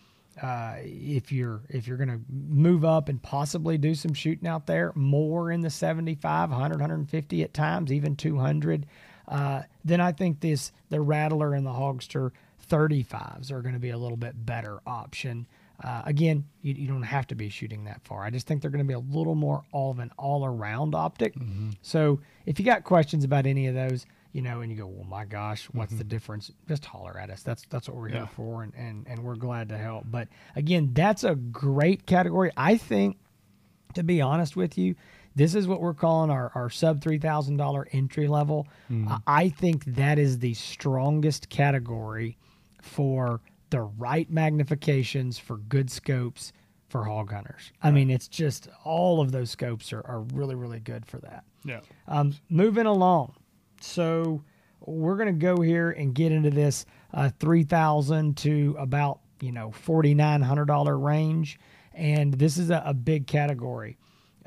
uh, 0.40 0.76
if 0.78 1.32
you're 1.32 1.60
if 1.68 1.86
you're 1.86 1.96
going 1.96 2.08
to 2.08 2.20
move 2.28 2.84
up 2.84 3.08
and 3.08 3.22
possibly 3.22 3.76
do 3.76 3.94
some 3.94 4.14
shooting 4.14 4.48
out 4.48 4.66
there 4.66 4.92
more 4.94 5.50
in 5.50 5.60
the 5.60 5.70
75 5.70 6.50
100 6.50 6.74
150 6.74 7.42
at 7.42 7.52
times 7.52 7.92
even 7.92 8.16
200 8.16 8.86
uh, 9.28 9.62
then 9.84 10.00
i 10.00 10.12
think 10.12 10.40
this 10.40 10.72
the 10.88 11.00
rattler 11.00 11.54
and 11.54 11.66
the 11.66 11.70
hogster 11.70 12.30
35s 12.70 13.50
are 13.50 13.62
going 13.62 13.74
to 13.74 13.80
be 13.80 13.90
a 13.90 13.98
little 13.98 14.16
bit 14.16 14.46
better 14.46 14.80
option. 14.86 15.46
Uh, 15.82 16.02
again 16.04 16.44
you, 16.60 16.74
you, 16.74 16.86
don't 16.86 17.02
have 17.02 17.26
to 17.26 17.34
be 17.34 17.48
shooting 17.48 17.84
that 17.84 18.02
far. 18.04 18.22
I 18.22 18.28
just 18.28 18.46
think 18.46 18.60
they're 18.60 18.70
going 18.70 18.84
to 18.84 18.88
be 18.88 18.94
a 18.94 18.98
little 18.98 19.34
more 19.34 19.62
all 19.72 19.90
of 19.90 19.98
an 19.98 20.10
all 20.18 20.44
around 20.44 20.94
optic. 20.94 21.34
Mm-hmm. 21.34 21.70
so 21.80 22.20
if 22.44 22.58
you 22.58 22.66
got 22.66 22.84
questions 22.84 23.24
about 23.24 23.46
any 23.46 23.66
of 23.66 23.74
those 23.74 24.04
you 24.32 24.42
know, 24.42 24.60
and 24.60 24.70
you 24.70 24.78
go, 24.78 24.86
well, 24.86 25.06
my 25.06 25.24
gosh, 25.24 25.66
what's 25.72 25.90
mm-hmm. 25.90 25.98
the 25.98 26.04
difference? 26.04 26.52
Just 26.68 26.84
holler 26.84 27.18
at 27.18 27.30
us. 27.30 27.42
That's 27.42 27.64
that's 27.68 27.88
what 27.88 27.96
we're 27.96 28.10
yeah. 28.10 28.18
here 28.18 28.28
for, 28.36 28.62
and, 28.62 28.72
and 28.76 29.06
and 29.08 29.24
we're 29.24 29.36
glad 29.36 29.68
to 29.70 29.78
help. 29.78 30.04
But 30.08 30.28
again, 30.56 30.90
that's 30.92 31.24
a 31.24 31.34
great 31.34 32.06
category. 32.06 32.52
I 32.56 32.76
think, 32.76 33.16
to 33.94 34.02
be 34.02 34.20
honest 34.20 34.56
with 34.56 34.78
you, 34.78 34.94
this 35.34 35.54
is 35.54 35.66
what 35.66 35.80
we're 35.80 35.94
calling 35.94 36.30
our, 36.30 36.52
our 36.54 36.70
sub 36.70 37.00
three 37.00 37.18
thousand 37.18 37.56
dollar 37.56 37.88
entry 37.92 38.28
level. 38.28 38.68
Mm-hmm. 38.90 39.14
I 39.26 39.48
think 39.48 39.84
that 39.84 40.18
is 40.18 40.38
the 40.38 40.54
strongest 40.54 41.48
category 41.48 42.36
for 42.82 43.40
the 43.70 43.80
right 43.80 44.30
magnifications 44.32 45.40
for 45.40 45.56
good 45.56 45.90
scopes 45.90 46.52
for 46.88 47.04
hog 47.04 47.32
hunters. 47.32 47.70
I 47.82 47.92
mean, 47.92 48.10
it's 48.10 48.26
just 48.26 48.68
all 48.84 49.20
of 49.20 49.30
those 49.30 49.50
scopes 49.50 49.92
are, 49.92 50.04
are 50.06 50.20
really, 50.34 50.56
really 50.56 50.80
good 50.80 51.06
for 51.06 51.18
that. 51.18 51.44
Yeah. 51.64 51.80
Um, 52.08 52.34
moving 52.48 52.86
along. 52.86 53.34
So 53.82 54.44
we're 54.80 55.16
going 55.16 55.26
to 55.26 55.32
go 55.32 55.60
here 55.60 55.90
and 55.90 56.14
get 56.14 56.32
into 56.32 56.50
this 56.50 56.86
uh, 57.12 57.30
3000 57.38 58.36
to 58.38 58.76
about, 58.78 59.20
you 59.40 59.52
know, 59.52 59.72
$4,900 59.86 61.02
range. 61.02 61.58
And 61.92 62.34
this 62.34 62.56
is 62.56 62.70
a, 62.70 62.82
a 62.84 62.94
big 62.94 63.26
category. 63.26 63.98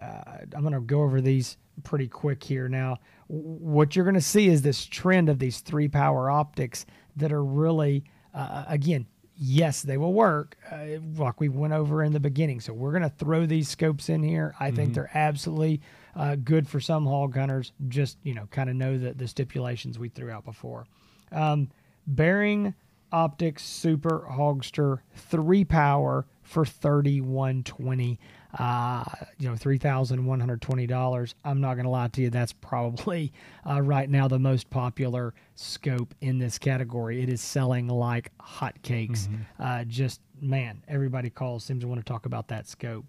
Uh, 0.02 0.38
I'm 0.56 0.62
going 0.62 0.74
to 0.74 0.82
go 0.82 1.02
over 1.02 1.22
these 1.22 1.58
pretty 1.84 2.08
quick 2.08 2.44
here. 2.44 2.68
Now, 2.68 2.98
what 3.28 3.96
you're 3.96 4.06
going 4.06 4.16
to 4.16 4.22
see 4.22 4.48
is 4.48 4.62
this 4.62 4.86
trend 4.86 5.30
of 5.30 5.40
these 5.40 5.60
three 5.60 5.88
power 5.88 6.30
optics 6.30 6.86
that 7.16 7.32
are 7.32 7.44
really, 7.44 8.04
uh, 8.34 8.66
again, 8.68 9.08
yes, 9.36 9.82
they 9.82 9.98
will 9.98 10.14
work, 10.14 10.58
uh, 10.72 11.00
like 11.18 11.40
we 11.40 11.50
went 11.50 11.74
over 11.74 12.04
in 12.04 12.14
the 12.14 12.20
beginning. 12.20 12.60
So 12.60 12.74
we're 12.74 12.92
going 12.92 13.04
to 13.04 13.10
throw 13.10 13.46
these 13.46 13.70
scopes 13.70 14.10
in 14.10 14.24
here. 14.24 14.56
I 14.60 14.68
mm-hmm. 14.68 14.76
think 14.76 14.94
they're 14.94 15.12
absolutely 15.14 15.82
uh, 16.16 16.36
good 16.36 16.68
for 16.68 16.80
some 16.80 17.06
hog 17.06 17.36
hunters. 17.36 17.72
Just 17.88 18.18
you 18.24 18.34
know, 18.34 18.48
kind 18.52 18.70
of 18.70 18.76
know 18.76 18.98
the 18.98 19.14
the 19.14 19.28
stipulations 19.28 20.00
we 20.00 20.10
threw 20.10 20.32
out 20.32 20.46
before. 20.46 20.86
Um, 21.32 21.70
Bearing 22.06 22.74
Optics 23.12 23.64
Super 23.64 24.28
Hogster 24.32 25.00
three 25.16 25.64
power 25.64 26.26
for 26.42 26.66
thirty 26.66 27.22
one 27.22 27.64
twenty. 27.64 28.20
Uh, 28.58 29.04
you 29.40 29.50
know, 29.50 29.56
three 29.56 29.80
thousand 29.80 30.24
one 30.24 30.40
hundred 30.40 30.62
twenty 30.62 30.86
dollars. 30.86 31.34
I'm 31.44 31.60
not 31.60 31.74
going 31.74 31.86
to 31.86 31.90
lie 31.90 32.08
to 32.10 32.22
you. 32.22 32.30
That's 32.30 32.54
probably 32.54 33.34
uh, 33.68 33.82
right 33.82 34.08
now 34.10 34.28
the 34.28 34.38
most 34.38 34.70
popular 34.70 35.34
scope 35.56 36.14
in 36.22 36.38
this 36.38 36.60
category. 36.60 37.24
It 37.24 37.30
is 37.30 37.42
selling 37.42 37.88
like 37.88 38.32
hotcakes. 38.38 39.28
Mm-hmm. 39.28 39.36
Uh, 39.60 39.84
just 39.86 40.22
man, 40.40 40.84
everybody 40.88 41.32
calls 41.32 41.64
seems 41.64 41.82
to 41.82 41.88
want 41.88 42.00
to 42.00 42.06
talk 42.06 42.28
about 42.28 42.48
that 42.50 42.68
scope. 42.68 43.06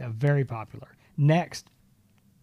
Uh, 0.00 0.08
very 0.08 0.44
popular. 0.44 0.96
Next, 1.16 1.69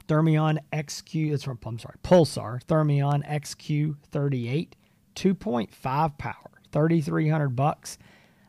Thermion 0.07 0.59
XQ. 0.71 1.33
It's 1.33 1.43
from 1.43 1.59
I'm 1.65 1.79
sorry, 1.79 1.95
Pulsar 2.03 2.61
Thermion 2.63 3.23
XQ38, 3.27 4.69
2.5 5.15 6.17
power, 6.17 6.51
3,300 6.71 7.49
bucks. 7.55 7.97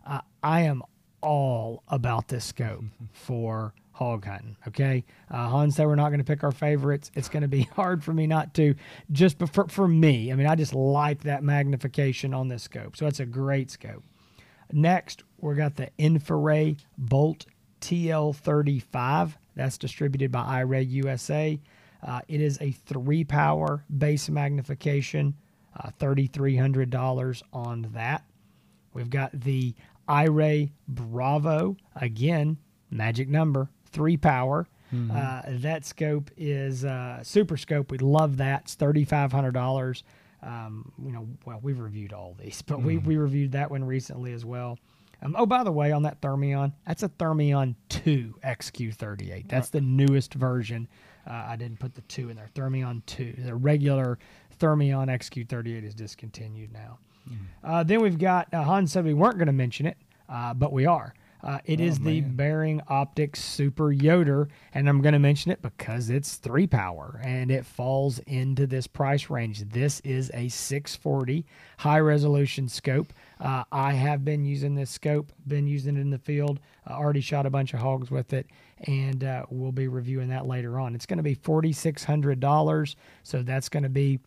Uh, 0.07 0.21
I 0.43 0.63
am 0.63 0.83
all 1.21 1.83
about 1.89 2.29
this 2.29 2.45
scope 2.45 2.85
for 3.13 3.75
hog 3.93 4.25
hunting. 4.25 4.57
Okay, 4.69 5.05
uh, 5.31 5.49
Hans 5.49 5.75
said 5.75 5.87
we're 5.87 5.97
not 5.97 6.09
going 6.11 6.21
to 6.21 6.25
pick 6.25 6.45
our 6.45 6.53
favorites. 6.53 7.11
It's 7.15 7.29
going 7.29 7.43
to 7.43 7.49
be 7.49 7.63
hard 7.77 8.05
for 8.05 8.13
me 8.13 8.27
not 8.27 8.55
to. 8.55 8.75
Just 9.11 9.39
for, 9.39 9.69
for 9.69 9.89
me, 9.89 10.31
I 10.33 10.37
mean, 10.37 10.47
I 10.47 10.55
just 10.55 10.75
like 10.75 11.23
that 11.25 11.43
magnification 11.43 12.33
on 12.33 12.49
this 12.49 12.63
scope. 12.63 12.97
So 12.97 13.07
it's 13.07 13.21
a 13.21 13.27
great 13.27 13.71
scope. 13.71 14.05
Next, 14.73 15.25
we 15.39 15.55
got 15.55 15.77
the 15.77 15.91
InfiRay 15.99 16.79
Bolt 16.97 17.47
TL35. 17.81 19.35
That's 19.59 19.77
distributed 19.77 20.31
by 20.31 20.63
iRay 20.63 20.89
USA. 20.89 21.59
Uh, 22.07 22.21
it 22.29 22.41
is 22.41 22.59
a 22.61 22.71
three 22.71 23.25
power 23.25 23.85
base 23.99 24.29
magnification, 24.29 25.35
uh, 25.77 25.91
$3,300 25.99 27.43
on 27.53 27.91
that. 27.93 28.25
We've 28.95 29.11
got 29.11 29.33
the 29.33 29.75
iRay 30.09 30.71
Bravo, 30.87 31.77
again, 31.97 32.57
magic 32.91 33.29
number, 33.29 33.69
three 33.87 34.17
power. 34.17 34.69
Mm-hmm. 34.95 35.11
Uh, 35.11 35.43
that 35.61 35.85
scope 35.85 36.31
is 36.37 36.85
uh, 36.85 37.23
super 37.25 37.57
scope. 37.57 37.91
We 37.91 37.99
love 37.99 38.37
that. 38.39 38.63
It's 38.63 38.75
thirty 38.75 39.05
five 39.05 39.33
hundred 39.33 39.53
dollars. 39.53 40.03
Um, 40.43 40.93
you 41.05 41.13
know, 41.13 41.29
well, 41.45 41.59
we've 41.63 41.79
reviewed 41.79 42.15
all 42.15 42.35
these, 42.41 42.63
but 42.67 42.79
mm-hmm. 42.79 42.87
we 42.87 42.99
we 42.99 43.17
reviewed 43.17 43.53
that 43.53 43.71
one 43.71 43.85
recently 43.85 44.33
as 44.33 44.47
well. 44.47 44.79
Um, 45.23 45.35
oh, 45.37 45.47
by 45.47 45.65
the 45.65 45.73
way, 45.73 45.93
on 45.93 46.03
that 46.03 46.21
Thermion, 46.21 46.73
that's 46.87 47.03
a 47.03 47.09
Thermion 47.09 47.75
2 47.89 48.35
XQ38. 48.45 49.49
That's 49.49 49.71
the 49.71 49.81
newest 49.81 50.35
version. 50.35 50.89
Uh, 51.29 51.47
I 51.49 51.57
didn't 51.57 51.81
put 51.81 51.95
the 51.95 52.03
2 52.03 52.31
in 52.31 52.37
there. 52.37 52.49
Thermion 52.55 53.03
2. 53.07 53.35
The 53.39 53.55
regular 53.55 54.19
Thermion 54.59 55.09
XQ38 55.09 55.85
is 55.85 55.95
discontinued 55.95 56.73
now. 56.73 56.99
Mm. 57.29 57.37
Uh, 57.65 57.83
then 57.83 58.01
we've 58.01 58.19
got, 58.19 58.53
uh, 58.55 58.63
Hans 58.63 58.93
said 58.93 59.05
we 59.05 59.15
weren't 59.15 59.37
going 59.37 59.47
to 59.47 59.53
mention 59.53 59.87
it, 59.87 59.97
uh, 60.29 60.55
but 60.55 60.73
we 60.73 60.87
are. 60.87 61.15
Uh, 61.43 61.59
it 61.65 61.81
oh, 61.81 61.85
is 61.85 61.99
the 62.01 62.21
man. 62.21 62.37
Bearing 62.37 62.83
Optics 62.89 63.43
Super 63.43 63.93
Yoder, 63.93 64.49
and 64.75 64.89
I'm 64.89 65.01
going 65.01 65.13
to 65.13 65.21
mention 65.21 65.53
it 65.53 65.63
because 65.63 66.11
it's 66.11 66.35
three 66.37 66.67
power 66.67 67.21
and 67.23 67.51
it 67.51 67.65
falls 67.65 68.19
into 68.21 68.67
this 68.67 68.87
price 68.87 69.31
range. 69.31 69.61
This 69.71 70.01
is 70.01 70.31
a 70.35 70.49
640 70.49 71.47
high 71.79 72.01
resolution 72.01 72.69
scope. 72.69 73.13
Uh, 73.41 73.65
I 73.71 73.93
have 73.93 74.25
been 74.25 74.45
using 74.45 74.75
this 74.75 74.91
scope, 74.91 75.33
been 75.47 75.67
using 75.67 75.97
it 75.97 76.01
in 76.01 76.11
the 76.11 76.19
field, 76.19 76.61
uh, 76.89 76.95
already 76.95 77.21
shot 77.21 77.47
a 77.47 77.51
bunch 77.51 77.73
of 77.73 77.81
hogs 77.81 78.11
with 78.11 78.33
it, 78.33 78.47
and 78.87 79.23
uh, 79.23 79.47
we'll 79.51 79.73
be 79.73 79.89
reviewing 79.89 80.29
that 80.29 80.47
later 80.47 80.79
on. 80.79 80.95
It's 80.95 81.07
going 81.07 81.19
to 81.19 81.23
be 81.23 81.37
$4,600, 81.37 82.97
so 83.23 83.43
that's 83.43 83.69
going 83.69 83.85
to 83.85 83.89
be 83.89 84.19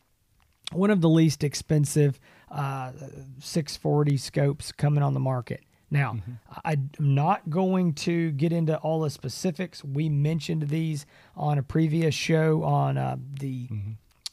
one 0.72 0.90
of 0.90 1.02
the 1.02 1.10
least 1.10 1.44
expensive 1.44 2.20
uh, 2.50 2.92
640 3.40 4.18
scopes 4.18 4.72
coming 4.72 5.04
on 5.04 5.14
the 5.14 5.20
market. 5.20 5.62
Now, 5.90 6.14
mm-hmm. 6.14 6.32
I'm 6.64 6.90
not 7.00 7.50
going 7.50 7.94
to 7.96 8.32
get 8.32 8.54
into 8.54 8.78
all 8.78 9.02
the 9.02 9.10
specifics. 9.10 9.84
We 9.84 10.08
mentioned 10.08 10.70
these 10.70 11.06
on 11.36 11.58
a 11.58 11.64
previous 11.64 12.16
show 12.16 12.64
on 12.64 12.98
uh, 12.98 13.18
the 13.40 13.68
mm-hmm. 13.68 13.92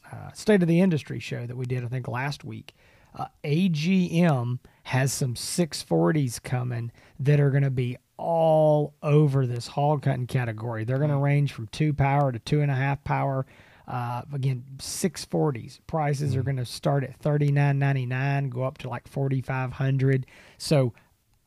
uh, 0.09 0.31
State 0.31 0.61
of 0.61 0.69
the 0.69 0.79
Industry 0.79 1.19
show 1.19 1.45
that 1.45 1.57
we 1.57 1.65
did, 1.65 1.83
I 1.83 1.87
think, 1.87 2.07
last 2.07 2.45
week. 2.45 2.73
Uh, 3.15 3.25
AGM 3.43 4.59
has 4.83 5.11
some 5.11 5.35
640s 5.35 6.41
coming 6.41 6.91
that 7.19 7.39
are 7.39 7.49
going 7.49 7.63
to 7.63 7.69
be 7.69 7.97
all 8.17 8.93
over 9.01 9.47
this 9.47 9.67
hog 9.67 10.05
hunting 10.05 10.27
category. 10.27 10.83
They're 10.83 10.97
going 10.97 11.09
to 11.09 11.15
mm-hmm. 11.15 11.23
range 11.23 11.53
from 11.53 11.67
two 11.67 11.93
power 11.93 12.31
to 12.31 12.39
two 12.39 12.61
and 12.61 12.71
a 12.71 12.75
half 12.75 13.03
power. 13.03 13.45
Uh, 13.87 14.21
again, 14.33 14.63
640s 14.77 15.79
prices 15.87 16.35
are 16.35 16.43
going 16.43 16.57
to 16.57 16.65
start 16.65 17.03
at 17.03 17.19
39.99, 17.21 18.49
go 18.49 18.63
up 18.63 18.77
to 18.79 18.89
like 18.89 19.07
4,500. 19.07 20.25
So 20.57 20.93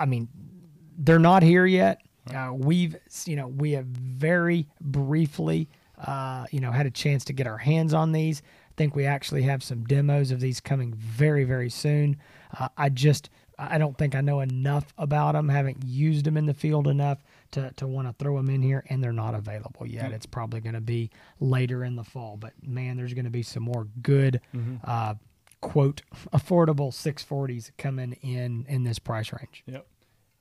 I 0.02 0.04
mean, 0.04 0.28
they're 0.98 1.20
not 1.20 1.44
here 1.44 1.64
yet. 1.64 2.00
Uh, 2.34 2.52
we've, 2.52 2.96
you 3.24 3.36
know, 3.36 3.46
we 3.46 3.72
have 3.72 3.86
very 3.86 4.66
briefly, 4.80 5.68
uh, 6.04 6.44
you 6.50 6.58
know, 6.58 6.72
had 6.72 6.86
a 6.86 6.90
chance 6.90 7.24
to 7.26 7.32
get 7.32 7.46
our 7.46 7.58
hands 7.58 7.94
on 7.94 8.10
these. 8.10 8.42
I 8.72 8.74
think 8.78 8.96
we 8.96 9.04
actually 9.04 9.42
have 9.42 9.62
some 9.62 9.84
demos 9.84 10.30
of 10.30 10.40
these 10.40 10.58
coming 10.58 10.94
very, 10.94 11.44
very 11.44 11.68
soon. 11.68 12.16
Uh, 12.58 12.68
I 12.78 12.88
just, 12.88 13.28
I 13.58 13.76
don't 13.76 13.98
think 13.98 14.14
I 14.14 14.22
know 14.22 14.40
enough 14.40 14.94
about 14.96 15.32
them. 15.32 15.50
Haven't 15.50 15.84
used 15.84 16.24
them 16.24 16.38
in 16.38 16.46
the 16.46 16.54
field 16.54 16.88
enough 16.88 17.18
to, 17.50 17.70
to 17.76 17.86
want 17.86 18.08
to 18.08 18.14
throw 18.14 18.34
them 18.38 18.48
in 18.48 18.62
here, 18.62 18.82
and 18.88 19.04
they're 19.04 19.12
not 19.12 19.34
available 19.34 19.86
yet. 19.86 20.10
It's 20.12 20.24
probably 20.24 20.60
going 20.60 20.74
to 20.74 20.80
be 20.80 21.10
later 21.38 21.84
in 21.84 21.96
the 21.96 22.02
fall. 22.02 22.38
But 22.38 22.54
man, 22.62 22.96
there's 22.96 23.12
going 23.12 23.26
to 23.26 23.30
be 23.30 23.42
some 23.42 23.62
more 23.62 23.88
good, 24.00 24.40
mm-hmm. 24.54 24.76
uh, 24.84 25.14
quote, 25.60 26.00
affordable 26.32 26.92
640s 26.92 27.72
coming 27.76 28.14
in 28.22 28.64
in 28.70 28.84
this 28.84 28.98
price 28.98 29.34
range. 29.34 29.64
Yep. 29.66 29.86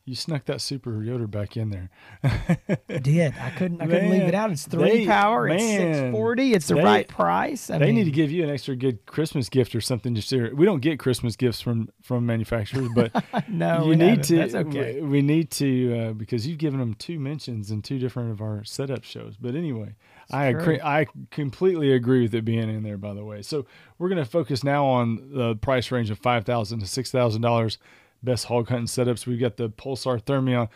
You 0.03 0.15
snuck 0.15 0.45
that 0.45 0.61
super 0.61 1.03
Yoder 1.03 1.27
back 1.27 1.55
in 1.55 1.69
there. 1.69 1.89
I 2.23 2.97
did. 2.97 3.35
I 3.39 3.51
couldn't. 3.51 3.81
I 3.81 3.85
man, 3.85 3.95
couldn't 3.95 4.09
leave 4.09 4.21
it 4.23 4.33
out. 4.33 4.49
It's 4.49 4.65
three 4.65 4.89
they, 4.89 5.05
power. 5.05 5.47
Man, 5.47 5.59
it's 5.59 5.99
six 5.99 6.11
forty. 6.11 6.53
It's 6.53 6.67
the 6.67 6.75
they, 6.75 6.83
right 6.83 7.07
price. 7.07 7.69
I 7.69 7.77
they 7.77 7.87
mean, 7.87 7.95
need 7.95 8.03
to 8.05 8.11
give 8.11 8.31
you 8.31 8.43
an 8.43 8.49
extra 8.49 8.75
good 8.75 9.05
Christmas 9.05 9.47
gift 9.47 9.75
or 9.75 9.81
something. 9.81 10.15
Just 10.15 10.31
here. 10.31 10.55
We 10.55 10.65
don't 10.65 10.79
get 10.79 10.97
Christmas 10.97 11.35
gifts 11.35 11.61
from 11.61 11.89
from 12.01 12.25
manufacturers, 12.25 12.89
but 12.95 13.11
no, 13.47 13.85
you 13.85 13.95
need 13.95 14.07
haven't. 14.07 14.23
to. 14.23 14.35
That's 14.37 14.55
okay. 14.55 15.01
We, 15.01 15.07
we 15.07 15.21
need 15.21 15.51
to 15.51 15.99
uh, 15.99 16.13
because 16.13 16.47
you've 16.47 16.57
given 16.57 16.79
them 16.79 16.95
two 16.95 17.19
mentions 17.19 17.69
in 17.69 17.83
two 17.83 17.99
different 17.99 18.31
of 18.31 18.41
our 18.41 18.63
setup 18.63 19.03
shows. 19.03 19.37
But 19.39 19.53
anyway, 19.53 19.95
it's 20.23 20.33
I 20.33 20.45
agree, 20.45 20.81
I 20.81 21.05
completely 21.29 21.93
agree 21.93 22.23
with 22.23 22.33
it 22.33 22.43
being 22.43 22.69
in 22.69 22.81
there. 22.81 22.97
By 22.97 23.13
the 23.13 23.23
way, 23.23 23.43
so 23.43 23.67
we're 23.99 24.09
going 24.09 24.23
to 24.23 24.29
focus 24.29 24.63
now 24.63 24.83
on 24.83 25.29
the 25.31 25.55
price 25.57 25.91
range 25.91 26.09
of 26.09 26.17
five 26.17 26.43
thousand 26.43 26.79
to 26.79 26.87
six 26.87 27.11
thousand 27.11 27.43
dollars 27.43 27.77
best 28.23 28.45
hog 28.45 28.69
hunting 28.69 28.87
setups. 28.87 29.25
We've 29.25 29.39
got 29.39 29.57
the 29.57 29.69
Pulsar 29.69 30.21
Thermion, 30.21 30.69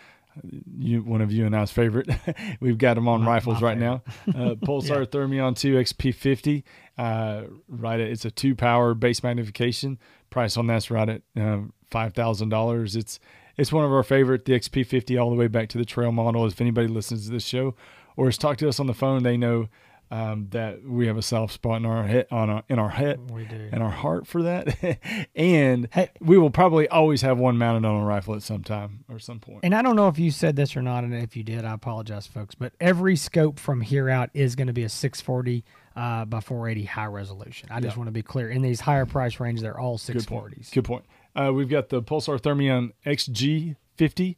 you, 0.78 1.02
one 1.02 1.22
of 1.22 1.32
you 1.32 1.46
and 1.46 1.56
I's 1.56 1.72
favorite. 1.72 2.10
We've 2.60 2.78
got 2.78 2.96
them 2.96 3.08
on 3.08 3.22
my, 3.22 3.34
rifles 3.34 3.62
my 3.62 3.70
right 3.70 3.78
now. 3.78 4.04
Uh, 4.28 4.56
Pulsar 4.56 5.00
yeah. 5.00 5.06
Thermion 5.06 5.56
2 5.56 5.76
XP50. 5.76 6.64
Uh, 6.98 7.44
right 7.68 8.00
at, 8.00 8.08
it's 8.08 8.26
a 8.26 8.32
two 8.32 8.56
power 8.56 8.94
base 8.94 9.24
magnification. 9.24 10.00
Price 10.30 10.58
on 10.58 10.68
that's 10.68 10.92
right 10.92 11.10
at 11.10 11.22
uh, 11.40 11.60
five 11.90 12.14
thousand 12.14 12.50
dollars. 12.50 12.96
It's 12.96 13.20
it's 13.58 13.72
one 13.72 13.86
of 13.86 13.92
our 13.92 14.04
favorite. 14.04 14.46
The 14.46 14.54
XP50 14.54 15.22
all 15.22 15.30
the 15.30 15.36
way 15.36 15.48
back 15.48 15.70
to 15.70 15.78
the 15.78 15.86
trail 15.86 16.12
model. 16.12 16.46
If 16.46 16.60
anybody 16.60 16.88
listens 16.88 17.26
to 17.26 17.32
this 17.32 17.46
show 17.46 17.76
or 18.18 18.26
has 18.26 18.38
talked 18.38 18.60
to 18.62 18.70
us 18.70 18.80
on 18.80 18.88
the 18.88 18.94
phone, 18.94 19.24
they 19.24 19.38
know 19.38 19.68
um, 20.12 20.48
that 20.52 20.84
we 20.84 21.08
have 21.08 21.18
a 21.18 21.22
soft 21.22 21.54
spot 21.54 21.78
in 21.78 21.86
our 21.86 22.04
head 22.04 22.28
on 22.30 22.50
our, 22.50 22.64
in 22.70 22.78
our 22.78 22.90
head 22.90 23.32
we 23.32 23.46
do. 23.46 23.70
in 23.72 23.82
our 23.82 23.92
heart 23.92 24.28
for 24.28 24.44
that. 24.44 25.00
And 25.36 25.88
hey, 25.92 26.12
we 26.22 26.38
will 26.38 26.50
probably 26.50 26.88
always 26.88 27.22
have 27.22 27.38
one 27.38 27.58
mounted 27.58 27.88
on 27.88 28.02
a 28.02 28.06
rifle 28.06 28.36
at 28.36 28.44
some 28.44 28.64
time 28.64 29.04
or 29.10 29.20
some 29.20 29.40
point. 29.40 29.60
and 29.64 29.74
i 29.76 29.82
don't 29.82 29.96
know 29.96 30.08
if 30.08 30.18
you 30.18 30.32
said 30.32 30.56
this 30.56 30.78
or 30.78 30.82
not 30.82 31.04
and 31.04 31.14
if 31.14 31.36
you 31.36 31.44
did 31.44 31.66
i 31.66 31.74
apologize 31.74 32.28
folks 32.28 32.56
but 32.56 32.74
every 32.80 33.16
scope 33.16 33.60
from 33.60 33.82
here 33.82 34.10
out 34.10 34.30
is 34.34 34.56
going 34.56 34.68
to 34.68 34.74
be 34.74 34.84
a 34.84 34.90
640 34.90 35.64
uh, 35.96 36.26
by 36.26 36.40
480 36.42 36.86
high 36.86 37.06
resolution. 37.06 37.70
I 37.72 37.80
just 37.80 37.96
want 37.96 38.08
to 38.08 38.12
be 38.12 38.22
clear. 38.22 38.50
In 38.50 38.62
these 38.62 38.82
higher 38.82 39.06
price 39.06 39.40
range 39.40 39.62
they're 39.62 39.80
all 39.80 39.98
640s 39.98 40.14
good 40.14 40.28
point, 40.28 40.72
good 40.74 40.86
point. 40.86 41.06
Uh, 41.36 41.52
we've 41.54 41.70
got 41.70 41.90
the 41.90 42.02
pulsar 42.02 42.40
thermion 42.40 42.94
xg50 43.06 44.36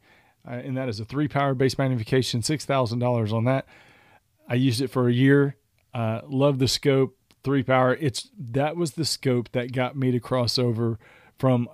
uh, 0.48 0.52
and 0.52 0.78
that 0.78 0.90
is 0.90 1.00
a 1.00 1.06
three 1.06 1.28
power 1.28 1.54
base 1.54 1.78
magnification 1.78 2.42
$6000 2.42 3.34
on 3.34 3.46
that 3.46 3.66
I 4.48 4.56
used 4.56 4.82
it 4.82 4.90
for 4.90 5.08
a 5.08 5.14
year. 5.14 5.56
Uh, 5.94 6.22
love 6.28 6.60
the 6.60 6.68
scope, 6.68 7.18
three 7.44 7.64
power. 7.64 7.96
It's 7.96 8.30
that 8.38 8.76
was 8.76 8.92
the 8.92 9.06
scope 9.06 9.52
that 9.52 9.72
got 9.72 9.96
me 9.96 10.12
to 10.12 10.20
cross 10.20 10.58
over 10.58 11.00
from 11.38 11.70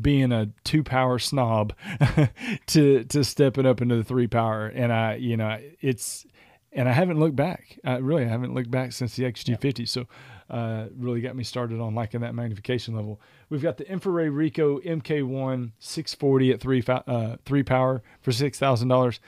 being 0.00 0.32
a 0.32 0.50
two 0.64 0.82
power 0.82 1.18
snob 1.18 1.74
to 2.66 3.04
to 3.04 3.24
stepping 3.24 3.66
up 3.66 3.80
into 3.80 3.96
the 3.96 4.04
three 4.04 4.26
power. 4.26 4.66
And 4.66 4.92
I, 4.92 5.16
you 5.16 5.36
know, 5.36 5.58
it's 5.80 6.26
and 6.72 6.88
I 6.88 6.92
haven't 6.92 7.18
looked 7.18 7.36
back. 7.36 7.78
I 7.84 7.96
really 7.96 8.24
I 8.24 8.28
haven't 8.28 8.54
looked 8.54 8.70
back 8.70 8.92
since 8.92 9.16
the 9.16 9.24
XG50. 9.24 9.88
So 9.88 10.06
uh, 10.48 10.86
really 10.96 11.20
got 11.20 11.34
me 11.34 11.42
started 11.42 11.80
on 11.80 11.94
liking 11.94 12.20
that 12.20 12.34
magnification 12.34 12.94
level. 12.94 13.20
We've 13.48 13.62
got 13.62 13.78
the 13.78 13.84
InfiRay 13.84 14.34
Rico 14.34 14.78
MK1 14.80 15.72
640 15.78 16.52
at 16.52 16.60
three 16.60 16.84
uh, 16.86 17.36
three 17.44 17.62
power 17.62 18.02
for 18.20 18.32
six 18.32 18.58
thousand 18.58 18.88
dollars. 18.88 19.20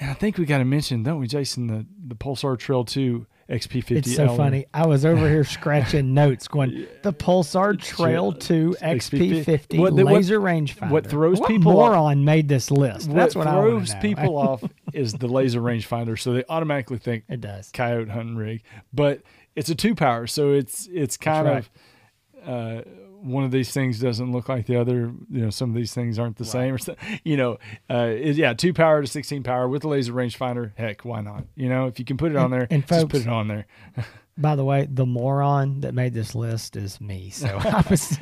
And 0.00 0.10
I 0.10 0.14
think 0.14 0.38
we 0.38 0.46
got 0.46 0.58
to 0.58 0.64
mention, 0.64 1.02
don't 1.02 1.20
we, 1.20 1.26
Jason, 1.26 1.66
the, 1.66 1.86
the 2.06 2.14
Pulsar 2.14 2.58
Trail 2.58 2.84
2 2.84 3.26
XP50. 3.50 3.90
It's 3.96 4.16
so 4.16 4.34
funny. 4.34 4.64
I 4.72 4.86
was 4.86 5.04
over 5.04 5.28
here 5.28 5.44
scratching 5.44 6.14
notes 6.14 6.48
going, 6.48 6.86
the 7.02 7.12
Pulsar 7.12 7.78
Trail 7.78 8.32
2 8.32 8.76
XP50 8.80 9.78
what, 9.78 9.92
laser 9.92 10.40
rangefinder. 10.40 10.90
What 10.90 11.06
throws 11.06 11.38
what 11.38 11.48
people 11.48 11.72
moron 11.72 12.18
off, 12.18 12.24
made 12.24 12.48
this 12.48 12.70
list? 12.70 13.12
That's 13.12 13.34
what, 13.34 13.46
what 13.46 13.52
throws 13.52 13.94
people 13.96 14.38
off 14.38 14.64
is 14.94 15.12
the 15.12 15.28
laser 15.28 15.60
rangefinder. 15.60 16.18
So 16.18 16.32
they 16.32 16.44
automatically 16.48 16.98
think 16.98 17.24
it 17.28 17.42
does 17.42 17.70
coyote 17.70 18.08
hunting 18.08 18.36
rig. 18.36 18.62
But 18.94 19.20
it's 19.54 19.68
a 19.68 19.74
two 19.74 19.94
power. 19.94 20.26
So 20.26 20.52
it's, 20.52 20.88
it's 20.90 21.18
kind 21.18 21.46
That's 21.46 21.66
of. 21.66 21.72
Right. 22.46 22.78
Uh, 22.78 22.82
one 23.22 23.44
of 23.44 23.50
these 23.50 23.70
things 23.72 24.00
doesn't 24.00 24.32
look 24.32 24.48
like 24.48 24.66
the 24.66 24.76
other. 24.76 25.12
You 25.30 25.42
know, 25.42 25.50
some 25.50 25.70
of 25.70 25.76
these 25.76 25.94
things 25.94 26.18
aren't 26.18 26.36
the 26.36 26.44
right. 26.44 26.52
same. 26.52 26.74
Or 26.74 26.78
so, 26.78 26.96
you 27.24 27.36
know, 27.36 27.58
uh, 27.88 28.10
it, 28.10 28.36
yeah, 28.36 28.54
two 28.54 28.72
power 28.72 29.00
to 29.00 29.06
sixteen 29.06 29.42
power 29.42 29.68
with 29.68 29.84
a 29.84 29.88
laser 29.88 30.12
rangefinder. 30.12 30.72
Heck, 30.76 31.04
why 31.04 31.20
not? 31.20 31.44
You 31.54 31.68
know, 31.68 31.86
if 31.86 31.98
you 31.98 32.04
can 32.04 32.16
put 32.16 32.32
it 32.32 32.36
on 32.36 32.50
there, 32.50 32.66
and, 32.70 32.86
folks, 32.86 33.02
just 33.02 33.10
put 33.10 33.20
it 33.22 33.28
on 33.28 33.48
there. 33.48 33.66
by 34.40 34.56
the 34.56 34.64
way, 34.64 34.88
the 34.90 35.04
moron 35.04 35.80
that 35.80 35.92
made 35.92 36.14
this 36.14 36.34
list 36.34 36.74
is 36.74 37.00
me. 37.00 37.30
So 37.30 37.46
I 37.62 37.84
was, 37.90 38.18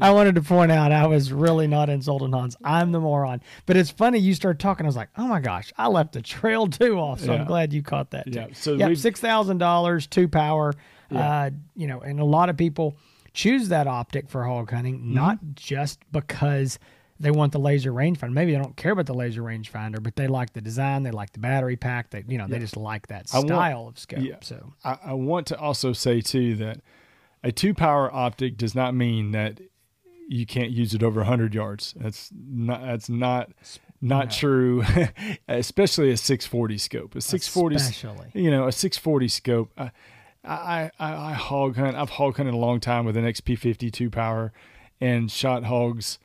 I 0.00 0.10
wanted 0.12 0.36
to 0.36 0.42
point 0.42 0.70
out 0.70 0.92
I 0.92 1.06
was 1.06 1.32
really 1.32 1.66
not 1.66 1.90
insulting 1.90 2.32
Hans. 2.32 2.56
I'm 2.62 2.92
the 2.92 3.00
moron. 3.00 3.42
But 3.66 3.76
it's 3.76 3.90
funny 3.90 4.18
you 4.18 4.34
start 4.34 4.58
talking. 4.58 4.86
I 4.86 4.88
was 4.88 4.96
like, 4.96 5.08
oh 5.16 5.26
my 5.26 5.40
gosh, 5.40 5.72
I 5.76 5.88
left 5.88 6.12
the 6.12 6.22
trail 6.22 6.68
two 6.68 6.98
off. 6.98 7.20
So 7.20 7.32
yeah. 7.32 7.40
I'm 7.40 7.46
glad 7.46 7.72
you 7.72 7.82
caught 7.82 8.10
that. 8.10 8.26
Too. 8.26 8.32
Yeah. 8.32 8.46
So 8.52 8.74
yeah, 8.74 8.94
six 8.94 9.20
thousand 9.20 9.58
dollars, 9.58 10.06
two 10.06 10.28
power. 10.28 10.74
Yeah. 11.10 11.18
Uh, 11.18 11.50
you 11.74 11.88
know, 11.88 12.00
and 12.00 12.20
a 12.20 12.24
lot 12.24 12.48
of 12.48 12.56
people 12.56 12.96
choose 13.32 13.68
that 13.68 13.86
optic 13.86 14.28
for 14.28 14.44
hog 14.44 14.70
hunting, 14.70 14.98
mm-hmm. 14.98 15.14
not 15.14 15.38
just 15.54 16.00
because 16.10 16.78
they 17.20 17.30
want 17.30 17.52
the 17.52 17.58
laser 17.58 17.92
rangefinder. 17.92 18.32
Maybe 18.32 18.52
they 18.52 18.58
don't 18.58 18.76
care 18.76 18.92
about 18.92 19.06
the 19.06 19.14
laser 19.14 19.42
rangefinder, 19.42 20.02
but 20.02 20.16
they 20.16 20.26
like 20.26 20.52
the 20.52 20.60
design, 20.60 21.04
they 21.04 21.10
like 21.12 21.32
the 21.32 21.38
battery 21.38 21.76
pack. 21.76 22.10
They 22.10 22.24
you 22.26 22.38
know 22.38 22.44
yeah. 22.44 22.54
they 22.54 22.58
just 22.58 22.76
like 22.76 23.06
that 23.08 23.28
style 23.28 23.84
want, 23.84 23.96
of 23.96 23.98
scope. 23.98 24.20
Yeah. 24.20 24.36
So 24.42 24.72
I, 24.84 24.98
I 25.06 25.12
want 25.14 25.46
to 25.48 25.58
also 25.58 25.92
say 25.92 26.20
too 26.20 26.56
that 26.56 26.80
a 27.42 27.52
two 27.52 27.74
power 27.74 28.12
optic 28.12 28.56
does 28.56 28.74
not 28.74 28.94
mean 28.94 29.32
that 29.32 29.60
you 30.28 30.46
can't 30.46 30.70
use 30.70 30.94
it 30.94 31.02
over 31.02 31.20
100 31.20 31.54
yards. 31.54 31.94
That's 31.96 32.30
not 32.34 32.82
that's 32.82 33.08
not 33.08 33.50
not 34.00 34.26
no. 34.26 34.30
true, 34.30 34.84
especially 35.48 36.10
a 36.10 36.16
640 36.16 36.78
scope. 36.78 37.14
A 37.14 37.20
640, 37.20 37.76
especially. 37.76 38.30
you 38.34 38.50
know, 38.50 38.66
a 38.66 38.72
640 38.72 39.28
scope. 39.28 39.72
Uh, 39.78 39.90
I, 40.44 40.90
I, 40.98 41.14
I 41.14 41.32
hog 41.32 41.76
hunt. 41.76 41.96
I've 41.96 42.10
hog 42.10 42.36
hunted 42.36 42.54
a 42.54 42.58
long 42.58 42.80
time 42.80 43.04
with 43.04 43.16
an 43.16 43.24
XP52 43.24 44.10
power 44.10 44.52
and 45.00 45.30
shot 45.30 45.64
hogs 45.64 46.18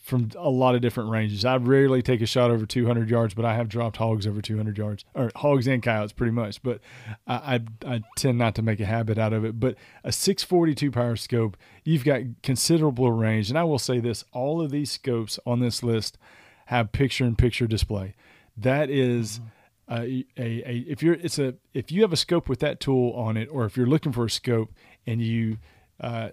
from 0.00 0.30
a 0.38 0.48
lot 0.48 0.74
of 0.74 0.80
different 0.80 1.10
ranges. 1.10 1.44
I 1.44 1.56
rarely 1.56 2.00
take 2.00 2.20
a 2.20 2.26
shot 2.26 2.50
over 2.50 2.64
200 2.64 3.10
yards, 3.10 3.34
but 3.34 3.44
I 3.44 3.54
have 3.54 3.68
dropped 3.68 3.96
hogs 3.96 4.26
over 4.26 4.40
200 4.40 4.78
yards, 4.78 5.04
or 5.14 5.30
hogs 5.36 5.66
and 5.66 5.82
coyotes 5.82 6.12
pretty 6.12 6.32
much. 6.32 6.62
But 6.62 6.80
I, 7.26 7.60
I, 7.84 7.94
I 7.94 8.02
tend 8.16 8.38
not 8.38 8.54
to 8.54 8.62
make 8.62 8.80
a 8.80 8.86
habit 8.86 9.18
out 9.18 9.32
of 9.32 9.44
it. 9.44 9.60
But 9.60 9.76
a 10.02 10.12
642 10.12 10.90
power 10.90 11.16
scope, 11.16 11.56
you've 11.84 12.04
got 12.04 12.22
considerable 12.42 13.10
range. 13.12 13.50
And 13.50 13.58
I 13.58 13.64
will 13.64 13.78
say 13.78 14.00
this: 14.00 14.24
all 14.32 14.60
of 14.60 14.70
these 14.70 14.90
scopes 14.90 15.38
on 15.44 15.60
this 15.60 15.82
list 15.82 16.18
have 16.66 16.92
picture-in-picture 16.92 17.66
display. 17.66 18.14
That 18.56 18.88
is, 18.88 19.40
mm-hmm 19.40 19.48
a, 19.90 20.24
a, 20.38 20.84
if 20.88 21.02
you're 21.02 21.14
it's 21.14 21.38
a 21.38 21.54
if 21.72 21.92
you 21.92 22.02
have 22.02 22.12
a 22.12 22.16
scope 22.16 22.48
with 22.48 22.60
that 22.60 22.80
tool 22.80 23.12
on 23.12 23.36
it, 23.36 23.48
or 23.50 23.64
if 23.64 23.76
you're 23.76 23.86
looking 23.86 24.12
for 24.12 24.24
a 24.24 24.30
scope 24.30 24.72
and 25.06 25.20
you 25.20 25.58
uh, 26.00 26.30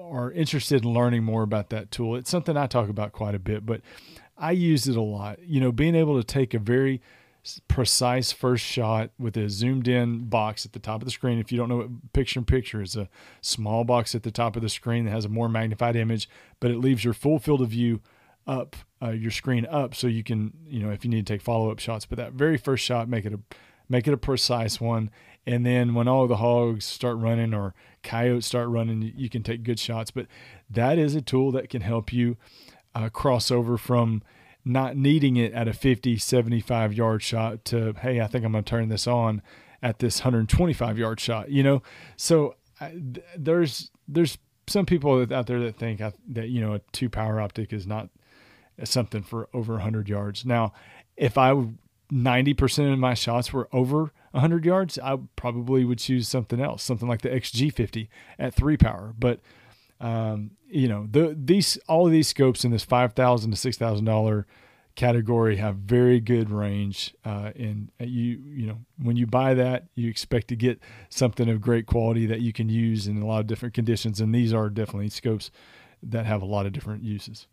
are 0.00 0.30
interested 0.32 0.84
in 0.84 0.92
learning 0.92 1.24
more 1.24 1.42
about 1.42 1.70
that 1.70 1.90
tool, 1.90 2.16
it's 2.16 2.30
something 2.30 2.56
I 2.56 2.66
talk 2.66 2.88
about 2.88 3.12
quite 3.12 3.34
a 3.34 3.38
bit. 3.38 3.66
But 3.66 3.80
I 4.38 4.52
use 4.52 4.86
it 4.86 4.96
a 4.96 5.02
lot. 5.02 5.40
You 5.44 5.60
know, 5.60 5.72
being 5.72 5.94
able 5.94 6.16
to 6.16 6.24
take 6.24 6.54
a 6.54 6.58
very 6.58 7.00
precise 7.66 8.30
first 8.30 8.64
shot 8.64 9.10
with 9.18 9.36
a 9.36 9.48
zoomed 9.48 9.88
in 9.88 10.26
box 10.26 10.64
at 10.64 10.72
the 10.72 10.78
top 10.78 11.02
of 11.02 11.06
the 11.06 11.10
screen. 11.10 11.40
If 11.40 11.50
you 11.50 11.58
don't 11.58 11.68
know 11.68 11.78
what 11.78 12.12
picture 12.12 12.38
in 12.38 12.44
picture 12.44 12.80
is, 12.80 12.94
a 12.94 13.08
small 13.40 13.82
box 13.82 14.14
at 14.14 14.22
the 14.22 14.30
top 14.30 14.54
of 14.54 14.62
the 14.62 14.68
screen 14.68 15.06
that 15.06 15.10
has 15.10 15.24
a 15.24 15.28
more 15.28 15.48
magnified 15.48 15.96
image, 15.96 16.28
but 16.60 16.70
it 16.70 16.78
leaves 16.78 17.04
your 17.04 17.14
full 17.14 17.40
field 17.40 17.60
of 17.60 17.70
view 17.70 18.00
up 18.46 18.76
uh, 19.00 19.10
your 19.10 19.30
screen 19.30 19.66
up 19.66 19.94
so 19.94 20.06
you 20.06 20.24
can 20.24 20.52
you 20.66 20.80
know 20.80 20.90
if 20.90 21.04
you 21.04 21.10
need 21.10 21.26
to 21.26 21.32
take 21.32 21.42
follow-up 21.42 21.78
shots 21.78 22.06
but 22.06 22.18
that 22.18 22.32
very 22.32 22.56
first 22.56 22.84
shot 22.84 23.08
make 23.08 23.24
it 23.24 23.32
a 23.32 23.38
make 23.92 24.08
it 24.08 24.14
a 24.14 24.18
precise 24.18 24.80
one. 24.80 25.10
And 25.46 25.66
then 25.66 25.94
when 25.94 26.08
all 26.08 26.26
the 26.26 26.36
hogs 26.36 26.84
start 26.84 27.18
running 27.18 27.52
or 27.52 27.74
coyotes 28.02 28.46
start 28.46 28.68
running 28.68 29.12
you 29.16 29.28
can 29.28 29.42
take 29.42 29.62
good 29.62 29.78
shots. 29.78 30.10
But 30.10 30.26
that 30.70 30.98
is 30.98 31.14
a 31.14 31.20
tool 31.20 31.52
that 31.52 31.68
can 31.68 31.82
help 31.82 32.12
you 32.12 32.36
uh, 32.94 33.08
cross 33.10 33.50
over 33.50 33.76
from 33.76 34.22
not 34.64 34.96
needing 34.96 35.36
it 35.36 35.52
at 35.52 35.66
a 35.66 35.72
50 35.72 36.16
75 36.18 36.94
yard 36.94 37.20
shot 37.20 37.64
to 37.64 37.94
hey 38.00 38.20
i 38.20 38.28
think 38.28 38.44
i'm 38.44 38.52
going 38.52 38.62
to 38.62 38.70
turn 38.70 38.88
this 38.90 39.08
on 39.08 39.42
at 39.82 39.98
this 39.98 40.20
125 40.20 40.98
yard 40.98 41.18
shot 41.18 41.50
you 41.50 41.64
know? 41.64 41.82
So 42.16 42.54
uh, 42.80 42.90
there's 43.36 43.90
there's 44.06 44.38
some 44.68 44.86
people 44.86 45.20
out 45.34 45.48
there 45.48 45.58
that 45.58 45.76
think 45.76 46.00
that 46.28 46.48
you 46.48 46.60
know 46.60 46.74
a 46.74 46.80
two 46.92 47.10
power 47.10 47.40
optic 47.40 47.72
is 47.72 47.88
not 47.88 48.08
something 48.84 49.22
for 49.22 49.48
over 49.52 49.74
100 49.74 50.08
yards. 50.08 50.44
Now, 50.44 50.72
if 51.16 51.36
I 51.38 51.66
90% 52.12 52.92
of 52.92 52.98
my 52.98 53.14
shots 53.14 53.52
were 53.52 53.68
over 53.72 54.12
100 54.32 54.64
yards, 54.64 54.98
I 54.98 55.18
probably 55.36 55.84
would 55.84 55.98
choose 55.98 56.28
something 56.28 56.60
else, 56.60 56.82
something 56.82 57.08
like 57.08 57.22
the 57.22 57.30
XG50 57.30 58.08
at 58.38 58.54
three 58.54 58.76
power. 58.76 59.14
But 59.18 59.40
um, 60.02 60.50
you 60.68 60.88
know, 60.88 61.06
the 61.08 61.36
these 61.40 61.78
all 61.88 62.06
of 62.06 62.12
these 62.12 62.26
scopes 62.26 62.64
in 62.64 62.72
this 62.72 62.84
five 62.84 63.12
thousand 63.12 63.52
to 63.52 63.56
six 63.56 63.76
thousand 63.76 64.04
dollar 64.04 64.46
category 64.96 65.56
have 65.56 65.76
very 65.76 66.18
good 66.18 66.50
range, 66.50 67.14
uh, 67.24 67.52
and 67.54 67.92
you 68.00 68.42
you 68.44 68.66
know 68.66 68.78
when 69.00 69.16
you 69.16 69.26
buy 69.26 69.54
that, 69.54 69.84
you 69.94 70.10
expect 70.10 70.48
to 70.48 70.56
get 70.56 70.80
something 71.08 71.48
of 71.48 71.60
great 71.60 71.86
quality 71.86 72.26
that 72.26 72.40
you 72.40 72.52
can 72.52 72.68
use 72.68 73.06
in 73.06 73.22
a 73.22 73.26
lot 73.26 73.40
of 73.40 73.46
different 73.46 73.74
conditions, 73.74 74.20
and 74.20 74.34
these 74.34 74.52
are 74.52 74.68
definitely 74.68 75.08
scopes 75.08 75.52
that 76.02 76.26
have 76.26 76.42
a 76.42 76.46
lot 76.46 76.66
of 76.66 76.72
different 76.72 77.04
uses. 77.04 77.46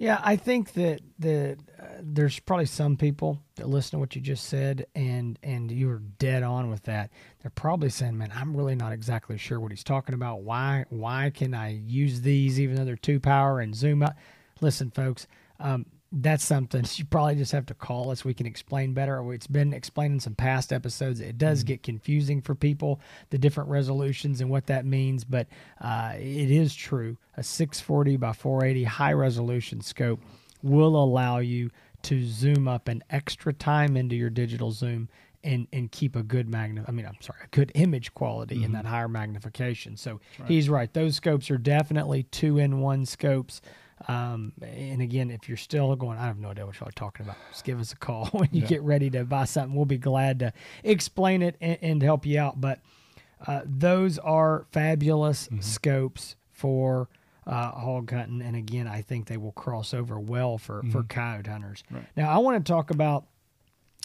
Yeah, 0.00 0.18
I 0.24 0.36
think 0.36 0.72
that 0.72 1.02
that 1.18 1.58
uh, 1.78 1.84
there's 2.00 2.38
probably 2.40 2.64
some 2.64 2.96
people 2.96 3.42
that 3.56 3.68
listen 3.68 3.90
to 3.90 3.98
what 3.98 4.16
you 4.16 4.22
just 4.22 4.46
said, 4.46 4.86
and 4.94 5.38
and 5.42 5.70
you 5.70 5.90
are 5.90 5.98
dead 6.18 6.42
on 6.42 6.70
with 6.70 6.84
that. 6.84 7.10
They're 7.42 7.50
probably 7.50 7.90
saying, 7.90 8.16
"Man, 8.16 8.32
I'm 8.34 8.56
really 8.56 8.74
not 8.74 8.92
exactly 8.94 9.36
sure 9.36 9.60
what 9.60 9.72
he's 9.72 9.84
talking 9.84 10.14
about. 10.14 10.40
Why 10.40 10.86
why 10.88 11.30
can 11.34 11.52
I 11.52 11.82
use 11.84 12.22
these 12.22 12.58
even 12.58 12.76
though 12.76 12.86
they're 12.86 12.96
two 12.96 13.20
power 13.20 13.60
and 13.60 13.76
zoom 13.76 14.02
out?" 14.02 14.14
Listen, 14.62 14.90
folks, 14.90 15.26
um, 15.58 15.84
that's 16.12 16.44
something 16.44 16.84
you 16.96 17.04
probably 17.04 17.36
just 17.36 17.52
have 17.52 17.66
to 17.66 17.74
call 17.74 18.10
us. 18.10 18.24
We 18.24 18.34
can 18.34 18.46
explain 18.46 18.92
better. 18.92 19.32
It's 19.32 19.46
been 19.46 19.72
explained 19.72 20.14
in 20.14 20.20
some 20.20 20.34
past 20.34 20.72
episodes. 20.72 21.20
It 21.20 21.38
does 21.38 21.60
mm-hmm. 21.60 21.68
get 21.68 21.82
confusing 21.82 22.42
for 22.42 22.54
people, 22.54 23.00
the 23.30 23.38
different 23.38 23.70
resolutions 23.70 24.40
and 24.40 24.50
what 24.50 24.66
that 24.66 24.84
means, 24.84 25.24
but 25.24 25.46
uh, 25.80 26.14
it 26.16 26.50
is 26.50 26.74
true. 26.74 27.16
A 27.36 27.42
640 27.42 28.16
by 28.16 28.32
480 28.32 28.84
high 28.84 29.12
resolution 29.12 29.80
scope 29.80 30.20
will 30.62 30.96
allow 30.96 31.38
you 31.38 31.70
to 32.02 32.24
zoom 32.26 32.66
up 32.66 32.88
an 32.88 33.02
extra 33.10 33.52
time 33.52 33.96
into 33.96 34.16
your 34.16 34.30
digital 34.30 34.70
zoom 34.72 35.08
and 35.42 35.66
and 35.72 35.90
keep 35.90 36.16
a 36.16 36.22
good 36.22 36.48
magna 36.48 36.84
I 36.86 36.90
mean 36.90 37.06
I'm 37.06 37.16
sorry, 37.20 37.40
a 37.44 37.48
good 37.48 37.72
image 37.74 38.12
quality 38.12 38.56
mm-hmm. 38.56 38.64
in 38.64 38.72
that 38.72 38.84
higher 38.84 39.08
magnification. 39.08 39.96
So 39.96 40.20
right. 40.38 40.48
he's 40.48 40.68
right. 40.68 40.92
Those 40.92 41.16
scopes 41.16 41.50
are 41.50 41.58
definitely 41.58 42.24
two 42.24 42.58
in 42.58 42.80
one 42.80 43.06
scopes. 43.06 43.62
Um, 44.08 44.52
and 44.62 45.02
again, 45.02 45.30
if 45.30 45.48
you're 45.48 45.58
still 45.58 45.94
going, 45.96 46.18
I 46.18 46.26
have 46.26 46.38
no 46.38 46.50
idea 46.50 46.64
what 46.64 46.78
y'all 46.80 46.88
are 46.88 46.92
talking 46.92 47.26
about. 47.26 47.36
Just 47.50 47.64
give 47.64 47.78
us 47.78 47.92
a 47.92 47.96
call 47.96 48.26
when 48.32 48.48
you 48.52 48.62
yeah. 48.62 48.68
get 48.68 48.82
ready 48.82 49.10
to 49.10 49.24
buy 49.24 49.44
something. 49.44 49.76
We'll 49.76 49.84
be 49.84 49.98
glad 49.98 50.38
to 50.40 50.52
explain 50.82 51.42
it 51.42 51.56
and, 51.60 51.78
and 51.82 52.02
help 52.02 52.24
you 52.24 52.38
out. 52.40 52.60
But 52.60 52.80
uh, 53.46 53.62
those 53.64 54.18
are 54.18 54.66
fabulous 54.72 55.46
mm-hmm. 55.46 55.60
scopes 55.60 56.36
for 56.50 57.08
uh, 57.46 57.70
hog 57.72 58.10
hunting, 58.10 58.42
and 58.42 58.54
again, 58.54 58.86
I 58.86 59.02
think 59.02 59.26
they 59.26 59.36
will 59.36 59.52
cross 59.52 59.94
over 59.94 60.20
well 60.20 60.58
for 60.58 60.78
mm-hmm. 60.78 60.90
for 60.90 61.02
coyote 61.02 61.48
hunters. 61.48 61.82
Right. 61.90 62.04
Now, 62.16 62.30
I 62.30 62.38
want 62.38 62.64
to 62.64 62.72
talk 62.72 62.90
about 62.90 63.26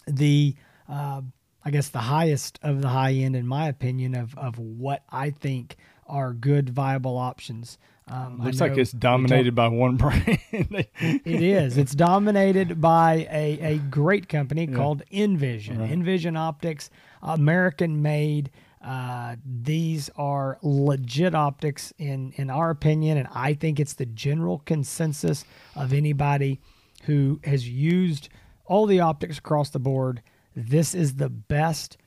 the. 0.08 0.56
Uh, 0.88 1.22
I 1.68 1.72
guess 1.72 1.90
the 1.90 1.98
highest 1.98 2.60
of 2.62 2.84
the 2.84 2.90
high 2.90 3.14
end, 3.14 3.36
in 3.36 3.48
my 3.48 3.68
opinion, 3.70 4.14
of, 4.14 4.38
of 4.38 4.60
what 4.60 5.02
I 5.10 5.32
think 5.32 5.78
are 6.06 6.32
good 6.32 6.70
viable 6.70 7.18
options. 7.18 7.80
Um, 8.08 8.40
Looks 8.40 8.62
like 8.62 8.78
it's 8.78 8.92
dominated 8.92 9.56
by 9.56 9.68
one 9.68 9.98
brand. 9.98 10.24
it 10.52 11.26
is. 11.26 11.78
It's 11.78 11.96
dominated 11.96 12.80
by 12.80 13.28
a, 13.32 13.60
a 13.62 13.78
great 13.80 14.30
company 14.30 14.66
yeah. 14.66 14.76
called 14.76 15.04
N-Vision. 15.12 15.80
Right. 15.80 15.92
N-Vision 15.92 16.38
Optics, 16.38 16.92
American 17.24 18.04
made. 18.04 18.52
Uh, 18.84 19.36
these 19.44 20.12
are 20.16 20.60
legit 20.62 21.34
optics 21.34 21.92
in 21.98 22.32
in 22.36 22.52
our 22.52 22.70
opinion, 22.70 23.18
and 23.18 23.28
I 23.34 23.56
think 23.56 23.80
it's 23.80 23.94
the 23.94 24.06
general 24.06 24.62
consensus 24.66 25.44
of 25.76 25.92
anybody 25.92 26.60
who 27.06 27.40
has 27.44 27.68
used 27.68 28.30
all 28.66 28.86
the 28.86 29.00
optics 29.00 29.40
across 29.40 29.72
the 29.72 29.80
board. 29.80 30.22
This 30.56 30.94
is 30.94 31.16
the 31.16 31.30
best 31.30 31.98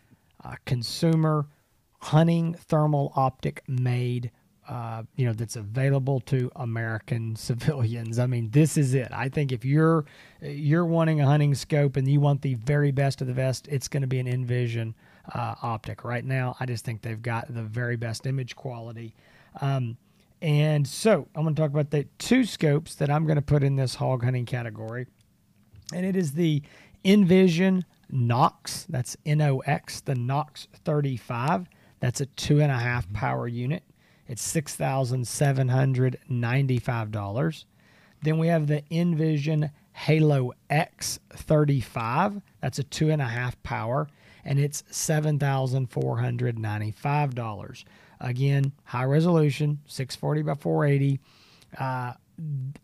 uh, 0.45 0.55
consumer 0.65 1.49
hunting 2.01 2.55
thermal 2.55 3.13
optic 3.17 3.65
made 3.67 4.31
uh, 4.69 5.03
you 5.17 5.27
know 5.27 5.33
that's 5.33 5.57
available 5.57 6.21
to 6.21 6.51
American 6.57 7.37
civilians. 7.37 8.19
I 8.19 8.27
mean, 8.27 8.51
this 8.51 8.77
is 8.77 8.95
it. 8.95 9.09
I 9.13 9.29
think 9.29 9.53
if 9.53 9.65
you're 9.65 10.05
you're 10.41 10.85
wanting 10.85 11.21
a 11.21 11.27
hunting 11.27 11.55
scope 11.55 11.97
and 11.97 12.09
you 12.09 12.21
want 12.21 12.43
the 12.43 12.55
very 12.55 12.91
best 12.91 13.21
of 13.21 13.27
the 13.27 13.35
best, 13.35 13.69
it's 13.69 13.89
going 13.89 14.03
to 14.03 14.07
be 14.07 14.21
an 14.21 14.29
N-Vision 14.29 14.95
uh, 15.35 15.55
optic. 15.63 16.05
Right 16.05 16.25
now, 16.25 16.57
I 16.61 16.67
just 16.67 16.85
think 16.85 17.03
they've 17.03 17.21
got 17.21 17.53
the 17.53 17.63
very 17.63 17.97
best 17.97 18.27
image 18.27 18.57
quality. 18.57 19.15
Um, 19.61 19.97
and 20.41 20.87
so 20.87 21.27
I'm 21.35 21.43
going 21.43 21.55
to 21.55 21.61
talk 21.61 21.71
about 21.71 21.91
the 21.91 22.07
two 22.19 22.45
scopes 22.45 22.95
that 22.97 23.11
I'm 23.11 23.25
going 23.25 23.37
to 23.37 23.43
put 23.43 23.65
in 23.65 23.77
this 23.77 23.97
hog 23.97 24.23
hunting 24.23 24.47
category, 24.47 25.07
and 25.93 26.07
it 26.07 26.15
is 26.15 26.33
the 26.33 26.63
N-Vision 27.05 27.85
Nox. 28.11 28.87
That's 28.89 29.17
N 29.27 29.41
O 29.41 29.59
X, 29.61 30.01
the 30.01 30.15
Nox 30.15 30.69
35 30.85 31.69
that's 32.01 32.21
a 32.21 32.27
two 32.27 32.61
and 32.61 32.71
a 32.71 32.77
half 32.77 33.13
power 33.13 33.49
unit. 33.49 33.83
It's 34.29 34.43
six 34.43 34.77
thousand 34.77 35.27
seven 35.27 35.69
hundred 35.69 36.19
ninety-five 36.29 37.11
dollars. 37.11 37.65
Then 38.23 38.39
we 38.39 38.49
have 38.49 38.67
the 38.67 38.83
N-Vision 38.91 39.71
Halo 39.93 40.53
X 40.69 41.19
35. 41.33 42.41
That's 42.61 42.79
a 42.79 42.83
two 42.83 43.11
and 43.11 43.23
a 43.23 43.27
half 43.27 43.61
power, 43.63 44.09
and 44.45 44.59
it's 44.59 44.85
seven 44.91 45.39
thousand 45.39 45.87
four 45.87 46.19
hundred 46.19 46.59
ninety-five 46.59 47.35
dollars. 47.35 47.85
Again, 48.21 48.73
high 48.85 49.05
resolution, 49.05 49.79
640 49.87 50.43
by 50.43 50.55
480. 50.55 51.21
Uh, 51.79 52.13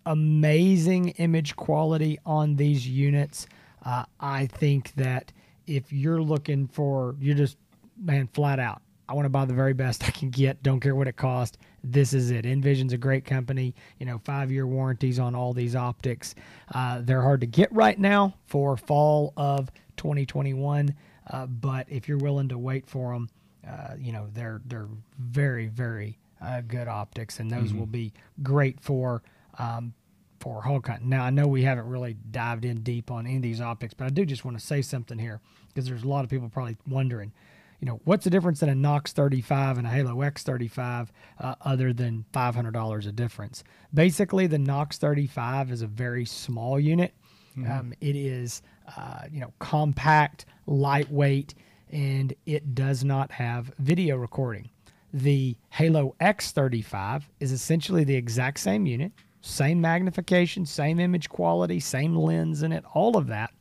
amazing 0.07 1.09
image 1.11 1.57
quality 1.57 2.18
on 2.24 2.57
these 2.57 2.87
units. 2.87 3.46
Uh, 3.85 4.04
I 4.20 4.46
think 4.46 4.94
that 4.94 5.33
if 5.66 5.92
you're 5.92 6.22
looking 6.22 6.68
for, 6.68 7.16
you're 7.18 7.35
just 7.35 7.59
man 8.00 8.28
flat 8.28 8.59
out 8.59 8.83
I 9.09 9.14
want 9.14 9.27
to 9.27 9.31
buy 9.31 9.45
the 9.45 9.55
very 9.55 9.75
best 9.75 10.05
I 10.05 10.11
can 10.11 10.31
get. 10.31 10.62
Don't 10.62 10.81
care 10.81 10.95
what 10.95 11.09
it 11.09 11.17
costs. 11.17 11.59
This 11.83 12.14
is 12.14 12.31
it. 12.31 12.47
N-Vision's 12.47 12.93
a 12.93 12.99
great 12.99 13.25
company. 13.25 13.75
You 13.99 14.07
know, 14.07 14.21
five 14.25 14.51
year 14.51 14.67
warranties 14.67 15.19
on 15.19 15.35
all 15.35 15.53
these 15.53 15.77
optics. 15.77 16.35
Uh, 16.75 17.01
they're 17.03 17.23
hard 17.23 17.40
to 17.43 17.47
get 17.47 17.73
right 17.73 17.99
now 17.99 18.35
for 18.47 18.77
fall 18.77 19.33
of 19.37 19.71
2021. 19.97 20.95
Uh, 21.31 21.47
but 21.47 21.87
if 21.88 22.09
you're 22.09 22.19
willing 22.19 22.49
to 22.49 22.59
wait 22.59 22.87
for 22.87 23.12
them, 23.12 23.29
uh, 23.67 23.95
you 23.99 24.12
know 24.12 24.29
they're 24.35 24.61
they're 24.67 24.88
very 25.19 25.69
very 25.69 26.19
uh, 26.43 26.61
good 26.61 26.87
optics, 26.88 27.40
and 27.40 27.51
those 27.51 27.71
mm-hmm. 27.71 27.79
will 27.79 27.87
be 27.87 28.12
great 28.43 28.79
for 28.81 29.23
um, 29.59 29.95
for 30.40 30.62
hog 30.62 30.87
hunting. 30.87 31.09
Now 31.09 31.25
I 31.25 31.31
know 31.31 31.47
we 31.47 31.62
haven't 31.62 31.88
really 31.88 32.17
dived 32.31 32.67
in 32.67 32.83
deep 32.83 33.11
on 33.11 33.27
any 33.27 33.37
of 33.37 33.43
these 33.43 33.61
optics, 33.62 33.95
but 33.95 34.05
I 34.05 34.11
do 34.11 34.27
just 34.27 34.45
want 34.45 34.59
to 34.59 34.64
say 34.64 34.83
something 34.83 35.19
here 35.19 35.40
because 35.69 35.88
there's 35.88 36.03
a 36.03 36.09
lot 36.09 36.25
of 36.25 36.31
people 36.31 36.51
probably 36.51 36.77
wondering 36.87 37.33
you 37.81 37.87
know, 37.87 38.01
what's 38.05 38.25
the 38.25 38.31
difference 38.31 38.63
in 38.63 38.69
a 38.69 38.75
Nox 38.75 39.13
35 39.13 39.79
and 39.79 39.87
a 39.87 39.91
Halo 39.91 40.23
X 40.23 40.43
35 40.43 41.13
uh, 41.39 41.55
other 41.63 41.93
than 41.93 42.25
$500 42.33 43.07
a 43.07 43.13
difference? 43.13 43.65
Basically, 43.93 44.47
the 44.47 44.59
Nox 44.59 44.99
35 44.99 45.71
is 45.71 45.83
a 45.83 45.87
very 45.87 46.25
small 46.25 46.79
unit. 46.79 47.15
Mm-hmm. 47.57 47.71
Um, 47.71 47.95
it 48.01 48.17
is, 48.17 48.63
uh, 48.97 49.23
you 49.31 49.41
know, 49.41 49.53
compact, 49.59 50.47
lightweight, 50.67 51.55
and 51.91 52.35
it 52.47 52.75
does 52.75 53.05
not 53.05 53.31
have 53.31 53.73
video 53.79 54.17
recording. 54.17 54.71
The 55.13 55.57
Halo 55.71 56.17
X35 56.21 57.23
is 57.39 57.53
essentially 57.53 58.03
the 58.03 58.17
exact 58.17 58.59
same 58.59 58.87
unit, 58.87 59.13
same 59.43 59.81
magnification, 59.81 60.67
same 60.67 60.99
image 60.99 61.29
quality, 61.29 61.79
same 61.79 62.17
lens 62.17 62.63
in 62.63 62.73
it, 62.73 62.85
all 62.95 63.17
of 63.17 63.29
that, 63.29 63.53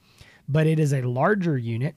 but 0.47 0.65
it 0.65 0.79
is 0.79 0.93
a 0.93 1.01
larger 1.03 1.57
unit 1.57 1.95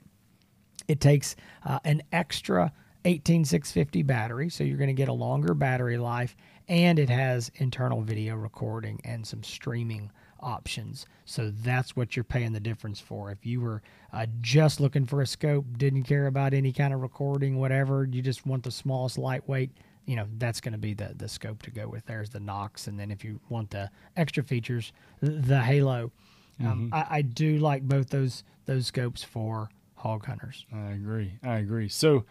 it 0.89 1.01
takes 1.01 1.37
uh, 1.65 1.79
an 1.85 2.03
extra 2.13 2.73
18650 3.05 4.03
battery, 4.03 4.49
so 4.49 4.65
you're 4.65 4.77
going 4.77 4.89
to 4.89 4.95
get 4.95 5.09
a 5.09 5.13
longer 5.13 5.55
battery 5.55 5.97
life, 5.97 6.37
and 6.69 6.99
it 6.99 7.09
has 7.09 7.51
internal 7.57 8.03
video 8.03 8.35
recording 8.35 9.01
and 9.05 9.25
some 9.25 9.43
streaming 9.43 10.11
options. 10.41 11.07
So 11.25 11.51
that's 11.63 11.97
what 11.97 12.17
you're 12.17 12.25
paying 12.25 12.53
the 12.53 12.61
difference 12.61 13.01
for. 13.01 13.31
If 13.31 13.47
you 13.47 13.61
were 13.61 13.83
uh, 14.13 14.27
just 14.41 14.81
looking 14.81 15.07
for 15.07 15.23
a 15.23 15.27
scope, 15.27 15.65
didn't 15.77 16.05
care 16.05 16.27
about 16.27 16.53
any 16.53 16.73
kind 16.73 16.93
of 16.93 17.01
recording, 17.01 17.59
whatever, 17.59 18.05
you 18.05 18.23
just 18.23 18.47
want 18.47 18.65
the 18.65 18.71
smallest 18.71 19.19
lightweight, 19.19 19.71
you 20.07 20.17
know, 20.17 20.27
that's 20.39 20.61
going 20.61 20.73
to 20.73 20.79
be 20.79 20.95
the, 20.95 21.13
the 21.17 21.29
scope 21.29 21.63
to 21.63 21.71
go 21.71 21.89
with. 21.89 22.07
There's 22.07 22.31
the 22.31 22.41
Nox. 22.41 22.87
And 22.87 22.99
then 22.99 23.11
if 23.11 23.25
you 23.25 23.41
want 23.49 23.71
the 23.71 23.91
extra 24.17 24.43
features, 24.43 24.93
the 25.21 25.61
Halo. 25.61 26.13
Um, 26.61 26.91
mm-hmm. 26.91 26.95
I, 26.95 27.07
I 27.19 27.23
do 27.23 27.59
like 27.59 27.83
both 27.83 28.09
those 28.11 28.43
those 28.65 28.87
scopes 28.87 29.23
for 29.23 29.69
hog 30.07 30.25
hunters. 30.25 30.65
I 30.73 30.93
agree. 30.93 31.33
I 31.43 31.57
agree. 31.57 31.89
So 31.89 32.25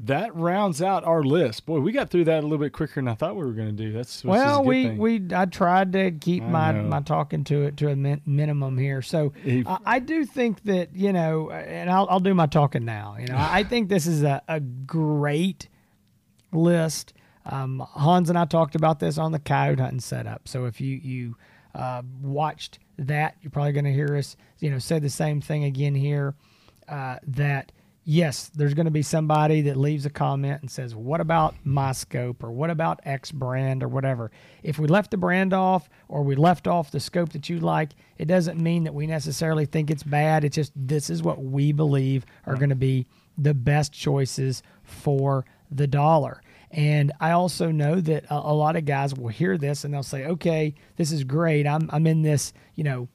that 0.00 0.34
rounds 0.36 0.80
out 0.80 1.04
our 1.04 1.24
list. 1.24 1.66
Boy, 1.66 1.80
we 1.80 1.90
got 1.90 2.10
through 2.10 2.24
that 2.24 2.40
a 2.40 2.42
little 2.42 2.58
bit 2.58 2.72
quicker 2.72 2.94
than 2.96 3.08
I 3.08 3.14
thought 3.14 3.34
we 3.34 3.44
were 3.44 3.52
going 3.52 3.76
to 3.76 3.84
do. 3.84 3.92
That's 3.92 4.24
well, 4.24 4.64
we 4.64 4.84
thing. 4.84 4.98
we 4.98 5.22
I 5.34 5.46
tried 5.46 5.92
to 5.92 6.12
keep 6.12 6.44
I 6.44 6.46
my 6.46 6.72
know. 6.72 6.82
my 6.82 7.00
talking 7.00 7.42
to 7.44 7.64
it 7.64 7.76
to 7.78 7.88
a 7.88 7.96
min- 7.96 8.22
minimum 8.24 8.78
here. 8.78 9.02
So 9.02 9.32
if, 9.44 9.66
I, 9.66 9.78
I, 9.84 9.98
do 9.98 10.24
think 10.24 10.62
that 10.64 10.94
you 10.94 11.12
know, 11.12 11.50
and 11.50 11.90
I'll 11.90 12.06
I'll 12.08 12.20
do 12.20 12.34
my 12.34 12.46
talking 12.46 12.84
now. 12.84 13.16
You 13.18 13.26
know, 13.26 13.36
I 13.36 13.64
think 13.64 13.88
this 13.88 14.06
is 14.06 14.22
a, 14.22 14.40
a 14.46 14.60
great 14.60 15.68
list. 16.52 17.12
Um, 17.44 17.80
Hans 17.80 18.28
and 18.28 18.38
I 18.38 18.44
talked 18.44 18.76
about 18.76 19.00
this 19.00 19.18
on 19.18 19.32
the 19.32 19.38
coyote 19.40 19.80
hunting 19.80 20.00
setup. 20.00 20.46
So 20.46 20.66
if 20.66 20.80
you 20.80 20.96
you 20.96 21.36
uh, 21.74 22.02
watched 22.22 22.78
that, 22.98 23.36
you're 23.42 23.50
probably 23.50 23.72
going 23.72 23.84
to 23.84 23.92
hear 23.92 24.16
us, 24.16 24.36
you 24.60 24.70
know, 24.70 24.78
say 24.78 25.00
the 25.00 25.10
same 25.10 25.40
thing 25.40 25.64
again 25.64 25.96
here 25.96 26.34
uh, 26.88 27.18
that 27.26 27.72
yes, 28.10 28.50
there's 28.54 28.72
going 28.72 28.86
to 28.86 28.90
be 28.90 29.02
somebody 29.02 29.60
that 29.60 29.76
leaves 29.76 30.06
a 30.06 30.10
comment 30.10 30.62
and 30.62 30.70
says, 30.70 30.94
What 30.94 31.20
about 31.20 31.54
my 31.62 31.92
scope 31.92 32.42
or 32.42 32.50
what 32.50 32.70
about 32.70 33.00
X 33.04 33.30
brand 33.30 33.82
or 33.82 33.88
whatever? 33.88 34.30
If 34.62 34.78
we 34.78 34.88
left 34.88 35.10
the 35.10 35.18
brand 35.18 35.52
off 35.52 35.90
or 36.08 36.22
we 36.22 36.34
left 36.34 36.66
off 36.66 36.90
the 36.90 37.00
scope 37.00 37.32
that 37.32 37.50
you 37.50 37.60
like, 37.60 37.90
it 38.16 38.24
doesn't 38.24 38.58
mean 38.58 38.84
that 38.84 38.94
we 38.94 39.06
necessarily 39.06 39.66
think 39.66 39.90
it's 39.90 40.02
bad. 40.02 40.42
It's 40.42 40.54
just 40.54 40.72
this 40.74 41.10
is 41.10 41.22
what 41.22 41.44
we 41.44 41.70
believe 41.72 42.24
are 42.46 42.56
going 42.56 42.70
to 42.70 42.74
be 42.74 43.06
the 43.36 43.52
best 43.52 43.92
choices 43.92 44.62
for 44.82 45.44
the 45.70 45.86
dollar. 45.86 46.40
And 46.70 47.12
I 47.20 47.32
also 47.32 47.70
know 47.70 48.00
that 48.00 48.24
a, 48.30 48.36
a 48.36 48.54
lot 48.54 48.76
of 48.76 48.86
guys 48.86 49.14
will 49.14 49.28
hear 49.28 49.58
this 49.58 49.84
and 49.84 49.92
they'll 49.92 50.02
say, 50.02 50.24
okay, 50.24 50.74
this 50.96 51.12
is 51.12 51.24
great. 51.24 51.66
I'm, 51.66 51.90
I'm 51.92 52.06
in 52.06 52.22
this, 52.22 52.54
you 52.74 52.84
know, 52.84 53.08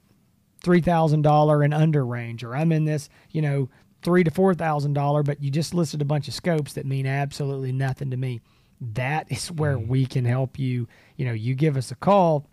$3,000 0.64 1.64
and 1.64 1.74
under 1.74 2.04
range, 2.04 2.42
or 2.42 2.56
I'm 2.56 2.72
in 2.72 2.84
this, 2.84 3.08
you 3.30 3.42
know, 3.42 3.68
three 4.02 4.24
to 4.24 4.30
$4,000, 4.30 5.24
but 5.24 5.42
you 5.42 5.50
just 5.50 5.74
listed 5.74 6.02
a 6.02 6.04
bunch 6.04 6.28
of 6.28 6.34
scopes 6.34 6.74
that 6.74 6.86
mean 6.86 7.06
absolutely 7.06 7.72
nothing 7.72 8.10
to 8.10 8.16
me. 8.16 8.40
That 8.80 9.30
is 9.30 9.50
where 9.52 9.76
mm. 9.76 9.86
we 9.86 10.06
can 10.06 10.24
help 10.24 10.58
you. 10.58 10.88
You 11.16 11.26
know, 11.26 11.32
you 11.32 11.54
give 11.54 11.76
us 11.76 11.90
a 11.90 11.94
call, 11.94 12.48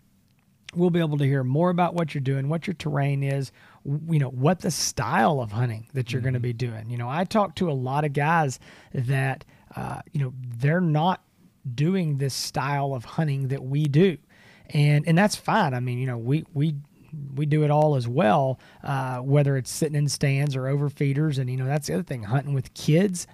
we'll 0.74 0.90
be 0.90 1.00
able 1.00 1.18
to 1.18 1.24
hear 1.24 1.44
more 1.44 1.70
about 1.70 1.94
what 1.94 2.14
you're 2.14 2.22
doing, 2.22 2.48
what 2.48 2.66
your 2.66 2.74
terrain 2.74 3.22
is, 3.22 3.52
you 3.84 4.18
know, 4.18 4.30
what 4.30 4.60
the 4.60 4.70
style 4.70 5.40
of 5.40 5.52
hunting 5.52 5.86
that 5.92 6.12
you're 6.12 6.20
mm-hmm. 6.20 6.26
going 6.26 6.34
to 6.34 6.40
be 6.40 6.52
doing. 6.52 6.88
You 6.88 6.96
know, 6.96 7.08
I 7.08 7.24
talk 7.24 7.56
to 7.56 7.70
a 7.70 7.72
lot 7.72 8.04
of 8.04 8.12
guys 8.12 8.58
that, 8.94 9.44
uh, 9.76 10.00
you 10.12 10.20
know, 10.20 10.32
they're 10.56 10.80
not 10.80 11.22
doing 11.74 12.18
this 12.18 12.34
style 12.34 12.94
of 12.94 13.04
hunting 13.04 13.48
that 13.48 13.62
we 13.62 13.84
do. 13.84 14.16
And, 14.70 15.06
and 15.06 15.18
that's 15.18 15.36
fine. 15.36 15.74
I 15.74 15.80
mean, 15.80 15.98
you 15.98 16.06
know, 16.06 16.18
we, 16.18 16.44
we 16.54 16.76
we 17.34 17.46
do 17.46 17.64
it 17.64 17.70
all 17.70 17.94
as 17.96 18.08
well, 18.08 18.58
uh, 18.82 19.18
whether 19.18 19.56
it's 19.56 19.70
sitting 19.70 19.96
in 19.96 20.08
stands 20.08 20.56
or 20.56 20.68
over 20.68 20.88
feeders. 20.88 21.38
And, 21.38 21.50
you 21.50 21.56
know, 21.56 21.66
that's 21.66 21.88
the 21.88 21.94
other 21.94 22.02
thing 22.02 22.22
hunting 22.22 22.54
with 22.54 22.72
kids, 22.74 23.26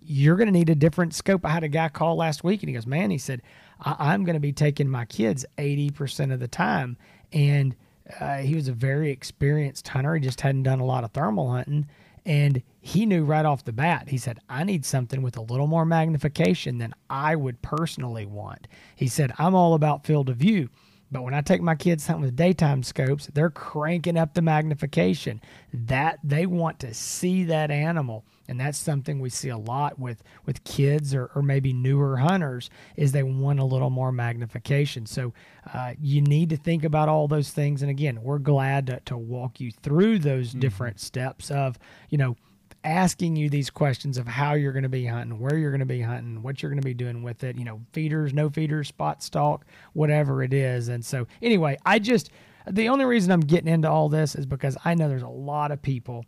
you're 0.00 0.36
going 0.36 0.48
to 0.48 0.52
need 0.52 0.70
a 0.70 0.74
different 0.74 1.14
scope. 1.14 1.44
I 1.44 1.50
had 1.50 1.64
a 1.64 1.68
guy 1.68 1.88
call 1.88 2.16
last 2.16 2.44
week 2.44 2.62
and 2.62 2.68
he 2.68 2.74
goes, 2.74 2.86
Man, 2.86 3.10
he 3.10 3.18
said, 3.18 3.42
I- 3.80 4.14
am 4.14 4.24
going 4.24 4.34
to 4.34 4.40
be 4.40 4.52
taking 4.52 4.88
my 4.88 5.04
kids 5.04 5.44
80% 5.58 6.32
of 6.32 6.40
the 6.40 6.48
time. 6.48 6.96
And 7.32 7.76
uh, 8.20 8.38
he 8.38 8.54
was 8.54 8.68
a 8.68 8.72
very 8.72 9.10
experienced 9.10 9.88
hunter. 9.88 10.14
He 10.14 10.20
just 10.20 10.40
hadn't 10.40 10.64
done 10.64 10.80
a 10.80 10.84
lot 10.84 11.04
of 11.04 11.12
thermal 11.12 11.50
hunting. 11.50 11.86
And 12.24 12.62
he 12.80 13.06
knew 13.06 13.24
right 13.24 13.44
off 13.44 13.64
the 13.64 13.72
bat, 13.72 14.08
he 14.08 14.18
said, 14.18 14.38
I 14.48 14.64
need 14.64 14.84
something 14.84 15.22
with 15.22 15.36
a 15.36 15.42
little 15.42 15.66
more 15.66 15.84
magnification 15.84 16.78
than 16.78 16.94
I 17.10 17.34
would 17.34 17.62
personally 17.62 18.26
want. 18.26 18.68
He 18.94 19.08
said, 19.08 19.32
I'm 19.38 19.54
all 19.54 19.74
about 19.74 20.06
field 20.06 20.28
of 20.28 20.36
view. 20.36 20.68
But 21.12 21.22
when 21.22 21.34
I 21.34 21.42
take 21.42 21.60
my 21.60 21.74
kids 21.74 22.06
hunting 22.06 22.24
with 22.24 22.36
daytime 22.36 22.82
scopes, 22.82 23.28
they're 23.32 23.50
cranking 23.50 24.16
up 24.16 24.34
the 24.34 24.42
magnification. 24.42 25.42
That 25.72 26.18
they 26.24 26.46
want 26.46 26.80
to 26.80 26.94
see 26.94 27.44
that 27.44 27.70
animal 27.70 28.24
and 28.48 28.60
that's 28.60 28.78
something 28.78 29.20
we 29.20 29.30
see 29.30 29.48
a 29.48 29.56
lot 29.56 29.98
with 29.98 30.22
with 30.44 30.62
kids 30.64 31.14
or, 31.14 31.30
or 31.34 31.42
maybe 31.42 31.72
newer 31.72 32.16
hunters 32.16 32.70
is 32.96 33.12
they 33.12 33.22
want 33.22 33.58
a 33.58 33.64
little 33.64 33.90
more 33.90 34.12
magnification 34.12 35.06
so 35.06 35.32
uh, 35.72 35.94
you 36.00 36.20
need 36.20 36.50
to 36.50 36.56
think 36.56 36.84
about 36.84 37.08
all 37.08 37.28
those 37.28 37.50
things 37.50 37.82
and 37.82 37.90
again 37.90 38.22
we're 38.22 38.38
glad 38.38 38.86
to, 38.86 39.00
to 39.04 39.16
walk 39.16 39.60
you 39.60 39.70
through 39.70 40.18
those 40.18 40.50
mm-hmm. 40.50 40.60
different 40.60 41.00
steps 41.00 41.50
of 41.50 41.78
you 42.10 42.18
know 42.18 42.36
asking 42.84 43.36
you 43.36 43.48
these 43.48 43.70
questions 43.70 44.18
of 44.18 44.26
how 44.26 44.54
you're 44.54 44.72
going 44.72 44.82
to 44.82 44.88
be 44.88 45.06
hunting, 45.06 45.38
where 45.38 45.56
you're 45.56 45.70
going 45.70 45.80
to 45.80 45.86
be 45.86 46.00
hunting, 46.00 46.42
what 46.42 46.62
you're 46.62 46.70
going 46.70 46.80
to 46.80 46.84
be 46.84 46.94
doing 46.94 47.22
with 47.22 47.44
it, 47.44 47.56
you 47.56 47.64
know, 47.64 47.80
feeders, 47.92 48.34
no 48.34 48.50
feeders, 48.50 48.88
spot 48.88 49.22
stalk, 49.22 49.64
whatever 49.92 50.42
it 50.42 50.52
is. 50.52 50.88
And 50.88 51.04
so, 51.04 51.26
anyway, 51.40 51.76
I 51.86 51.98
just, 51.98 52.30
the 52.70 52.88
only 52.88 53.04
reason 53.04 53.30
I'm 53.30 53.40
getting 53.40 53.72
into 53.72 53.88
all 53.88 54.08
this 54.08 54.34
is 54.34 54.46
because 54.46 54.76
I 54.84 54.94
know 54.94 55.08
there's 55.08 55.22
a 55.22 55.28
lot 55.28 55.70
of 55.70 55.80
people 55.80 56.24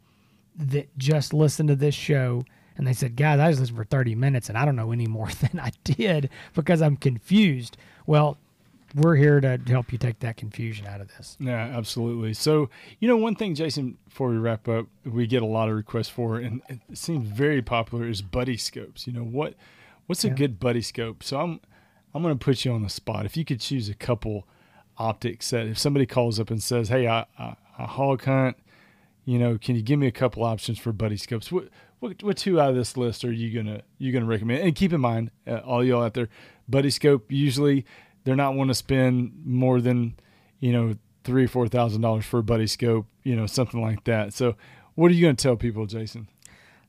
that 0.57 0.97
just 0.97 1.35
listen 1.35 1.67
to 1.67 1.77
this 1.77 1.95
show 1.95 2.45
and 2.77 2.87
they 2.87 2.93
said, 2.93 3.17
guys, 3.17 3.39
I 3.39 3.49
was 3.49 3.61
listening 3.61 3.77
for 3.77 3.85
30 3.85 4.15
minutes 4.15 4.49
and 4.49 4.59
I 4.59 4.65
don't 4.65 4.77
know 4.77 4.93
any 4.93 5.07
more 5.07 5.29
than 5.41 5.61
I 5.61 5.73
did 5.85 6.31
because 6.55 6.83
I'm 6.83 6.97
confused. 6.97 7.77
Well, 8.07 8.39
we're 8.95 9.17
here 9.17 9.41
to 9.41 9.59
help 9.67 9.93
you 9.93 9.99
take 9.99 10.21
that 10.21 10.37
confusion 10.37 10.87
out 10.87 11.01
of 11.01 11.09
this. 11.09 11.37
Yeah, 11.41 11.57
absolutely. 11.77 12.33
So, 12.35 12.71
you 13.01 13.09
know, 13.09 13.17
one 13.17 13.35
thing, 13.35 13.55
Jason, 13.55 13.99
before 14.05 14.29
we 14.29 14.37
wrap 14.37 14.69
up, 14.69 14.87
we 15.05 15.27
get 15.27 15.43
a 15.43 15.47
lot 15.47 15.69
of 15.69 15.75
requests 15.75 16.09
for, 16.09 16.37
and 16.37 16.63
it 16.69 16.81
seems 16.97 17.29
very 17.29 17.61
popular, 17.63 18.09
is 18.09 18.23
buddy 18.23 18.57
scopes. 18.57 19.07
You 19.07 19.13
know, 19.13 19.25
what 19.25 19.55
what's 20.07 20.25
a 20.25 20.29
yeah. 20.29 20.35
good 20.35 20.61
buddy 20.61 20.83
scope? 20.83 21.23
So 21.23 21.41
I'm 21.41 21.61
I'm 22.15 22.23
going 22.23 22.39
to 22.39 22.45
put 22.45 22.65
you 22.65 22.73
on 22.73 22.83
the 22.83 22.89
spot. 22.89 23.27
If 23.27 23.37
you 23.37 23.45
could 23.45 23.61
choose 23.61 23.89
a 23.89 23.95
couple 23.95 24.47
optics 24.97 25.51
that 25.51 25.67
if 25.67 25.79
somebody 25.79 26.07
calls 26.07 26.39
up 26.39 26.51
and 26.51 26.63
says, 26.63 26.89
"Hey, 26.89 27.09
I, 27.09 27.27
I, 27.39 27.57
I 27.79 27.85
hog 27.85 28.25
hunt 28.25 28.57
you 29.25 29.39
know, 29.39 29.59
can 29.59 29.75
you 29.75 29.83
give 29.83 29.99
me 29.99 30.07
a 30.07 30.13
couple 30.13 30.45
options 30.45 30.79
for 30.79 30.93
buddy 30.93 31.17
scopes? 31.17 31.51
What 31.51 31.69
what, 32.01 32.23
what 32.23 32.37
two 32.37 32.61
out 32.61 32.71
of 32.71 32.77
this 32.77 32.97
list 32.97 33.25
are 33.25 33.33
you 33.33 33.55
gonna 33.55 33.83
you 33.99 34.13
gonna 34.13 34.27
recommend? 34.27 34.63
And 34.63 34.75
keep 34.75 34.93
in 34.93 35.01
mind, 35.01 35.31
uh, 35.47 35.59
all 35.59 35.83
y'all 35.83 36.03
out 36.03 36.15
there, 36.15 36.29
buddy 36.69 36.91
scope 36.91 37.33
usually 37.33 37.87
they're 38.25 38.37
not 38.37 38.55
want 38.55 38.69
to 38.69 38.75
spend 38.75 39.33
more 39.45 39.81
than 39.81 40.17
you 40.61 40.73
know 40.73 40.97
three 41.25 41.45
or 41.45 41.49
four 41.49 41.69
thousand 41.69 42.03
dollars 42.03 42.25
for 42.25 42.39
a 42.39 42.43
buddy 42.43 42.67
scope, 42.67 43.07
you 43.23 43.37
know, 43.37 43.47
something 43.47 43.81
like 43.81 44.05
that. 44.05 44.33
So, 44.33 44.57
what 44.95 45.11
are 45.11 45.15
you 45.15 45.23
gonna 45.23 45.35
tell 45.35 45.57
people, 45.57 45.87
Jason? 45.87 46.29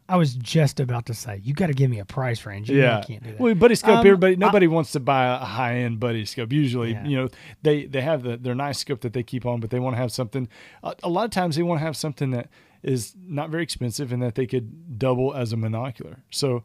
I 0.07 0.17
was 0.17 0.35
just 0.35 0.79
about 0.79 1.07
to 1.07 1.15
say, 1.15 1.41
you 1.43 1.55
got 1.55 1.67
to 1.67 1.73
give 1.73 1.89
me 1.89 1.97
a 1.97 2.05
price 2.05 2.45
range. 2.45 2.69
You 2.69 2.79
yeah, 2.79 3.01
can't 3.01 3.23
do 3.23 3.31
that. 3.31 3.39
Well, 3.39 3.55
buddy 3.55 3.73
scope, 3.73 3.97
um, 3.97 4.05
everybody, 4.05 4.35
nobody 4.35 4.67
I, 4.67 4.69
wants 4.69 4.91
to 4.91 4.99
buy 4.99 5.25
a 5.25 5.39
high 5.39 5.77
end 5.77 5.99
buddy 5.99 6.25
scope. 6.25 6.53
Usually, 6.53 6.91
yeah. 6.91 7.05
you 7.05 7.17
know, 7.17 7.29
they 7.63 7.85
they 7.85 8.01
have 8.01 8.21
the 8.21 8.37
their 8.37 8.53
nice 8.53 8.77
scope 8.77 9.01
that 9.01 9.13
they 9.13 9.23
keep 9.23 9.45
on, 9.45 9.59
but 9.59 9.71
they 9.71 9.79
want 9.79 9.95
to 9.95 9.97
have 9.97 10.11
something. 10.11 10.47
A, 10.83 10.95
a 11.03 11.09
lot 11.09 11.25
of 11.25 11.31
times, 11.31 11.55
they 11.55 11.63
want 11.63 11.79
to 11.79 11.85
have 11.85 11.97
something 11.97 12.31
that 12.31 12.49
is 12.83 13.15
not 13.25 13.49
very 13.49 13.63
expensive 13.63 14.11
and 14.11 14.21
that 14.21 14.35
they 14.35 14.45
could 14.45 14.99
double 14.99 15.33
as 15.33 15.51
a 15.51 15.55
monocular. 15.55 16.17
So, 16.29 16.63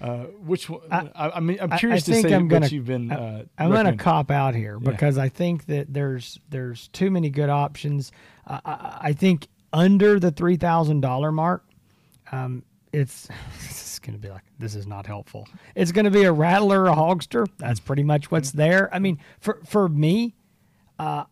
uh, 0.00 0.24
which 0.44 0.70
one? 0.70 0.80
I, 0.90 1.30
I, 1.34 1.40
mean, 1.40 1.58
I'm 1.60 1.70
curious 1.70 2.08
I, 2.08 2.12
I 2.12 2.22
to 2.22 2.28
say 2.28 2.34
I'm 2.34 2.48
gonna, 2.48 2.66
what 2.66 2.72
you've 2.72 2.86
been. 2.86 3.10
Uh, 3.10 3.44
I'm 3.58 3.70
going 3.70 3.86
to 3.86 3.96
cop 3.96 4.30
out 4.30 4.54
here 4.54 4.78
because 4.78 5.16
yeah. 5.16 5.24
I 5.24 5.28
think 5.28 5.66
that 5.66 5.92
there's 5.92 6.38
there's 6.50 6.88
too 6.88 7.10
many 7.10 7.30
good 7.30 7.50
options. 7.50 8.12
Uh, 8.46 8.60
I, 8.64 8.98
I 9.02 9.12
think 9.12 9.48
under 9.72 10.20
the 10.20 10.30
three 10.30 10.56
thousand 10.56 11.00
dollar 11.00 11.32
mark, 11.32 11.64
um, 12.30 12.62
it's 12.92 13.28
it's 13.64 13.98
going 13.98 14.14
to 14.14 14.20
be 14.20 14.28
like 14.28 14.44
this 14.58 14.74
is 14.74 14.86
not 14.86 15.06
helpful. 15.06 15.48
It's 15.74 15.90
going 15.90 16.04
to 16.04 16.10
be 16.10 16.24
a 16.24 16.32
rattler, 16.32 16.86
a 16.86 16.94
hogster. 16.94 17.48
That's 17.58 17.80
pretty 17.80 18.04
much 18.04 18.30
what's 18.30 18.52
there. 18.52 18.92
I 18.94 19.00
mean, 19.00 19.18
for 19.40 19.60
for 19.66 19.88
me, 19.88 20.36
uh, 20.98 21.24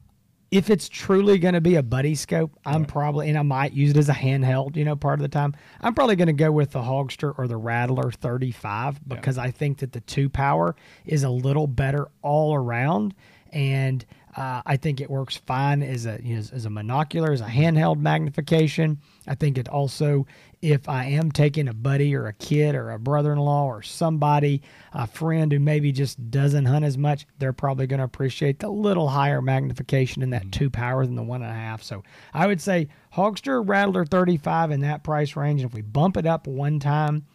if 0.57 0.71
it's 0.71 0.89
truly 0.89 1.37
going 1.37 1.53
to 1.53 1.61
be 1.61 1.75
a 1.75 1.83
buddy 1.83 2.15
scope, 2.15 2.51
I'm 2.65 2.81
right. 2.81 2.89
probably 2.89 3.29
and 3.29 3.37
I 3.37 3.43
might 3.43 3.75
use 3.75 3.91
it 3.91 3.99
as 3.99 4.09
a 4.09 4.15
handheld. 4.15 4.75
You 4.75 4.87
know, 4.87 4.97
part 4.97 5.19
of 5.19 5.23
the 5.23 5.29
time, 5.29 5.55
I'm 5.83 5.95
probably 5.95 6.17
going 6.17 6.29
to 6.29 6.33
go 6.33 6.51
with 6.51 6.71
the 6.71 6.81
hogster 6.81 7.35
or 7.37 7.47
the 7.47 7.59
rattler 7.59 8.11
35 8.11 9.07
because 9.07 9.37
yeah. 9.37 9.43
I 9.43 9.51
think 9.51 9.79
that 9.79 9.93
the 9.93 10.01
two 10.01 10.31
power 10.31 10.75
is 11.05 11.25
a 11.25 11.29
little 11.29 11.67
better 11.67 12.09
all 12.23 12.55
around 12.55 13.15
and 13.53 14.05
uh, 14.35 14.63
I 14.65 14.79
think 14.79 15.01
it 15.03 15.11
works 15.11 15.37
fine 15.37 15.83
as 15.83 16.07
a 16.07 16.19
you 16.23 16.37
know, 16.37 16.41
as 16.41 16.65
a 16.65 16.71
monocular, 16.71 17.33
as 17.33 17.43
a 17.43 17.47
handheld 17.47 17.99
magnification. 17.99 18.99
I 19.27 19.35
think 19.35 19.59
it 19.59 19.69
also, 19.69 20.27
if 20.67 20.89
I 20.89 21.05
am 21.05 21.31
taking 21.31 21.69
a 21.69 21.73
buddy 21.75 22.15
or 22.17 22.27
a 22.27 22.33
kid 22.33 22.75
or 22.75 22.91
a 22.91 22.99
brother-in-law 22.99 23.67
or 23.67 23.83
somebody, 23.83 24.63
a 24.93 25.07
friend 25.07 25.53
who 25.53 25.61
maybe 25.61 25.93
just 25.93 26.31
doesn't 26.31 26.65
hunt 26.65 26.85
as 26.85 26.99
much, 26.99 27.25
they're 27.39 27.53
probably 27.53 27.87
going 27.87 27.99
to 27.99 28.05
appreciate 28.05 28.59
the 28.59 28.69
little 28.69 29.09
higher 29.09 29.41
magnification 29.41 30.23
in 30.23 30.31
that 30.31 30.43
mm-hmm. 30.43 30.51
two 30.51 30.71
power 30.71 31.07
than 31.07 31.15
the 31.15 31.23
one 31.23 31.43
and 31.43 31.53
a 31.53 31.55
half. 31.55 31.85
So 31.85 32.03
I 32.35 32.49
would 32.49 32.61
say 32.61 32.89
Hogster 33.15 33.63
Rattler 33.67 34.05
35 34.05 34.73
in 34.73 34.81
that 34.81 35.05
price 35.05 35.37
range. 35.37 35.63
And 35.63 35.71
if 35.71 35.75
we 35.75 35.83
bump 35.83 36.17
it 36.17 36.27
up 36.27 36.49
one 36.49 36.81
time, 36.81 37.27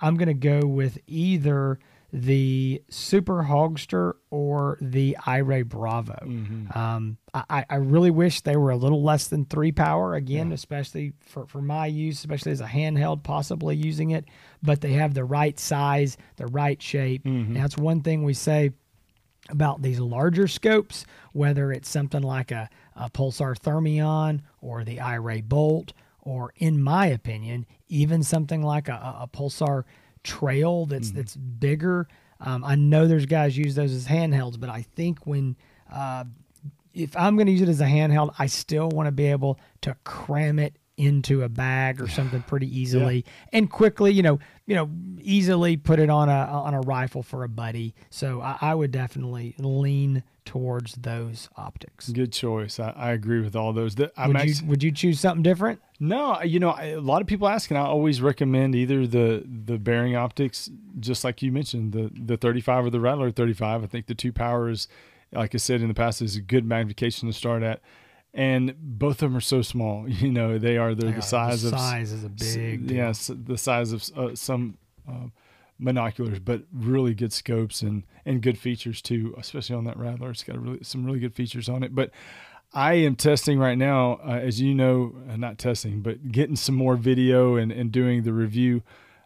I'm 0.00 0.16
going 0.16 0.28
to 0.28 0.34
go 0.34 0.66
with 0.66 0.98
either 1.06 1.78
the 2.12 2.82
Super 2.88 3.44
Hogster 3.44 4.14
or 4.30 4.78
the 4.80 5.16
iRay 5.26 5.64
Bravo. 5.64 6.18
Mm-hmm. 6.22 6.76
Um, 6.76 7.18
I, 7.32 7.64
I 7.68 7.76
really 7.76 8.10
wish 8.10 8.40
they 8.40 8.56
were 8.56 8.70
a 8.70 8.76
little 8.76 9.02
less 9.02 9.28
than 9.28 9.44
three 9.44 9.72
power 9.72 10.14
again, 10.14 10.48
yeah. 10.48 10.54
especially 10.54 11.12
for, 11.20 11.46
for 11.46 11.62
my 11.62 11.86
use, 11.86 12.18
especially 12.18 12.52
as 12.52 12.60
a 12.60 12.66
handheld, 12.66 13.22
possibly 13.22 13.76
using 13.76 14.10
it. 14.10 14.24
But 14.62 14.80
they 14.80 14.94
have 14.94 15.14
the 15.14 15.24
right 15.24 15.58
size, 15.58 16.16
the 16.36 16.46
right 16.48 16.80
shape. 16.82 17.24
Mm-hmm. 17.24 17.54
that's 17.54 17.76
one 17.76 18.02
thing 18.02 18.24
we 18.24 18.34
say 18.34 18.72
about 19.48 19.82
these 19.82 20.00
larger 20.00 20.48
scopes, 20.48 21.06
whether 21.32 21.72
it's 21.72 21.88
something 21.88 22.22
like 22.22 22.50
a, 22.50 22.68
a 22.96 23.10
Pulsar 23.10 23.56
Thermion 23.56 24.42
or 24.60 24.84
the 24.84 24.98
iRay 24.98 25.42
Bolt, 25.42 25.92
or 26.22 26.52
in 26.56 26.80
my 26.82 27.06
opinion, 27.06 27.66
even 27.88 28.22
something 28.22 28.62
like 28.62 28.88
a, 28.88 29.16
a 29.20 29.28
Pulsar 29.32 29.84
trail 30.22 30.86
that's 30.86 31.10
mm. 31.10 31.16
that's 31.16 31.36
bigger. 31.36 32.08
Um, 32.40 32.64
I 32.64 32.74
know 32.74 33.06
there's 33.06 33.26
guys 33.26 33.56
use 33.56 33.74
those 33.74 33.92
as 33.92 34.06
handhelds, 34.06 34.58
but 34.58 34.70
I 34.70 34.82
think 34.82 35.26
when 35.26 35.56
uh, 35.92 36.24
if 36.94 37.16
I'm 37.16 37.36
going 37.36 37.46
to 37.46 37.52
use 37.52 37.60
it 37.60 37.68
as 37.68 37.80
a 37.80 37.86
handheld, 37.86 38.34
I 38.38 38.46
still 38.46 38.88
want 38.88 39.06
to 39.06 39.12
be 39.12 39.26
able 39.26 39.58
to 39.82 39.96
cram 40.04 40.58
it 40.58 40.76
into 41.00 41.42
a 41.42 41.48
bag 41.48 42.00
or 42.00 42.08
something 42.08 42.42
pretty 42.42 42.66
easily 42.78 43.16
yeah. 43.16 43.58
and 43.58 43.70
quickly, 43.70 44.12
you 44.12 44.22
know, 44.22 44.38
you 44.66 44.74
know, 44.74 44.90
easily 45.20 45.76
put 45.76 45.98
it 45.98 46.10
on 46.10 46.28
a 46.28 46.32
on 46.32 46.74
a 46.74 46.80
rifle 46.80 47.22
for 47.22 47.42
a 47.44 47.48
buddy. 47.48 47.94
So 48.10 48.40
I, 48.40 48.58
I 48.60 48.74
would 48.74 48.90
definitely 48.90 49.54
lean 49.58 50.22
towards 50.44 50.94
those 50.94 51.48
optics. 51.56 52.08
Good 52.08 52.32
choice. 52.32 52.80
I, 52.80 52.90
I 52.90 53.12
agree 53.12 53.40
with 53.40 53.54
all 53.54 53.72
those. 53.72 53.94
That, 53.94 54.12
would, 54.26 54.42
you, 54.44 54.54
would 54.66 54.82
you 54.82 54.90
choose 54.90 55.20
something 55.20 55.42
different? 55.42 55.80
No, 56.00 56.42
you 56.42 56.58
know, 56.58 56.74
a 56.78 56.96
lot 56.96 57.20
of 57.20 57.28
people 57.28 57.46
ask, 57.46 57.70
and 57.70 57.78
I 57.78 57.82
always 57.82 58.20
recommend 58.20 58.74
either 58.74 59.06
the 59.06 59.44
the 59.46 59.78
Bering 59.78 60.16
Optics, 60.16 60.70
just 60.98 61.24
like 61.24 61.42
you 61.42 61.52
mentioned, 61.52 61.92
the 61.92 62.10
the 62.12 62.36
35 62.36 62.86
or 62.86 62.90
the 62.90 63.00
Rattler 63.00 63.30
35. 63.30 63.84
I 63.84 63.86
think 63.86 64.06
the 64.06 64.14
two 64.14 64.32
powers, 64.32 64.88
like 65.32 65.54
I 65.54 65.58
said 65.58 65.82
in 65.82 65.88
the 65.88 65.94
past, 65.94 66.22
is 66.22 66.36
a 66.36 66.40
good 66.40 66.64
magnification 66.64 67.28
to 67.28 67.32
start 67.32 67.62
at 67.62 67.80
and 68.32 68.74
both 68.80 69.22
of 69.22 69.30
them 69.30 69.36
are 69.36 69.40
so 69.40 69.62
small. 69.62 70.08
You 70.20 70.30
know, 70.30 70.58
they 70.58 70.76
are 70.76 70.94
they're 70.94 71.12
the 71.12 71.22
size 71.22 71.62
the 71.62 71.68
of 71.68 71.78
size 71.78 72.12
is 72.12 72.24
a 72.24 72.28
big 72.28 72.90
yes, 72.90 73.30
yeah, 73.30 73.36
the 73.44 73.58
size 73.58 73.92
of 73.92 74.08
uh, 74.16 74.34
some 74.34 74.76
uh, 75.08 75.26
monoculars, 75.80 76.44
but 76.44 76.62
really 76.72 77.14
good 77.14 77.32
scopes 77.32 77.82
and 77.82 78.04
and 78.24 78.42
good 78.42 78.58
features 78.58 79.00
too, 79.00 79.34
especially 79.38 79.76
on 79.76 79.84
that 79.84 79.96
Rattler. 79.96 80.30
It's 80.30 80.42
got 80.42 80.60
really, 80.60 80.82
some 80.82 81.04
really 81.04 81.20
good 81.20 81.34
features 81.34 81.68
on 81.68 81.82
it, 81.82 81.94
but. 81.94 82.10
I 82.72 82.92
am 82.92 83.16
testing 83.16 83.58
right 83.58 83.76
now, 83.76 84.20
uh, 84.24 84.38
as 84.40 84.60
you 84.60 84.76
know, 84.76 85.16
uh, 85.28 85.36
not 85.36 85.58
testing, 85.58 86.02
but 86.02 86.30
getting 86.30 86.54
some 86.54 86.76
more 86.76 86.94
video 86.94 87.56
and, 87.56 87.72
and 87.72 87.90
doing 87.90 88.22
the 88.22 88.32
review. 88.32 88.84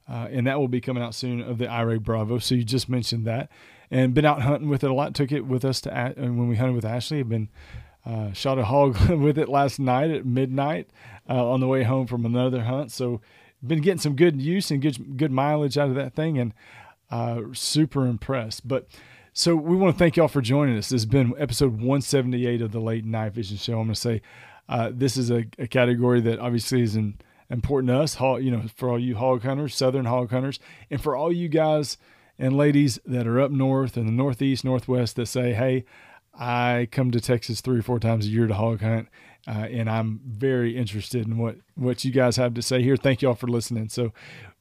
Uh, 0.09 0.29
and 0.31 0.47
that 0.47 0.59
will 0.59 0.67
be 0.67 0.81
coming 0.81 1.03
out 1.03 1.15
soon 1.15 1.43
of 1.43 1.59
the 1.59 1.67
iRay 1.67 2.03
Bravo. 2.03 2.39
So 2.39 2.55
you 2.55 2.65
just 2.65 2.89
mentioned 2.89 3.27
that, 3.27 3.51
and 3.91 4.15
been 4.15 4.25
out 4.25 4.41
hunting 4.41 4.71
with 4.71 4.83
it 4.83 4.91
a 4.91 4.95
lot. 4.95 5.15
Took 5.15 5.31
it 5.31 5.43
with 5.47 5.63
us 5.63 5.83
to 5.83 5.93
and 5.93 6.39
when 6.39 6.49
we 6.49 6.57
hunted 6.57 6.75
with 6.75 6.87
Ashley. 6.87 7.21
I've 7.21 7.29
been 7.29 7.51
uh, 8.07 8.33
shot 8.33 8.59
a 8.59 8.65
hog 8.65 8.99
with 9.11 9.39
it 9.39 9.49
last 9.49 9.79
night 9.79 10.11
at 10.11 10.27
midnight 10.27 10.89
uh, 11.29 11.51
on 11.51 11.61
the 11.61 11.67
way 11.67 11.83
home 11.83 12.07
from 12.07 12.25
another 12.27 12.65
hunt. 12.65 12.93
So 12.93 13.21
been 13.67 13.81
getting 13.81 13.99
some 13.99 14.15
good 14.17 14.41
use 14.41 14.71
and 14.71 14.83
good 14.83 15.17
good 15.17 15.33
mileage 15.33 15.79
out 15.79 15.89
of 15.89 15.95
that 15.95 16.15
thing, 16.15 16.39
and 16.39 16.53
uh, 17.11 17.43
super 17.53 18.07
impressed. 18.07 18.67
But 18.67 18.89
so 19.33 19.57
we 19.57 19.77
want 19.77 19.95
to 19.95 19.99
thank 19.99 20.17
y'all 20.17 20.29
for 20.29 20.43
joining 20.43 20.77
us. 20.77 20.91
This 20.91 21.03
has 21.03 21.07
been 21.07 21.35
episode 21.39 21.73
178 21.73 22.63
of 22.63 22.73
the 22.73 22.81
Late 22.81 23.05
Night 23.05 23.33
Vision 23.33 23.57
Show. 23.57 23.81
I'm 23.81 23.87
going 23.87 23.95
to 23.95 24.01
say 24.01 24.23
uh, 24.69 24.91
this 24.93 25.17
is 25.17 25.31
a, 25.31 25.45
a, 25.59 25.67
category 25.67 26.21
that 26.21 26.39
obviously 26.39 26.83
is 26.83 26.97
in, 26.97 27.19
important 27.51 27.89
to 27.89 27.99
us. 28.01 28.21
You 28.21 28.51
know, 28.51 28.63
for 28.75 28.91
all 28.91 28.99
you 28.99 29.17
hog 29.17 29.43
hunters, 29.43 29.75
southern 29.75 30.05
hog 30.05 30.31
hunters, 30.31 30.61
and 30.91 31.01
for 31.01 31.17
all 31.17 31.33
you 31.33 31.49
guys 31.49 31.99
and 32.39 32.57
ladies 32.57 32.99
that 33.07 33.27
are 33.27 33.41
up 33.41 33.51
north 33.51 33.97
in 33.97 34.07
the 34.07 34.13
northeast, 34.13 34.65
northwest 34.65 35.17
that 35.17 35.27
say, 35.27 35.53
"Hey, 35.53 35.85
I 36.39 36.89
come 36.91 37.11
to 37.13 37.21
Texas 37.21 37.61
three 37.61 37.79
or 37.79 37.83
four 37.83 38.01
times 38.01 38.27
a 38.27 38.31
year 38.31 38.47
to 38.47 38.55
hog 38.55 38.81
hunt, 38.81 39.09
uh, 39.47 39.67
and 39.71 39.89
I'm 39.89 40.21
very 40.27 40.77
interested 40.77 41.27
in 41.27 41.39
what 41.39 41.57
what 41.75 42.05
you 42.05 42.11
guys 42.11 42.37
have 42.37 42.55
to 42.55 42.63
say 42.63 42.83
here. 42.83 42.97
Thank 42.97 43.23
you 43.23 43.29
all 43.29 43.35
for 43.35 43.47
listening. 43.47 43.89
So, 43.89 44.13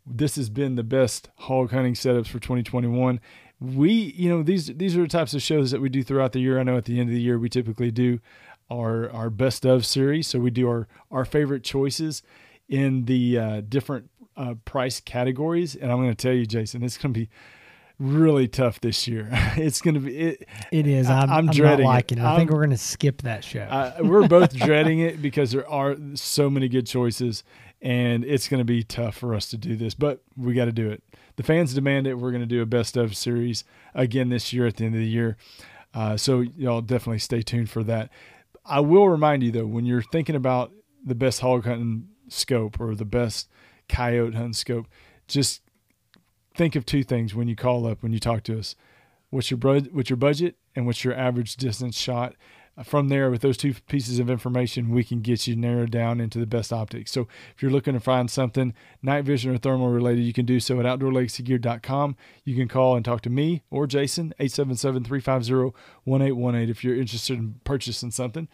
this 0.05 0.35
has 0.35 0.49
been 0.49 0.75
the 0.75 0.83
best 0.83 1.29
hog 1.35 1.71
hunting 1.71 1.93
setups 1.93 2.27
for 2.27 2.39
2021. 2.39 3.19
We, 3.59 3.91
you 3.91 4.29
know, 4.29 4.43
these 4.43 4.67
these 4.67 4.95
are 4.97 5.01
the 5.01 5.07
types 5.07 5.33
of 5.33 5.41
shows 5.41 5.71
that 5.71 5.81
we 5.81 5.89
do 5.89 6.03
throughout 6.03 6.33
the 6.33 6.41
year. 6.41 6.59
I 6.59 6.63
know 6.63 6.77
at 6.77 6.85
the 6.85 6.99
end 6.99 7.09
of 7.09 7.15
the 7.15 7.21
year 7.21 7.39
we 7.39 7.49
typically 7.49 7.91
do 7.91 8.19
our 8.69 9.09
our 9.11 9.29
best 9.29 9.65
of 9.65 9.85
series, 9.85 10.27
so 10.27 10.39
we 10.39 10.51
do 10.51 10.67
our 10.67 10.87
our 11.11 11.25
favorite 11.25 11.63
choices 11.63 12.21
in 12.69 13.05
the 13.05 13.37
uh, 13.37 13.61
different 13.61 14.09
uh, 14.37 14.55
price 14.65 14.99
categories. 14.99 15.75
And 15.75 15.91
I'm 15.91 15.97
going 15.97 16.09
to 16.09 16.15
tell 16.15 16.33
you, 16.33 16.45
Jason, 16.45 16.83
it's 16.83 16.97
going 16.97 17.13
to 17.13 17.19
be 17.19 17.29
really 17.99 18.47
tough 18.47 18.81
this 18.81 19.07
year. 19.07 19.29
it's 19.57 19.81
going 19.81 19.95
to 19.95 19.99
be. 19.99 20.17
It, 20.17 20.47
it 20.71 20.87
is. 20.87 21.09
I'm, 21.09 21.29
I'm, 21.29 21.49
I'm 21.49 21.53
dreading 21.53 21.85
liking 21.85 22.17
it. 22.17 22.21
it. 22.21 22.25
I 22.25 22.35
think 22.37 22.51
we're 22.51 22.59
going 22.59 22.69
to 22.71 22.77
skip 22.77 23.21
that 23.23 23.43
show. 23.43 23.61
Uh, 23.61 23.97
we're 24.01 24.27
both 24.27 24.55
dreading 24.55 24.99
it 24.99 25.21
because 25.21 25.51
there 25.51 25.67
are 25.69 25.95
so 26.15 26.49
many 26.49 26.67
good 26.67 26.87
choices, 26.87 27.43
and 27.81 28.23
it's 28.25 28.47
going 28.47 28.59
to 28.59 28.65
be 28.65 28.83
tough 28.83 29.15
for 29.15 29.33
us 29.33 29.49
to 29.49 29.57
do 29.57 29.75
this, 29.75 29.93
but 29.93 30.21
we 30.37 30.53
got 30.53 30.65
to 30.65 30.71
do 30.71 30.89
it. 30.89 31.03
The 31.35 31.43
fans 31.43 31.73
demand 31.73 32.07
it. 32.07 32.15
We're 32.15 32.31
going 32.31 32.41
to 32.41 32.47
do 32.47 32.61
a 32.61 32.65
best 32.65 32.97
of 32.97 33.15
series 33.15 33.63
again 33.93 34.29
this 34.29 34.53
year 34.53 34.67
at 34.67 34.77
the 34.77 34.85
end 34.85 34.95
of 34.95 35.01
the 35.01 35.07
year. 35.07 35.37
Uh, 35.93 36.17
so 36.17 36.41
y'all 36.41 36.81
definitely 36.81 37.19
stay 37.19 37.41
tuned 37.41 37.69
for 37.69 37.83
that. 37.83 38.09
I 38.65 38.79
will 38.79 39.09
remind 39.09 39.43
you 39.43 39.51
though, 39.51 39.65
when 39.65 39.85
you're 39.85 40.01
thinking 40.01 40.35
about 40.35 40.71
the 41.05 41.15
best 41.15 41.41
hog 41.41 41.65
hunting 41.65 42.07
scope 42.29 42.79
or 42.79 42.95
the 42.95 43.05
best 43.05 43.49
coyote 43.89 44.33
hunting 44.33 44.53
scope, 44.53 44.87
just 45.27 45.61
think 46.53 46.75
of 46.75 46.85
two 46.85 47.03
things 47.03 47.35
when 47.35 47.47
you 47.47 47.55
call 47.55 47.85
up 47.85 48.03
when 48.03 48.13
you 48.13 48.19
talk 48.19 48.43
to 48.43 48.57
us. 48.57 48.75
What's 49.29 49.49
your 49.49 49.59
what's 49.59 50.09
your 50.09 50.17
budget 50.17 50.55
and 50.75 50.85
what's 50.85 51.03
your 51.03 51.15
average 51.15 51.55
distance 51.55 51.97
shot? 51.97 52.35
From 52.83 53.09
there, 53.09 53.29
with 53.29 53.41
those 53.41 53.57
two 53.57 53.75
pieces 53.87 54.17
of 54.17 54.31
information, 54.31 54.89
we 54.89 55.03
can 55.03 55.21
get 55.21 55.45
you 55.45 55.55
narrowed 55.55 55.91
down 55.91 56.19
into 56.19 56.39
the 56.39 56.47
best 56.47 56.73
optics. 56.73 57.11
So, 57.11 57.27
if 57.55 57.61
you're 57.61 57.69
looking 57.71 57.93
to 57.93 57.99
find 57.99 58.31
something 58.31 58.73
night 59.03 59.25
vision 59.25 59.53
or 59.53 59.59
thermal 59.59 59.89
related, 59.89 60.23
you 60.23 60.33
can 60.33 60.47
do 60.47 60.59
so 60.59 60.79
at 60.79 60.85
outdoorlegacygear.com. 60.87 62.15
You 62.43 62.55
can 62.55 62.67
call 62.67 62.95
and 62.95 63.05
talk 63.05 63.21
to 63.21 63.29
me 63.29 63.61
or 63.69 63.85
Jason, 63.85 64.33
877 64.39 65.03
350 65.03 65.77
1818, 66.05 66.69
if 66.69 66.83
you're 66.83 66.95
interested 66.95 67.37
in 67.37 67.59
purchasing 67.63 68.09
something. 68.09 68.47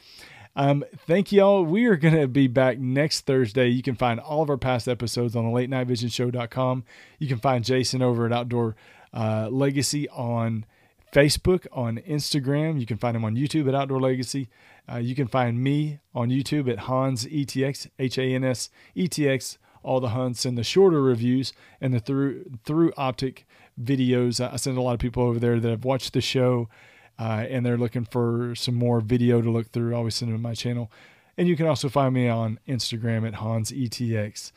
Um, 0.59 0.83
thank 1.07 1.31
y'all. 1.31 1.63
We 1.63 1.85
are 1.85 1.95
going 1.95 2.15
to 2.15 2.27
be 2.27 2.47
back 2.47 2.79
next 2.79 3.21
Thursday. 3.21 3.69
You 3.69 3.81
can 3.81 3.95
find 3.95 4.19
all 4.19 4.41
of 4.43 4.49
our 4.49 4.57
past 4.57 4.89
episodes 4.89 5.33
on 5.33 5.45
the 5.45 5.51
late 5.51 5.69
night 5.69 5.87
vision 5.87 6.09
show.com. 6.09 6.83
You 7.17 7.29
can 7.29 7.37
find 7.37 7.63
Jason 7.63 8.01
over 8.01 8.25
at 8.25 8.33
Outdoor 8.33 8.75
uh, 9.13 9.47
Legacy 9.49 10.09
on 10.09 10.65
Facebook, 11.13 11.65
on 11.71 11.99
Instagram. 11.99 12.77
You 12.77 12.85
can 12.85 12.97
find 12.97 13.15
him 13.15 13.23
on 13.23 13.37
YouTube 13.37 13.69
at 13.69 13.73
Outdoor 13.73 14.01
Legacy. 14.01 14.49
Uh, 14.91 14.97
you 14.97 15.15
can 15.15 15.29
find 15.29 15.63
me 15.63 15.99
on 16.13 16.27
YouTube 16.27 16.69
at 16.69 16.79
Hans 16.79 17.25
ETX, 17.25 17.87
H 17.97 18.17
A 18.17 18.23
N 18.23 18.43
S 18.43 18.69
E 18.95 19.07
T 19.07 19.29
X, 19.29 19.59
all 19.81 20.01
the 20.01 20.09
hunts 20.09 20.43
and 20.43 20.57
the 20.57 20.63
shorter 20.65 21.01
reviews 21.01 21.53
and 21.79 21.93
the 21.93 22.01
through 22.01 22.43
through 22.65 22.91
optic 22.97 23.47
videos. 23.81 24.45
I 24.45 24.57
send 24.57 24.77
a 24.77 24.81
lot 24.81 24.95
of 24.95 24.99
people 24.99 25.23
over 25.23 25.39
there 25.39 25.57
that 25.57 25.69
have 25.69 25.85
watched 25.85 26.11
the 26.11 26.19
show 26.19 26.67
uh, 27.19 27.45
and 27.49 27.65
they're 27.65 27.77
looking 27.77 28.05
for 28.05 28.55
some 28.55 28.75
more 28.75 29.01
video 29.01 29.41
to 29.41 29.49
look 29.49 29.71
through, 29.71 29.93
always 29.93 30.15
send 30.15 30.31
them 30.31 30.37
to 30.37 30.41
my 30.41 30.53
channel. 30.53 30.91
And 31.37 31.47
you 31.47 31.55
can 31.55 31.67
also 31.67 31.89
find 31.89 32.13
me 32.13 32.27
on 32.27 32.59
Instagram 32.67 33.27
at 33.27 33.35
Hans 33.35 33.71
ETX. 33.71 34.51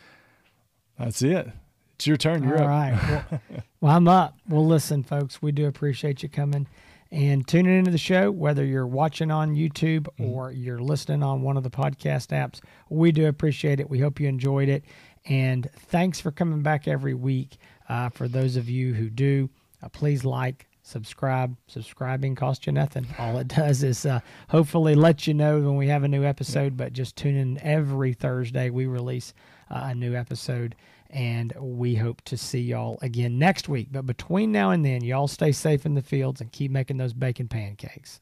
That's 0.99 1.23
it. 1.23 1.49
It's 1.97 2.07
your 2.07 2.17
turn. 2.17 2.43
You're 2.43 2.59
All 2.59 2.65
up. 2.65 2.69
right. 2.69 3.01
Well, 3.09 3.41
well, 3.81 3.97
I'm 3.97 4.09
up. 4.09 4.39
Well, 4.49 4.67
listen, 4.67 5.03
folks, 5.03 5.43
we 5.43 5.53
do 5.53 5.67
appreciate 5.67 6.23
you 6.23 6.29
coming 6.29 6.67
and 7.13 7.47
tuning 7.47 7.79
into 7.79 7.91
the 7.91 7.99
show, 7.99 8.31
whether 8.31 8.65
you're 8.65 8.87
watching 8.87 9.31
on 9.31 9.55
YouTube 9.55 10.07
mm-hmm. 10.19 10.25
or 10.25 10.51
you're 10.51 10.81
listening 10.81 11.23
on 11.23 11.43
one 11.43 11.57
of 11.57 11.63
the 11.63 11.71
podcast 11.71 12.29
apps. 12.29 12.61
We 12.89 13.13
do 13.13 13.27
appreciate 13.27 13.81
it. 13.81 13.91
We 13.91 13.99
hope 13.99 14.19
you 14.19 14.29
enjoyed 14.29 14.69
it. 14.69 14.85
And 15.27 15.69
thanks 15.77 16.21
for 16.21 16.33
coming 16.33 16.63
back 16.63 16.89
every 16.89 17.15
week. 17.15 17.59
Uh, 17.89 18.09
for 18.09 18.29
those 18.29 18.57
of 18.57 18.69
you 18.69 18.95
who 18.95 19.11
do, 19.11 19.51
uh, 19.83 19.89
please 19.91 20.25
like, 20.25 20.67
subscribe. 20.83 21.57
Subscribing 21.67 22.35
costs 22.35 22.67
you 22.67 22.73
nothing. 22.73 23.07
All 23.19 23.39
it 23.39 23.49
does 23.57 23.83
is 23.83 24.05
uh, 24.05 24.21
hopefully 24.49 24.95
let 24.95 25.27
you 25.27 25.35
know 25.35 25.61
when 25.61 25.77
we 25.77 25.89
have 25.89 26.05
a 26.05 26.09
new 26.09 26.25
episode. 26.25 26.77
But 26.77 26.93
just 26.93 27.17
tune 27.17 27.37
in 27.37 27.59
every 27.63 28.13
Thursday. 28.13 28.71
We 28.71 28.87
release 28.87 29.33
uh, 29.71 29.81
a 29.85 29.95
new 29.95 30.15
episode, 30.15 30.75
and 31.11 31.53
we 31.59 31.95
hope 31.95 32.23
to 32.23 32.37
see 32.37 32.61
y'all 32.61 32.99
again 33.03 33.39
next 33.39 33.69
week. 33.69 33.89
But 33.91 34.07
between 34.07 34.53
now 34.53 34.71
and 34.71 34.85
then, 34.85 35.03
y'all 35.03 35.29
stay 35.29 35.53
safe 35.53 35.87
in 35.87 35.95
the 35.95 36.03
fields 36.03 36.41
and 36.41 36.53
keep 36.53 36.71
making 36.71 36.99
those 36.99 37.13
bacon 37.13 37.49
pancakes. 37.49 38.21